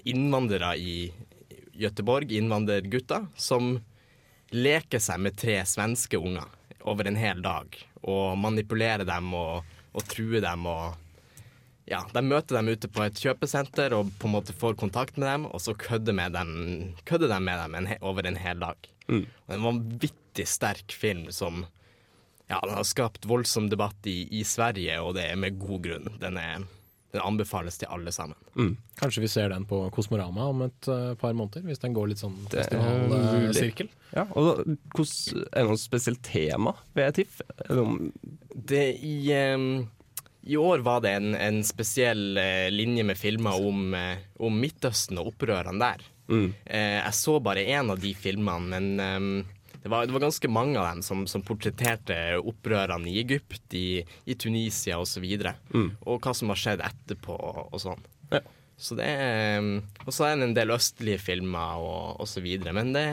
innvandrere 0.06 0.76
i 0.78 0.92
Gøteborg, 1.80 2.30
innvandrergutter, 2.36 3.26
som 3.34 3.78
leke 4.52 5.00
seg 5.00 5.20
med 5.24 5.36
tre 5.40 5.60
svenske 5.68 6.18
unger 6.20 6.48
over 6.88 7.08
en 7.08 7.16
hel 7.16 7.40
dag 7.44 7.76
og 8.02 8.38
manipulere 8.38 9.06
dem 9.08 9.32
og, 9.38 9.62
og 9.94 10.04
true 10.10 10.42
dem 10.42 10.66
og 10.70 10.98
ja, 11.88 11.98
De 12.14 12.22
møter 12.22 12.58
dem 12.58 12.70
ute 12.70 12.88
på 12.88 13.02
et 13.04 13.18
kjøpesenter 13.18 13.94
og 13.96 14.12
på 14.20 14.28
en 14.28 14.36
måte 14.36 14.54
får 14.56 14.76
kontakt 14.78 15.16
med 15.18 15.26
dem, 15.28 15.46
og 15.50 15.60
så 15.60 15.74
kødder, 15.74 16.14
med 16.14 16.36
dem, 16.36 16.52
kødder 17.08 17.32
de 17.32 17.38
med 17.42 17.58
dem 17.58 17.74
en, 17.74 17.88
over 18.00 18.28
en 18.28 18.38
hel 18.38 18.60
dag. 18.62 18.90
Mm. 19.08 19.24
Og 19.26 19.54
En 19.56 19.64
vanvittig 19.66 20.46
sterk 20.48 20.94
film 20.94 21.26
som 21.34 21.64
ja, 22.46 22.60
den 22.62 22.76
har 22.76 22.86
skapt 22.86 23.26
voldsom 23.28 23.68
debatt 23.72 24.06
i, 24.06 24.28
i, 24.30 24.44
Sverige, 24.46 25.00
og 25.02 25.16
det 25.18 25.26
er 25.26 25.40
med 25.40 25.58
god 25.60 25.82
grunn. 25.88 26.08
Den 26.22 26.38
er 26.38 26.64
den 27.12 27.22
anbefales 27.24 27.76
til 27.80 27.90
alle 27.92 28.12
sammen. 28.14 28.36
Kanskje 28.98 29.24
vi 29.24 29.30
ser 29.30 29.52
den 29.52 29.66
på 29.68 29.82
Kosmorama 29.92 30.46
om 30.48 30.64
et 30.66 30.88
uh, 30.88 31.12
par 31.20 31.34
måneder, 31.36 31.64
hvis 31.68 31.82
den 31.82 31.96
går 31.96 32.12
litt 32.12 32.22
sånn 32.22 32.38
festivalsirkel. 32.52 33.90
Ja, 34.16 34.26
og 34.36 34.62
hos, 34.96 35.16
er 35.32 35.62
det 35.62 35.66
noe 35.70 35.80
spesielt 35.80 36.22
tema 36.24 36.74
ved 36.96 37.18
TIFF? 37.18 37.40
Det 38.52 38.84
i, 39.04 39.16
um, 39.54 39.84
I 40.42 40.56
år 40.60 40.84
var 40.84 41.04
det 41.04 41.14
en, 41.20 41.34
en 41.36 41.62
spesiell 41.64 42.38
eh, 42.40 42.68
linje 42.72 43.04
med 43.08 43.20
filmer 43.20 43.60
om, 43.60 43.94
eh, 43.96 44.24
om 44.42 44.56
Midtøsten 44.60 45.20
og 45.20 45.32
opprørene 45.32 45.80
der. 45.80 46.04
Mm. 46.32 46.48
Eh, 46.64 46.98
jeg 46.98 47.18
så 47.18 47.38
bare 47.44 47.64
én 47.64 47.92
av 47.92 48.00
de 48.02 48.12
filmene, 48.16 48.80
men 48.80 49.44
det, 49.82 49.90
var, 49.90 50.06
det 50.06 50.14
var 50.14 50.22
ganske 50.28 50.48
mange 50.52 50.78
av 50.78 50.86
dem 50.92 51.02
som, 51.02 51.24
som 51.26 51.42
portretterte 51.42 52.16
opprørene 52.38 53.10
i 53.10 53.18
Egypt, 53.24 53.66
i, 53.74 54.02
i 54.24 54.34
Tunisia 54.38 54.98
osv. 55.02 55.24
Og, 55.26 55.52
Mm. 55.74 55.90
og 56.06 56.20
hva 56.22 56.34
som 56.38 56.52
har 56.54 56.60
skjedd 56.62 56.82
etterpå 56.86 57.34
og 57.72 57.78
sånn. 57.82 58.02
Så 58.82 58.96
det 58.98 59.04
er 59.06 59.60
Og 60.06 60.10
så 60.10 60.24
er 60.26 60.36
det 60.40 60.46
en 60.48 60.54
del 60.56 60.72
østlige 60.74 61.20
filmer 61.22 61.78
og, 61.78 62.20
og 62.24 62.26
så 62.26 62.40
videre. 62.42 62.72
Men 62.74 62.90
det, 62.96 63.04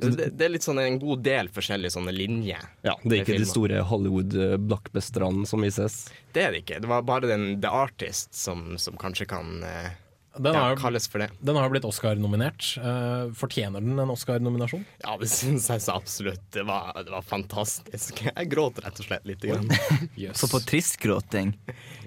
det, 0.00 0.30
det 0.38 0.46
er 0.46 0.52
litt 0.54 0.64
sånn 0.64 0.80
en 0.80 0.96
god 1.02 1.20
del 1.26 1.50
forskjellige 1.52 1.92
sånne 1.96 2.14
linjer. 2.14 2.62
Ja, 2.86 2.94
det 3.04 3.18
er 3.18 3.24
ikke 3.26 3.36
de 3.42 3.48
store 3.50 3.82
Hollywood-blockbusterne 3.90 5.44
som 5.46 5.62
vises. 5.66 6.06
Det 6.32 6.42
er 6.46 6.54
det 6.54 6.62
ikke. 6.64 6.80
Det 6.82 6.88
var 6.90 7.04
bare 7.06 7.28
den 7.30 7.60
The 7.62 7.68
Artist 7.82 8.32
som, 8.34 8.78
som 8.80 8.96
kanskje 9.00 9.28
kan 9.30 9.62
eh, 9.66 9.90
Den 10.36 10.54
har, 10.56 10.76
ja, 10.80 10.98
for 11.10 11.18
det. 11.20 11.28
den 11.40 11.56
har 11.56 11.68
blitt 11.68 11.84
Oscar-nominert. 11.84 12.78
Eh, 12.80 13.32
fortjener 13.36 13.84
den 13.84 13.98
en 14.00 14.12
Oscar-nominasjon? 14.14 14.84
Ja, 15.04 15.16
det 15.20 15.28
syns 15.28 15.66
jeg 15.68 15.82
så 15.84 15.96
absolutt. 15.98 16.40
Det 16.54 16.64
var, 16.64 16.94
det 17.04 17.12
var 17.12 17.24
fantastisk. 17.26 18.22
Jeg 18.24 18.48
gråt 18.48 18.80
rett 18.80 19.02
og 19.02 19.08
slett 19.08 19.28
litt. 19.28 19.44
Grann. 19.44 19.68
Så 20.38 20.48
på 20.48 20.60
tristgråting. 20.64 21.52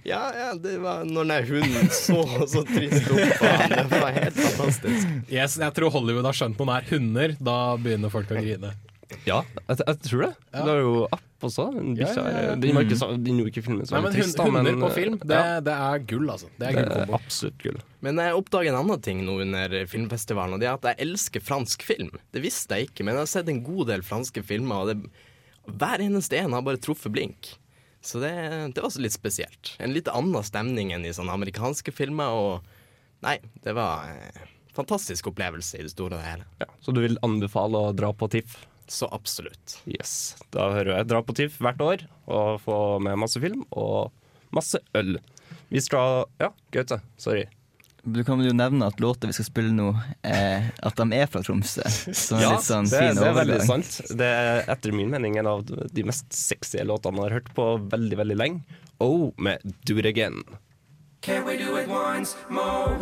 Ja, 0.05 0.23
ja, 0.37 0.49
det 0.57 0.77
var 0.81 1.05
når 1.05 1.29
den 1.31 1.47
hunden 1.49 1.87
så 1.89 2.19
så 2.47 2.61
trist 2.67 3.07
ut 3.09 3.37
på 3.39 3.49
han. 3.49 3.71
Det 3.73 4.01
var 4.01 4.11
helt 4.13 4.37
fantastisk. 4.37 5.07
Yes, 5.33 5.57
jeg 5.61 5.73
tror 5.77 5.93
Hollywood 5.93 6.27
har 6.29 6.37
skjønt 6.37 6.61
noen 6.61 6.73
der. 6.75 6.89
hunder. 6.91 7.33
Da 7.41 7.55
begynner 7.81 8.13
folk 8.13 8.29
å 8.29 8.37
grine. 8.37 8.73
Ja, 9.25 9.41
jeg, 9.65 9.79
jeg 9.81 9.97
tror 10.05 10.27
det. 10.27 10.33
Ja. 10.53 10.61
Det 10.65 10.75
er 10.75 10.83
jo 10.83 10.93
app 11.09 11.25
også. 11.47 11.65
Bikkja 11.73 12.13
Ja, 12.15 12.23
ja, 12.29 12.41
ja. 12.49 12.55
Den 12.61 12.79
ikke 12.81 12.97
så- 12.99 13.09
den 13.15 13.39
gjorde 13.41 13.51
ikke 13.53 13.63
filmen 13.65 13.85
så 13.85 13.95
Nei, 13.95 14.01
men 14.01 14.11
veldig 14.11 14.23
trist, 14.23 14.39
Hunder 14.39 14.63
men, 14.67 14.79
på 14.81 14.89
film, 14.93 15.17
det, 15.21 15.39
ja. 15.39 15.59
det 15.65 15.75
er 15.87 15.99
gull, 16.11 16.29
altså. 16.33 16.49
Det 16.59 16.67
er 16.69 16.85
Det 16.89 16.97
er 17.05 17.13
absolutt 17.17 17.57
gull. 17.63 17.79
Men 18.01 18.21
jeg 18.21 18.33
oppdager 18.39 18.69
en 18.73 18.79
annen 18.81 19.01
ting 19.01 19.23
nå 19.25 19.37
under 19.41 19.69
filmfestivalen, 19.91 20.53
og 20.53 20.59
det 20.59 20.67
er 20.69 20.73
at 20.77 20.89
jeg 20.91 21.07
elsker 21.07 21.41
fransk 21.41 21.81
film. 21.87 22.11
Det 22.33 22.41
visste 22.43 22.75
jeg 22.75 22.89
ikke, 22.89 23.05
men 23.05 23.15
jeg 23.15 23.23
har 23.25 23.31
sett 23.35 23.49
en 23.49 23.63
god 23.63 23.87
del 23.87 24.01
franske 24.01 24.43
filmer, 24.43 24.75
og 24.75 24.87
det, 24.91 24.97
hver 25.79 26.03
eneste 26.05 26.37
en 26.37 26.53
har 26.53 26.61
bare 26.61 26.77
truffet 26.77 27.11
blink. 27.11 27.55
Så 28.05 28.19
det, 28.21 28.33
det 28.75 28.81
var 28.83 28.89
også 28.91 29.01
litt 29.01 29.15
spesielt. 29.15 29.75
En 29.81 29.93
litt 29.95 30.07
annen 30.11 30.43
stemning 30.45 30.91
enn 30.93 31.05
i 31.07 31.13
sånne 31.15 31.33
amerikanske 31.33 31.89
filmer, 31.91 32.29
og 32.29 32.61
nei, 33.25 33.39
det 33.65 33.73
var 33.73 34.05
en 34.11 34.51
fantastisk 34.75 35.31
opplevelse 35.31 35.79
i 35.79 35.85
det 35.87 35.89
store 35.95 36.13
og 36.13 36.21
det 36.21 36.27
hele. 36.29 36.45
Ja, 36.61 36.67
så 36.83 36.93
du 36.93 36.99
vil 37.01 37.17
anbefale 37.25 37.79
å 37.89 37.95
dra 37.95 38.11
på 38.13 38.29
TIFF? 38.29 38.59
Så 38.87 39.09
absolutt. 39.11 39.79
Yes. 39.89 40.35
Da 40.53 40.69
hører 40.75 40.99
jeg 40.99 41.09
dra 41.09 41.21
på 41.25 41.33
TIFF 41.37 41.57
hvert 41.63 41.81
år 41.81 42.05
og 42.29 42.61
få 42.63 42.77
med 43.03 43.17
masse 43.17 43.41
film 43.41 43.63
og 43.71 44.11
masse 44.55 44.81
øl. 44.97 45.17
Vi 45.73 45.81
skal 45.81 46.25
Ja, 46.41 46.51
Gaute. 46.71 47.01
Sorry. 47.17 47.45
Du 48.05 48.19
kan 48.23 48.37
jo 48.45 48.51
nevne 48.53 48.85
at 48.85 48.99
låter 49.01 49.25
vi 49.31 49.33
skal 49.33 49.47
spille 49.47 49.71
nå, 49.73 49.87
eh, 50.21 50.67
at 50.85 50.99
de 50.99 51.17
er 51.17 51.25
fra 51.25 51.41
Tromsø. 51.41 51.81
Som 52.13 52.37
Ja, 52.43 52.51
litt 52.53 52.67
sånn 52.67 52.85
det, 52.85 52.99
fin 53.01 53.17
det 53.17 53.25
er 53.25 53.33
veldig 53.33 53.57
sant. 53.65 53.97
Det 54.13 54.27
er 54.29 54.69
etter 54.69 54.93
min 54.93 55.09
mening 55.09 55.39
en 55.41 55.49
av 55.49 55.65
de 55.65 56.05
mest 56.05 56.29
sexy 56.29 56.83
låtene 56.85 57.17
jeg 57.23 57.31
har 57.31 57.37
hørt 57.39 57.49
på 57.57 57.65
veldig, 57.89 58.19
veldig 58.21 58.37
lenge. 58.37 58.61
Oh, 59.01 59.31
med 59.41 59.65
Do 59.89 59.97
It 59.97 60.05
Again. 60.05 60.43
Can 61.25 61.43
we 61.45 61.57
do 61.57 61.75
it 61.81 61.89
once 61.89 62.35
more? 62.47 62.93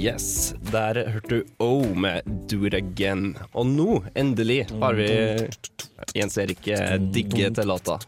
Yes, 0.00 0.54
der 0.72 0.96
hørte 1.12 1.28
du 1.42 1.48
Oh 1.60 1.84
med 1.98 2.24
Do 2.48 2.62
It 2.64 2.72
Again. 2.78 3.34
Og 3.52 3.66
nå, 3.68 3.98
endelig, 4.16 4.62
har 4.80 4.96
vi 4.96 5.08
Jens 6.16 6.38
Erik 6.40 6.62
digge 7.12 7.50
til 7.58 7.68
låta. 7.68 7.98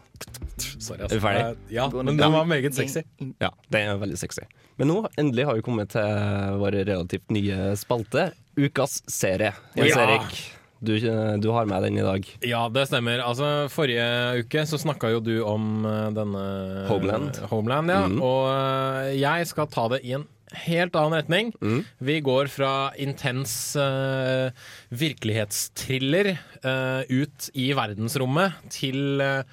Sorry, 0.57 1.03
Er 1.05 1.11
vi 1.13 1.19
ferdig? 1.21 1.43
Eh, 1.51 1.75
Ja, 1.75 1.85
men 1.93 2.17
den 2.17 2.33
var 2.33 2.47
meget 2.49 2.73
sexy. 2.73 3.03
Ja, 3.41 3.51
det 3.69 3.83
er 3.83 4.01
veldig 4.01 4.17
sexy. 4.17 4.41
Men 4.79 4.89
nå, 4.89 4.97
endelig 5.21 5.45
har 5.45 5.59
vi 5.59 5.65
kommet 5.65 5.93
til 5.93 6.57
vår 6.63 6.79
relativt 6.89 7.29
nye 7.35 7.75
spalte, 7.77 8.31
Ukas 8.57 9.03
serie. 9.09 9.53
Jens 9.77 9.93
Ja. 9.93 10.07
Erik, 10.07 10.41
du, 10.81 10.97
du 11.41 11.49
har 11.53 11.65
med 11.69 11.83
den 11.85 11.97
i 11.97 12.01
dag. 12.05 12.25
Ja, 12.41 12.65
det 12.73 12.87
stemmer. 12.89 13.21
Altså, 13.21 13.67
Forrige 13.69 14.41
uke 14.41 14.65
så 14.65 14.81
snakka 14.81 15.13
jo 15.13 15.21
du 15.21 15.35
om 15.45 15.85
eh, 15.85 16.09
denne 16.17 16.87
Homeland. 16.89 17.37
Homeland 17.53 17.89
ja. 17.93 18.01
Mm. 18.07 18.17
Og 18.21 18.49
eh, 18.49 19.13
jeg 19.21 19.47
skal 19.53 19.69
ta 19.69 19.87
det 19.93 20.01
i 20.09 20.17
en 20.17 20.25
helt 20.65 20.95
annen 20.99 21.17
retning. 21.19 21.51
Mm. 21.61 21.81
Vi 21.99 22.19
går 22.25 22.51
fra 22.53 22.73
intens 23.01 23.75
uh, 23.79 24.49
virkelighetstriller 24.93 26.33
uh, 26.63 27.01
ut 27.09 27.49
i 27.53 27.71
verdensrommet 27.77 28.61
til 28.73 29.23
uh, 29.23 29.43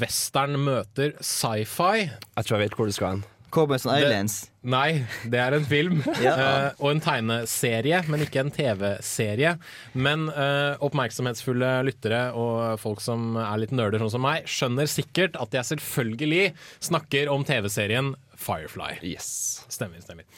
western 0.00 0.58
møter 0.64 1.14
sci-fi. 1.20 2.08
Jeg 2.08 2.44
tror 2.44 2.58
jeg 2.58 2.68
vet 2.68 2.78
hvor 2.80 2.90
du 2.90 2.96
skal 2.96 3.16
hen. 3.16 3.24
Cowboys 3.54 3.86
and 3.86 4.02
Islands. 4.02 4.34
Det, 4.48 4.70
nei, 4.72 4.88
det 5.30 5.38
er 5.38 5.54
en 5.58 5.66
film. 5.68 6.02
Ja. 6.24 6.34
uh, 6.34 6.82
og 6.82 6.94
en 6.94 7.02
tegneserie, 7.04 8.00
men 8.10 8.24
ikke 8.24 8.42
en 8.42 8.52
TV-serie. 8.54 9.54
Men 9.94 10.26
uh, 10.32 10.74
oppmerksomhetsfulle 10.84 11.70
lyttere 11.86 12.26
og 12.38 12.80
folk 12.82 13.02
som 13.04 13.36
er 13.38 13.60
litt 13.62 13.74
nerder, 13.76 14.02
sånn 14.02 14.16
som 14.16 14.24
meg, 14.24 14.48
skjønner 14.50 14.90
sikkert 14.90 15.38
at 15.40 15.54
jeg 15.54 15.70
selvfølgelig 15.74 16.44
snakker 16.90 17.30
om 17.32 17.46
TV-serien 17.46 18.14
Firefly. 18.44 18.98
Yes. 19.02 19.64
Stemmer, 19.72 20.02
stemmer. 20.04 20.28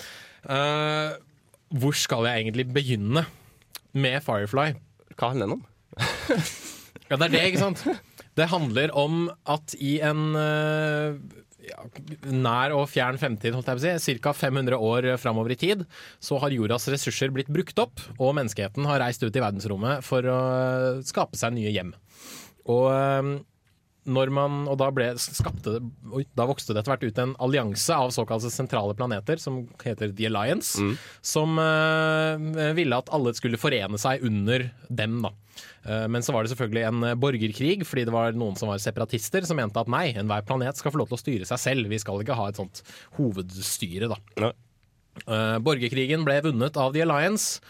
Uh, 0.47 1.19
hvor 1.75 1.97
skal 1.99 2.29
jeg 2.29 2.47
egentlig 2.47 2.69
begynne 2.71 3.27
med 3.97 4.21
Firefly? 4.25 4.77
Hva 5.17 5.33
handler 5.33 5.51
den 5.51 5.59
om? 5.59 5.67
Ja, 7.07 7.15
det 7.15 7.29
er 7.29 7.35
det, 7.37 7.41
ikke 7.53 7.61
sant? 7.61 7.85
Det 8.35 8.49
handler 8.51 8.91
om 8.99 9.29
at 9.47 9.77
i 9.79 9.93
en 10.03 10.35
uh, 10.35 11.15
ja, 11.67 11.85
nær 12.31 12.75
og 12.77 12.89
fjern 12.91 13.19
fremtid, 13.21 13.55
holdt 13.55 13.69
jeg 13.71 13.79
på 13.79 13.83
å 13.85 14.01
si, 14.03 14.17
ca. 14.23 14.33
500 14.35 14.79
år 14.89 15.09
framover 15.21 15.55
i 15.55 15.59
tid, 15.61 15.85
så 16.23 16.41
har 16.43 16.55
jordas 16.55 16.89
ressurser 16.93 17.31
blitt 17.35 17.51
brukt 17.53 17.79
opp, 17.83 18.03
og 18.19 18.35
menneskeheten 18.39 18.89
har 18.91 19.03
reist 19.03 19.25
ut 19.25 19.31
i 19.31 19.43
verdensrommet 19.45 20.03
for 20.07 20.27
å 20.31 20.41
skape 21.07 21.39
seg 21.39 21.57
nye 21.57 21.71
hjem. 21.75 21.95
Og 22.75 22.89
eh, 22.91 23.33
man, 24.07 24.63
og 24.71 24.79
da, 24.81 24.91
ble, 24.95 25.09
skapte, 25.19 25.79
oi, 26.15 26.25
da 26.39 26.47
vokste 26.49 26.73
det 26.75 26.83
etter 26.83 26.95
hvert 26.95 27.07
ut 27.07 27.19
en 27.23 27.35
allianse 27.43 27.95
av 27.95 28.13
såkalte 28.15 28.51
sentrale 28.55 28.95
planeter, 28.97 29.41
som 29.43 29.65
heter 29.83 30.13
The 30.17 30.29
Alliance, 30.31 30.79
som 31.21 31.59
uh, 31.59 32.37
ville 32.77 32.97
at 32.97 33.11
alle 33.15 33.35
skulle 33.37 33.61
forene 33.61 33.99
seg 34.01 34.25
under 34.27 34.69
dem. 34.89 35.19
da. 35.25 35.33
Uh, 35.87 36.07
Men 36.13 36.23
så 36.23 36.35
var 36.35 36.45
det 36.45 36.53
selvfølgelig 36.53 36.85
en 36.89 37.09
eh, 37.09 37.17
borgerkrig, 37.19 37.81
fordi 37.87 38.05
det 38.09 38.15
var 38.15 38.37
noen 38.37 38.57
som 38.59 38.71
var 38.71 38.83
separatister, 38.83 39.47
som 39.47 39.59
mente 39.59 39.81
at 39.81 39.91
nei, 39.93 40.09
enhver 40.15 40.47
planet 40.47 40.79
skal 40.79 40.95
få 40.95 41.03
lov 41.03 41.11
til 41.11 41.19
å 41.19 41.23
styre 41.23 41.49
seg 41.49 41.63
selv. 41.63 41.91
Vi 41.91 42.01
skal 42.03 42.23
ikke 42.23 42.39
ha 42.39 42.49
et 42.51 42.61
sånt 42.61 42.83
hovedstyre, 43.19 44.11
da. 44.13 44.53
Uh, 45.25 45.57
borgerkrigen 45.65 46.27
ble 46.27 46.41
vunnet 46.45 46.77
av 46.77 46.93
The 46.93 47.07
Alliance. 47.07 47.63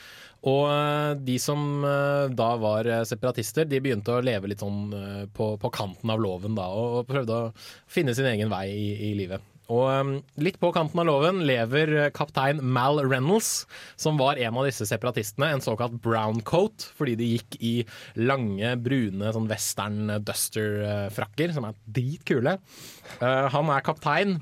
Og 0.47 0.63
eh, 0.71 1.17
de 1.27 1.41
som 1.43 1.83
eh, 1.83 2.29
da 2.39 2.53
var 2.63 2.87
eh, 2.87 3.03
separatister, 3.09 3.67
de 3.67 3.83
begynte 3.83 4.15
å 4.15 4.23
leve 4.25 4.53
litt 4.53 4.63
sånn 4.63 4.95
på, 5.35 5.51
på 5.59 5.75
kanten 5.75 6.13
av 6.13 6.23
loven 6.23 6.57
da, 6.59 6.71
og, 6.71 7.05
prøvde 7.11 7.35
å 7.35 7.53
finne 7.91 8.15
sin 8.17 8.29
egen 8.31 8.53
vei 8.53 8.69
i, 8.71 8.89
i 9.11 9.13
livet. 9.19 9.53
Og 9.67 10.21
litt 10.39 10.61
på 10.63 10.69
kanten 10.71 11.01
av 11.03 11.09
loven 11.09 11.41
lever 11.43 12.13
kaptein 12.15 12.61
Mal 12.63 13.01
Reynolds, 13.03 13.65
som 13.99 14.15
var 14.21 14.39
en 14.39 14.61
av 14.61 14.69
disse 14.69 14.87
separatistene, 14.87 15.49
en 15.51 15.65
såkalt 15.65 15.97
brown 16.05 16.39
coat, 16.47 16.87
fordi 16.95 17.17
de 17.19 17.33
gikk 17.33 17.57
i 17.59 17.73
lange, 18.15 18.77
brune 18.79 19.33
sånn 19.35 19.51
western 19.51 20.21
duster-frakker, 20.23 21.57
som 21.57 21.67
er 21.67 21.81
dritkule. 21.99 22.61
Han 23.19 23.75
er 23.75 23.89
kaptein 23.91 24.39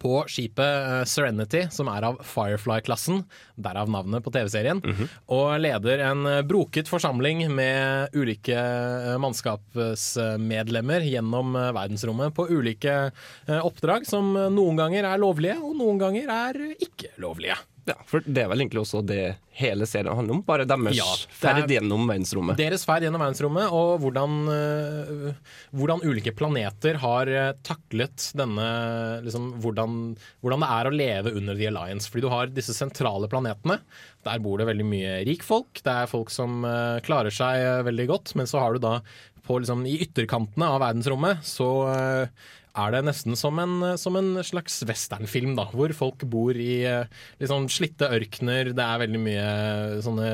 på 0.00 0.22
skipet 0.30 0.64
eh, 0.64 1.04
Serenity, 1.08 1.64
som 1.74 1.90
er 1.92 2.06
av 2.08 2.18
Firefly-klassen, 2.26 3.22
derav 3.56 3.90
navnet 3.92 4.24
på 4.24 4.32
TV-serien, 4.34 4.82
og 5.34 5.46
leder 5.62 6.04
en 6.10 6.26
eh, 6.28 6.42
broket 6.46 6.90
forsamling 6.90 7.44
med 7.54 8.14
ulike 8.16 8.58
eh, 8.58 9.16
mannskapsmedlemmer 9.22 11.08
gjennom 11.08 11.56
verdensrommet 11.56 12.34
på 12.36 12.48
ulike 12.50 12.98
oppdrag 13.48 14.06
som 14.08 14.30
noen 14.52 14.78
ganger 14.78 15.08
er 15.08 15.20
lovlige, 15.22 15.58
og 15.62 15.76
noen 15.78 16.00
ganger 16.00 16.32
er 16.32 16.62
ikke 16.78 17.14
lovlige. 17.22 17.58
Ja, 17.88 17.94
for 18.08 18.20
det 18.26 18.42
er 18.42 18.50
vel 18.50 18.60
egentlig 18.62 18.82
også 18.82 19.00
det 19.08 19.22
hele 19.58 19.86
serien 19.88 20.14
handler 20.14 20.36
om? 20.36 20.42
Bare 20.46 20.66
deres 20.68 20.96
Ja, 20.98 21.06
er- 21.08 21.32
ferd 21.40 21.70
gjennom 21.72 22.04
verdensrommet? 22.06 22.58
Deres 22.60 22.84
ferd 22.86 23.02
gjennom 23.06 23.22
verdensrommet, 23.24 23.72
og 23.74 23.98
hvordan, 24.02 24.34
øh, 24.52 25.32
hvordan 25.74 26.04
ulike 26.06 26.34
planeter 26.36 26.98
har 27.02 27.30
øh, 27.32 27.52
taklet 27.66 28.28
denne 28.38 28.68
liksom, 29.24 29.48
hvordan, 29.64 29.96
hvordan 30.44 30.62
det 30.66 30.70
er 30.76 30.90
å 30.90 30.94
leve 30.94 31.34
under 31.40 31.56
The 31.58 31.70
Alliance. 31.72 32.10
Fordi 32.10 32.26
du 32.26 32.30
har 32.32 32.52
disse 32.52 32.76
sentrale 32.76 33.30
planetene. 33.32 33.80
Der 34.28 34.38
bor 34.44 34.60
det 34.60 34.68
veldig 34.68 34.86
mye 34.86 35.16
rikfolk. 35.28 35.80
Det 35.82 35.94
er 35.94 36.10
folk 36.10 36.30
som 36.34 36.60
øh, 36.68 37.00
klarer 37.06 37.34
seg 37.34 37.64
øh, 37.64 37.82
veldig 37.88 38.08
godt. 38.12 38.34
Men 38.38 38.46
så 38.50 38.60
har 38.62 38.76
du 38.76 38.84
da 38.84 38.98
på, 39.48 39.58
liksom, 39.62 39.86
i 39.88 39.96
ytterkantene 40.04 40.68
av 40.68 40.82
verdensrommet 40.84 41.40
så 41.48 41.68
øh, 41.88 42.48
er 42.78 42.94
det 42.94 43.04
nesten 43.08 43.38
som 43.38 43.58
en, 43.62 43.80
som 44.00 44.16
en 44.18 44.38
slags 44.46 44.80
westernfilm, 44.88 45.56
da, 45.58 45.66
hvor 45.72 45.92
folk 45.96 46.22
bor 46.30 46.56
i 46.56 46.82
liksom, 47.40 47.66
slitte 47.72 48.10
ørkener. 48.14 48.72
Det 48.76 48.84
er 48.84 49.02
veldig 49.04 49.24
mye 49.24 49.48
sånne 50.04 50.30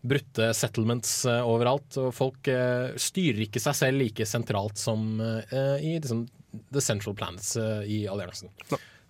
brutte 0.00 0.52
settlements 0.54 1.24
eh, 1.26 1.40
overalt. 1.46 1.96
Og 2.00 2.12
folk 2.14 2.50
eh, 2.52 2.94
styrer 3.00 3.46
ikke 3.46 3.62
seg 3.62 3.78
selv 3.78 4.02
like 4.02 4.26
sentralt 4.28 4.78
som 4.80 5.18
eh, 5.22 5.74
i 5.82 5.96
liksom, 5.98 6.26
The 6.72 6.84
Central 6.84 7.16
Planets 7.18 7.56
eh, 7.60 7.82
i 7.88 7.98
alliansen. 8.10 8.52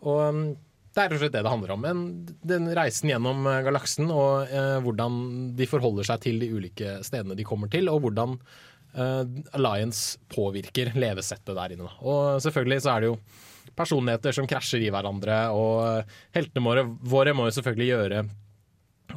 Og 0.07 0.23
um, 0.23 0.43
det 0.99 1.05
er 1.05 1.13
rett 1.13 1.19
og 1.19 1.23
slett 1.23 1.35
det 1.37 1.45
det 1.45 1.53
handler 1.53 1.75
om. 1.75 1.85
En, 1.87 2.01
den 2.55 2.71
reisen 2.77 3.13
gjennom 3.13 3.47
eh, 3.47 3.61
galaksen 3.67 4.09
og 4.11 4.49
eh, 4.51 4.79
hvordan 4.85 5.21
de 5.59 5.69
forholder 5.71 6.09
seg 6.09 6.25
til 6.25 6.43
de 6.43 6.51
ulike 6.55 6.99
stedene 7.07 7.39
de 7.39 7.47
kommer 7.47 7.71
til, 7.73 7.91
og 7.93 8.03
hvordan 8.07 8.39
eh, 8.39 8.49
Alliance 9.57 10.19
påvirker 10.33 10.93
levesettet 10.99 11.55
der 11.57 11.75
inne. 11.77 11.91
Og 12.03 12.41
selvfølgelig 12.45 12.83
så 12.85 12.95
er 12.95 13.05
det 13.05 13.13
jo 13.13 13.19
personligheter 13.79 14.35
som 14.35 14.49
krasjer 14.51 14.83
i 14.87 14.91
hverandre, 14.93 15.39
og 15.55 15.87
eh, 15.87 16.19
heltene 16.37 16.65
våre, 16.65 16.85
våre 17.07 17.35
må 17.37 17.47
jo 17.49 17.57
selvfølgelig 17.59 17.91
gjøre 17.93 18.23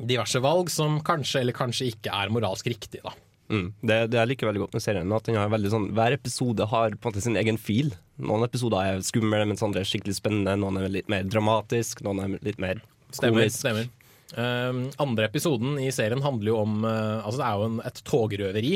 diverse 0.08 0.40
valg 0.44 0.72
som 0.72 1.00
kanskje 1.06 1.42
eller 1.42 1.56
kanskje 1.58 1.90
ikke 1.92 2.14
er 2.16 2.32
moralsk 2.34 2.70
riktige. 2.72 3.04
da. 3.04 3.16
Mm. 3.52 3.66
Det, 3.84 3.98
det 4.14 4.20
jeg 4.20 4.30
liker 4.32 4.48
veldig 4.48 4.62
godt 4.64 4.76
med 4.78 4.84
serien, 4.84 5.12
at 5.12 5.28
den 5.28 5.40
har 5.40 5.72
sånn, 5.74 5.90
hver 5.98 6.16
episode 6.16 6.68
har 6.72 6.94
på 6.96 7.10
en 7.10 7.12
måte 7.12 7.24
sin 7.26 7.40
egen 7.40 7.60
fil. 7.60 7.92
Noen 8.22 8.46
episoder 8.48 8.94
er 8.94 9.04
skumle, 9.06 9.42
mens 9.50 9.64
andre 9.66 9.84
er 9.84 9.90
skikkelig 9.90 10.16
spennende. 10.22 10.56
Noen 10.62 10.80
er 10.80 10.94
litt 10.94 11.12
mer 11.12 11.28
dramatisk, 11.28 12.04
noen 12.06 12.24
er 12.24 12.38
litt 12.46 12.62
mer 12.62 12.80
Stemmer. 13.12 13.42
komisk. 13.42 13.60
stemmer. 13.60 13.90
Um, 14.32 14.78
andre 15.04 15.26
episoden 15.28 15.74
i 15.84 15.90
serien 15.92 16.22
handler 16.24 16.54
jo 16.54 16.58
om 16.62 16.86
uh, 16.86 17.20
Altså 17.26 17.42
Det 17.42 17.48
er 17.48 17.58
jo 17.60 17.66
en, 17.68 17.80
et 17.90 17.98
togrøveri. 18.08 18.72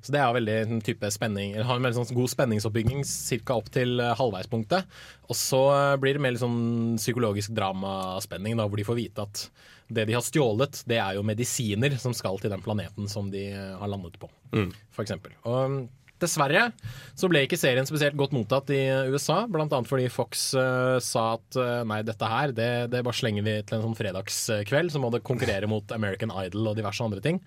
Så 0.00 0.14
det 0.14 0.20
er 0.22 0.32
veldig 0.38 0.54
en 0.62 0.80
type 0.86 1.10
spenning 1.12 1.50
Eller 1.52 1.66
har 1.68 1.76
en 1.76 1.84
veldig 1.84 1.98
sånn 1.98 2.16
god 2.16 2.32
spenningsoppbygging 2.32 3.02
ca. 3.44 3.58
opp 3.58 3.68
til 3.74 4.00
uh, 4.00 4.14
halvveispunktet. 4.16 4.86
Og 5.28 5.36
så 5.36 5.60
uh, 5.74 5.96
blir 6.00 6.16
det 6.16 6.22
mer 6.24 6.32
litt 6.32 6.40
sånn 6.44 6.96
psykologisk 6.96 7.52
dramaspenning, 7.58 8.56
da, 8.56 8.64
hvor 8.70 8.80
de 8.80 8.86
får 8.88 9.00
vite 9.02 9.26
at 9.28 9.44
det 9.86 10.06
de 10.08 10.16
har 10.16 10.24
stjålet, 10.26 10.80
det 10.90 10.96
er 10.98 11.14
jo 11.14 11.22
medisiner 11.22 11.92
som 12.02 12.14
skal 12.16 12.40
til 12.42 12.50
den 12.50 12.64
planeten 12.64 13.06
som 13.10 13.28
de 13.30 13.44
har 13.54 13.86
landet 13.92 14.16
på, 14.18 14.26
Mm. 14.50 14.72
for 14.90 15.04
eksempel. 15.04 15.30
Og 15.46 15.84
Dessverre 16.22 16.70
så 17.18 17.28
ble 17.28 17.42
ikke 17.44 17.58
serien 17.60 17.86
spesielt 17.88 18.16
godt 18.16 18.32
mottatt 18.36 18.70
i 18.72 18.80
USA, 19.12 19.42
bl.a. 19.50 19.66
fordi 19.88 20.06
Fox 20.12 20.48
uh, 20.56 20.96
sa 21.04 21.26
at 21.36 21.58
uh, 21.60 21.82
nei, 21.88 22.00
dette 22.06 22.30
her, 22.30 22.54
det, 22.56 22.70
det 22.92 23.02
bare 23.04 23.18
slenger 23.18 23.44
vi 23.44 23.56
til 23.66 23.78
en 23.78 23.88
sånn 23.88 23.98
fredagskveld, 23.98 24.94
så 24.94 25.02
må 25.02 25.10
det 25.12 25.24
konkurrere 25.26 25.68
mot 25.70 25.92
American 25.96 26.32
Idol 26.44 26.72
og 26.72 26.78
diverse 26.78 27.04
andre 27.04 27.20
ting. 27.24 27.42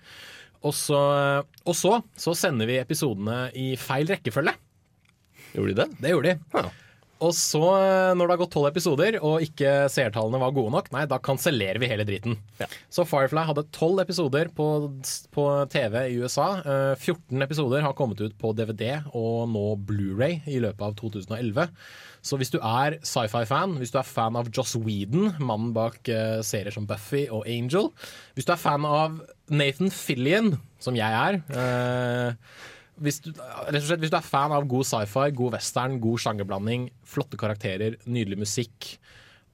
Og 0.60 0.74
så, 0.76 1.00
og 1.40 1.76
så, 1.76 1.96
så 2.20 2.36
sender 2.36 2.68
vi 2.68 2.78
episodene 2.80 3.46
i 3.56 3.72
feil 3.80 4.10
rekkefølge. 4.12 4.54
Gjorde 5.54 5.72
de 5.72 5.78
det? 5.80 5.88
Det 6.04 6.14
gjorde 6.14 6.34
de. 6.34 6.64
Og 7.20 7.34
så, 7.36 7.60
eh, 7.60 8.12
når 8.16 8.26
det 8.26 8.34
har 8.34 8.40
gått 8.40 8.52
tolv 8.54 8.68
episoder 8.70 9.18
og 9.20 9.44
ikke 9.44 9.72
seertallene 9.92 10.40
var 10.40 10.54
gode 10.56 10.72
nok, 10.72 10.90
nei, 10.94 11.04
da 11.10 11.20
kansellerer 11.22 11.80
vi 11.82 11.90
hele 11.90 12.06
driten. 12.08 12.38
Så 12.92 13.04
Firefly 13.08 13.44
hadde 13.48 13.66
tolv 13.76 14.00
episoder 14.00 14.48
på, 14.56 14.68
på 15.34 15.46
TV 15.72 15.98
i 16.08 16.20
USA. 16.22 16.48
Eh, 16.60 16.94
14 16.96 17.44
episoder 17.44 17.84
har 17.84 17.96
kommet 17.98 18.22
ut 18.24 18.36
på 18.40 18.54
DVD 18.56 19.02
og 19.12 19.50
nå 19.52 19.66
Blu-ray 19.88 20.40
i 20.48 20.62
løpet 20.64 20.86
av 20.86 20.96
2011. 21.00 21.68
Så 22.24 22.36
hvis 22.36 22.52
du 22.52 22.58
er 22.60 22.98
sci-fi-fan, 23.06 23.78
hvis 23.80 23.92
du 23.92 24.00
er 24.00 24.08
fan 24.08 24.36
av 24.36 24.50
Joss 24.52 24.74
Whedon, 24.76 25.30
mannen 25.40 25.72
bak 25.76 26.08
eh, 26.12 26.40
serier 26.44 26.74
som 26.74 26.88
Buffy 26.88 27.26
og 27.28 27.46
Angel, 27.48 27.88
hvis 28.36 28.48
du 28.48 28.52
er 28.52 28.60
fan 28.60 28.84
av 28.88 29.22
Nathan 29.52 29.92
Fillion, 29.92 30.54
som 30.80 30.96
jeg 30.96 31.16
er 31.16 31.40
eh, 31.52 32.52
hvis 33.00 33.20
du, 33.24 33.32
slett, 33.32 34.00
hvis 34.02 34.12
du 34.12 34.18
er 34.18 34.26
fan 34.26 34.52
av 34.54 34.68
god 34.70 34.86
sci-fi, 34.86 35.30
god 35.36 35.56
western, 35.56 35.98
god 36.02 36.22
sjangerblanding, 36.24 36.90
flotte 37.08 37.40
karakterer, 37.40 37.96
nydelig 38.04 38.42
musikk 38.44 38.94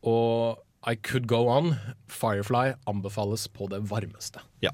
og 0.07 0.63
I 0.87 0.95
could 0.95 1.27
go 1.27 1.47
on, 1.51 1.75
Firefly 2.07 2.77
anbefales 2.87 3.49
på 3.49 3.67
det 3.73 3.83
varmeste. 3.91 4.43
Ja. 4.63 4.71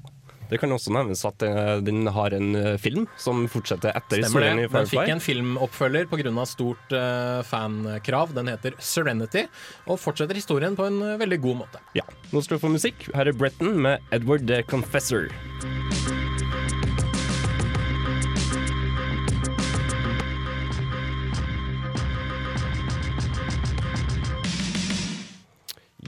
Det 0.51 0.59
kan 0.61 0.73
også 0.75 0.91
nevnes 0.93 1.23
at 1.25 1.41
eh, 1.47 1.79
den 1.81 2.05
har 2.13 2.33
en 2.35 2.51
eh, 2.59 2.75
film 2.77 3.07
som 3.17 3.45
fortsetter 3.49 3.95
etter 3.95 4.19
Stemmer 4.19 4.27
historien 4.27 4.59
det. 4.61 4.67
Firefly. 4.67 4.83
Den 4.83 4.91
fikk 4.91 5.13
en 5.15 5.23
filmoppfølger 5.23 6.09
pga. 6.11 6.45
stort 6.45 6.93
uh, 6.93 7.41
fankrav. 7.47 8.35
Den 8.37 8.51
heter 8.51 8.77
Serenity, 8.77 9.47
og 9.87 9.97
fortsetter 10.03 10.37
historien 10.37 10.77
på 10.77 10.85
en 10.85 10.99
veldig 11.21 11.39
god 11.41 11.63
måte. 11.63 11.81
Ja. 11.97 12.05
Nå 12.33 12.43
skal 12.43 12.59
vi 12.59 12.65
få 12.67 12.73
musikk. 12.75 13.07
Her 13.15 13.31
er 13.31 13.33
Bretton 13.33 13.79
med 13.81 14.03
Edward 14.11 14.45
the 14.45 14.61
Confessor. 14.67 15.31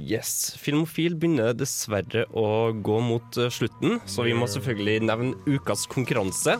Yes. 0.05 0.53
Filmofil 0.61 1.15
begynner 1.17 1.55
dessverre 1.57 2.27
å 2.37 2.69
gå 2.85 2.99
mot 3.01 3.37
eh, 3.41 3.49
slutten, 3.49 3.97
så 4.05 4.25
vi 4.27 4.35
må 4.37 4.45
selvfølgelig 4.49 4.99
nevne 5.07 5.33
ukas 5.49 5.87
konkurranse. 5.89 6.59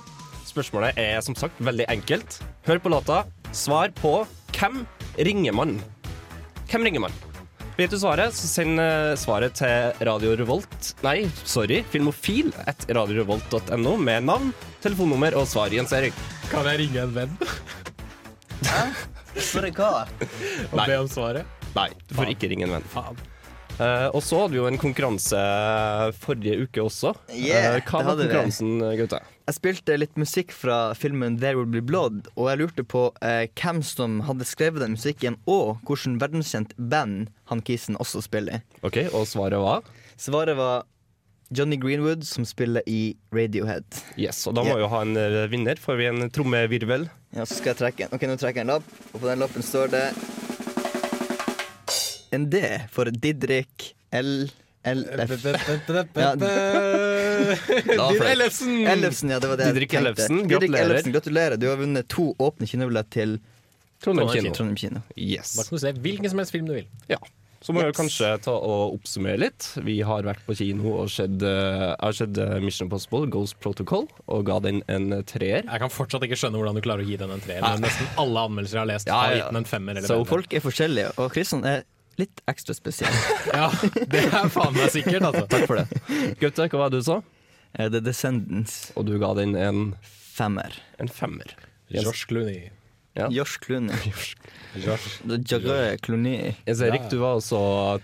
Spørsmålet 0.50 0.98
er 0.98 1.20
som 1.26 1.38
sagt 1.38 1.60
veldig 1.62 1.86
enkelt. 1.93 2.39
Hør 2.66 2.82
på 2.82 2.91
låta. 2.93 3.22
Svar 3.54 3.93
på 4.00 4.18
hvem 4.56 4.82
ringer 5.30 5.54
man? 5.54 5.78
Hvem 6.72 6.88
ringer 6.88 7.06
man? 7.06 7.14
Vet 7.76 7.91
du 7.91 8.00
svaret, 8.00 8.34
så 8.34 8.48
send 8.48 8.80
eh, 8.80 9.14
svaret 9.20 9.58
til 9.60 10.06
Radio 10.08 10.32
Revolt 10.39 10.93
Nei, 11.04 11.26
sorry, 11.43 11.82
Filmofil 11.91 12.54
at 12.64 12.88
radiorevolt.no 12.88 13.98
med 14.00 14.30
navn, 14.30 14.54
telefonnummer 14.82 15.36
og 15.36 15.46
svar. 15.52 15.76
Jens 15.76 15.91
Erik. 15.93 16.16
Kan 16.50 16.66
jeg 16.72 16.86
ringe 16.86 17.04
en 17.04 17.14
venn 17.14 17.38
Hæ? 18.66 18.88
For 19.36 19.68
hva? 19.76 20.06
og 20.72 20.80
be 20.80 20.98
om 21.04 21.12
svaret? 21.12 21.56
Nei, 21.76 21.89
du 22.08 22.16
får 22.16 22.32
ikke 22.32 22.48
ringe 22.54 22.70
en 22.70 22.78
venn. 22.78 23.26
Eh, 23.76 24.08
og 24.16 24.22
så 24.24 24.40
hadde 24.40 24.56
vi 24.56 24.62
jo 24.62 24.68
en 24.70 24.80
konkurranse 24.80 25.40
forrige 26.22 26.64
uke 26.64 26.84
også. 26.86 27.12
Yeah, 27.34 27.76
uh, 27.76 27.82
hva 27.84 28.04
var 28.08 28.22
konkurransen, 28.22 28.78
gutter? 29.00 29.26
Jeg 29.46 29.58
spilte 29.60 29.98
litt 30.00 30.16
musikk 30.18 30.56
fra 30.56 30.96
filmen 30.98 31.36
There 31.42 31.60
Will 31.60 31.70
Be 31.70 31.84
Blood, 31.84 32.32
og 32.34 32.50
jeg 32.50 32.62
lurte 32.64 32.88
på 32.88 33.10
uh, 33.12 33.44
hvem 33.60 33.84
som 33.86 34.22
hadde 34.26 34.48
skrevet 34.48 34.82
den 34.86 34.96
musikken, 34.96 35.38
og 35.44 35.84
hvilket 35.86 36.22
verdenskjent 36.24 36.74
band 36.80 37.30
han 37.52 37.64
kisen 37.68 38.00
også 38.02 38.24
spiller 38.26 38.62
i. 38.62 38.64
Ok, 38.88 39.04
Og 39.12 39.28
svaret 39.30 39.60
var? 39.62 39.84
Svaret 40.16 40.56
var 40.58 40.88
Johnny 41.54 41.78
Greenwood, 41.78 42.24
som 42.26 42.46
spiller 42.48 42.82
i 42.90 43.16
Radiohead. 43.36 43.86
Yes, 44.18 44.48
og 44.48 44.56
da 44.58 44.64
må 44.66 44.80
vi 44.80 44.82
jo 44.82 44.90
ha 44.90 45.04
en 45.06 45.20
eh, 45.20 45.44
vinner. 45.52 45.78
Får 45.78 46.00
vi 46.00 46.08
en 46.10 46.30
trommevirvel? 46.34 47.06
Ja, 47.36 47.46
så 47.46 47.60
skal 47.60 47.74
jeg 47.76 47.82
trekke 47.84 48.08
en. 48.08 48.16
Ok, 48.16 48.26
nå 48.26 48.40
trekker 48.40 48.64
jeg 48.64 48.66
en 48.66 48.74
lapp, 48.74 48.90
og 49.12 49.20
på 49.20 49.28
den 49.30 49.44
lappen 49.44 49.66
står 49.66 49.94
det 49.94 50.06
en 52.38 52.50
D 52.54 52.62
for 52.94 53.10
Didrik 53.12 53.94
L... 54.16 54.46
LF. 54.86 55.32
Ja. 56.16 58.12
Ellefsen! 58.32 58.88
Ellefsen, 58.88 59.30
ja, 59.34 59.40
det 59.42 59.50
var 59.50 59.58
det 59.60 59.72
Didrik 59.74 59.94
jeg 59.96 60.04
tenkte. 60.06 60.12
Ellefsen, 60.28 60.38
Didrik 60.44 60.52
gratulerer. 60.70 60.90
Ellefsen, 60.92 61.16
gratulerer. 61.16 61.58
Du 61.62 61.66
har 61.72 61.80
vunnet 61.82 62.08
to 62.12 62.28
åpne 62.42 62.68
kinobilletter 62.70 63.12
til 63.16 63.34
Trondheim 64.04 64.30
kino. 64.34 64.52
Trondheim 64.56 64.78
kino. 64.80 65.02
Yes. 65.18 65.56
Da 65.58 65.66
kan 65.68 65.78
du 65.80 65.82
se 65.84 65.92
hvilken 66.06 66.32
som 66.32 66.42
helst 66.44 66.54
film 66.56 66.70
du 66.70 66.76
vil. 66.78 66.88
Ja. 67.12 67.18
Så 67.66 67.74
må 67.74 67.82
vi 67.82 67.88
Yes. 67.90 67.98
kanskje 67.98 68.28
ta 68.46 68.54
og 68.54 68.94
oppsummere 69.00 69.40
litt. 69.42 69.72
Vi 69.82 69.96
har 70.06 70.22
vært 70.28 70.44
på 70.46 70.54
kino 70.60 70.92
og 71.02 71.10
sett, 71.10 71.42
eh, 71.42 71.96
har 71.98 72.14
sett 72.14 72.38
eh, 72.38 72.60
Mission 72.62 72.86
Impossible, 72.86 73.26
Ghost 73.34 73.58
Protocol, 73.60 74.06
og 74.30 74.46
ga 74.46 74.60
den 74.62 74.84
en 74.88 75.12
eh, 75.18 75.24
treer. 75.26 75.64
Jeg 75.66 75.80
kan 75.82 75.90
fortsatt 75.90 76.22
ikke 76.28 76.38
skjønne 76.38 76.62
hvordan 76.62 76.78
du 76.78 76.82
klarer 76.86 77.02
å 77.02 77.10
gi 77.10 77.18
den 77.18 77.32
en 77.34 77.42
treer, 77.42 77.66
men 77.66 77.82
nesten 77.82 78.06
alle 78.22 78.44
anmeldelser 78.52 78.78
jeg 78.78 78.84
har 78.84 78.92
lest, 78.94 79.08
Ja, 79.10 79.18
har 79.24 79.34
gitt 79.40 79.50
den 79.50 79.62
en 79.64 79.66
femmer 79.72 79.98
eller 79.98 80.08
Så 80.08 80.20
bedre. 80.22 80.30
folk 80.36 80.54
er 80.54 80.62
forskjellige, 80.62 81.10
og 81.18 81.32
Kristian 81.34 81.66
er 81.66 81.82
litt 82.22 82.41
ekstra 82.51 82.76
spesiell. 82.78 83.16
Ja, 83.55 83.70
det 84.12 84.25
er 84.28 84.50
faen 84.51 84.75
meg 84.75 84.92
sikkert, 84.93 85.24
altså. 85.29 85.46
Takk 85.51 85.66
for 85.70 85.79
det. 85.82 86.36
Gaute, 86.42 86.67
hva 86.71 86.82
var 86.86 86.93
det 86.93 87.01
du 87.04 87.08
sa? 87.08 87.20
Eh, 87.75 87.87
The 87.92 88.01
Descendants. 88.04 88.92
Og 89.00 89.05
du 89.08 89.16
ga 89.21 89.33
den 89.37 89.55
en, 89.59 89.83
Femmer. 90.36 90.75
en 91.00 91.08
femmer. 91.12 91.54
Josh 91.93 92.25
Clooney. 92.28 92.70
Josh 93.32 93.59
Clooney. 93.63 94.12
Jarre 94.75 95.96
Clooney. 96.04 96.51
Erik, 96.67 97.05
du 97.12 97.20
var 97.21 97.37
også 97.37 97.58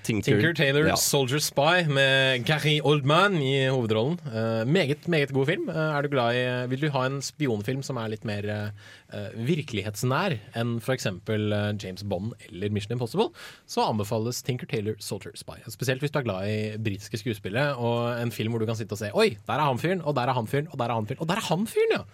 Tinker, 0.07 0.23
Tinker 0.29 0.53
Taylor 0.55 0.87
Ja. 0.87 0.95
Soldier 0.95 1.41
Spy 1.43 1.83
med 1.91 2.45
Gary 2.47 2.77
Oldman 2.83 3.35
i 3.43 3.67
hovedrollen. 3.67 4.15
Uh, 4.25 4.63
meget, 4.67 5.07
meget 5.11 5.33
god 5.35 5.49
film. 5.49 5.67
Uh, 5.69 5.75
er 5.75 6.01
du 6.05 6.09
glad 6.13 6.37
i, 6.39 6.45
vil 6.71 6.85
du 6.85 6.89
ha 6.95 7.05
en 7.09 7.19
spionfilm 7.21 7.83
som 7.83 7.99
er 7.99 8.13
litt 8.13 8.23
mer 8.27 8.47
uh, 8.47 9.27
virkelighetsnær 9.35 10.37
enn 10.61 10.77
f.eks. 10.79 11.09
Uh, 11.27 11.75
James 11.75 12.07
Bond 12.07 12.31
eller 12.47 12.71
Mission 12.71 12.95
Impossible, 12.95 13.33
så 13.67 13.89
anbefales 13.91 14.39
Tinker 14.47 14.69
Taylor 14.71 14.95
Soldier 15.03 15.35
Spy. 15.35 15.59
Spesielt 15.75 16.03
hvis 16.03 16.15
du 16.15 16.21
er 16.21 16.27
glad 16.29 16.47
i 16.47 16.57
britiske 16.79 17.19
skuespillere 17.19 17.75
og 17.75 18.15
en 18.21 18.31
film 18.31 18.55
hvor 18.55 18.63
du 18.63 18.69
kan 18.69 18.79
sitte 18.79 18.95
og 18.95 19.03
se 19.03 19.11
Oi, 19.11 19.33
der 19.47 19.59
er 19.59 19.67
han 19.67 19.81
fyren, 19.81 20.01
og 20.07 20.15
der 20.15 20.31
er 20.31 20.39
han 20.39 20.47
fyren, 20.47 20.71
og 20.71 20.79
der 20.79 20.87
er 20.87 20.95
han 21.01 21.07
fyren, 21.11 21.19
og 21.19 21.27
der 21.27 21.41
er 21.41 21.49
han 21.51 21.67
fyren, 21.67 21.97
ja! 21.99 22.05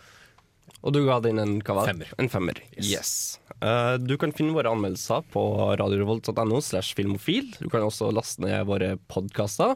Og 0.88 0.96
du 0.96 1.02
ga 1.04 1.20
den 1.20 1.42
en 1.42 1.58
hva 1.68 1.82
var 1.82 1.90
det? 1.90 1.98
Femmer. 1.98 2.14
En 2.24 2.32
femmer. 2.32 2.62
Yes. 2.80 3.12
Eh, 3.60 3.96
du 4.00 4.16
kan 4.20 4.32
finne 4.36 4.56
våre 4.56 4.72
anmeldelser 4.72 5.26
på 5.34 5.44
radiorevolt.no 5.82 6.62
slash 6.64 6.96
filmofil. 6.96 7.52
Du 7.60 7.68
kan 7.74 7.84
også 7.84 8.08
laste 8.16 8.46
ned 8.46 8.64
våre 8.70 8.94
podkaster. 9.12 9.76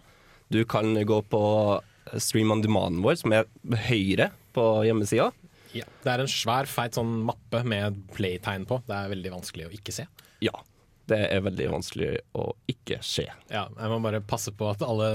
Du 0.52 0.64
kan 0.68 0.96
gå 0.96 1.20
på 1.28 1.44
stream 2.20 2.56
on 2.56 2.64
demand 2.64 3.04
vår, 3.04 3.20
som 3.20 3.36
er 3.36 3.48
høyre 3.90 4.32
på 4.56 4.66
hjemmesida. 4.88 5.30
Ja. 5.76 5.86
Det 6.04 6.12
er 6.12 6.24
en 6.24 6.32
svær, 6.32 6.68
feit 6.68 6.98
sånn 6.98 7.12
mappe 7.28 7.62
med 7.68 8.02
playtegn 8.16 8.68
på. 8.68 8.82
Det 8.88 8.96
er 8.98 9.12
veldig 9.12 9.36
vanskelig 9.38 9.68
å 9.68 9.74
ikke 9.76 9.96
se. 9.96 10.08
Ja. 10.44 10.56
Det 11.12 11.18
er 11.28 11.42
veldig 11.44 11.68
vanskelig 11.74 12.10
å 12.40 12.52
ikke 12.72 13.02
se. 13.04 13.26
Ja, 13.52 13.66
jeg 13.68 13.92
må 13.92 13.98
bare 14.04 14.22
passe 14.24 14.54
på 14.56 14.70
at 14.72 14.84
alle, 14.86 15.10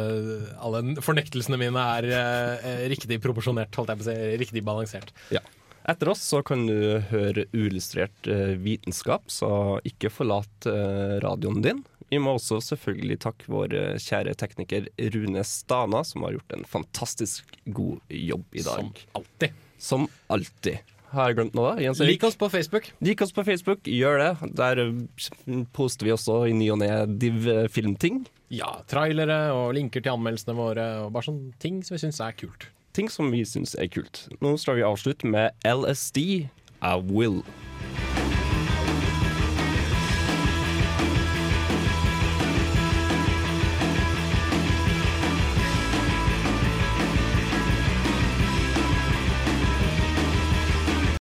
alle 0.60 0.96
fornektelsene 1.04 1.56
mine 1.60 1.84
er 1.96 2.08
eh, 2.12 2.82
riktig 2.92 3.16
proporsjonert, 3.24 3.72
holdt 3.78 3.94
jeg 3.94 4.02
på 4.02 4.04
å 4.04 4.08
si. 4.10 4.16
Riktig 4.42 4.64
balansert. 4.66 5.14
Ja. 5.32 5.40
Etter 5.86 6.08
oss 6.10 6.22
så 6.26 6.40
kan 6.42 6.64
du 6.66 6.98
høre 7.12 7.44
uillustrert 7.54 8.26
eh, 8.26 8.56
vitenskap, 8.58 9.28
så 9.30 9.78
ikke 9.86 10.10
forlat 10.10 10.66
eh, 10.66 11.20
radioen 11.22 11.62
din. 11.62 11.84
Vi 12.10 12.18
må 12.22 12.34
også 12.34 12.58
selvfølgelig 12.72 13.20
takke 13.22 13.46
vår 13.50 13.76
eh, 13.78 14.02
kjære 14.02 14.34
tekniker 14.38 14.88
Rune 15.14 15.46
Stana, 15.46 16.02
som 16.06 16.26
har 16.26 16.34
gjort 16.34 16.56
en 16.58 16.66
fantastisk 16.66 17.54
god 17.70 18.02
jobb 18.10 18.58
i 18.58 18.66
dag. 18.66 18.82
Som 18.82 19.22
alltid. 19.22 19.64
Som 19.78 20.10
alltid. 20.26 20.92
Har 21.14 21.30
jeg 21.30 21.38
glemt 21.38 21.54
noe? 21.54 21.76
Jens? 21.78 22.02
Lik 22.02 22.26
oss 22.26 22.34
på 22.38 22.50
Facebook. 22.50 22.90
Lik 23.06 23.22
oss 23.22 23.30
på 23.32 23.46
Facebook, 23.46 23.86
gjør 23.86 24.18
det. 24.24 24.32
Der 24.58 24.82
poster 25.76 26.08
vi 26.08 26.16
også 26.16 26.42
i 26.50 26.56
ny 26.56 26.72
og 26.74 26.82
ne 26.82 26.90
div 27.14 27.46
filmting. 27.70 28.24
Ja, 28.50 28.72
trailere 28.90 29.38
og 29.54 29.70
linker 29.78 30.02
til 30.02 30.18
anmeldelsene 30.18 30.58
våre, 30.58 30.88
og 31.04 31.14
bare 31.14 31.30
sånne 31.30 31.54
ting 31.62 31.78
som 31.86 31.94
vi 31.94 32.02
syns 32.02 32.18
er 32.26 32.34
kult 32.34 32.72
ting 32.96 33.10
som 33.12 33.28
vi 33.32 33.44
syns 33.44 33.76
er 33.76 33.90
kult. 33.92 34.24
Nå 34.40 34.56
skal 34.60 34.78
vi 34.78 34.86
avslutte 34.86 35.28
med 35.28 35.52
LSD, 35.68 36.18
I 36.80 36.94
Will. 37.10 37.42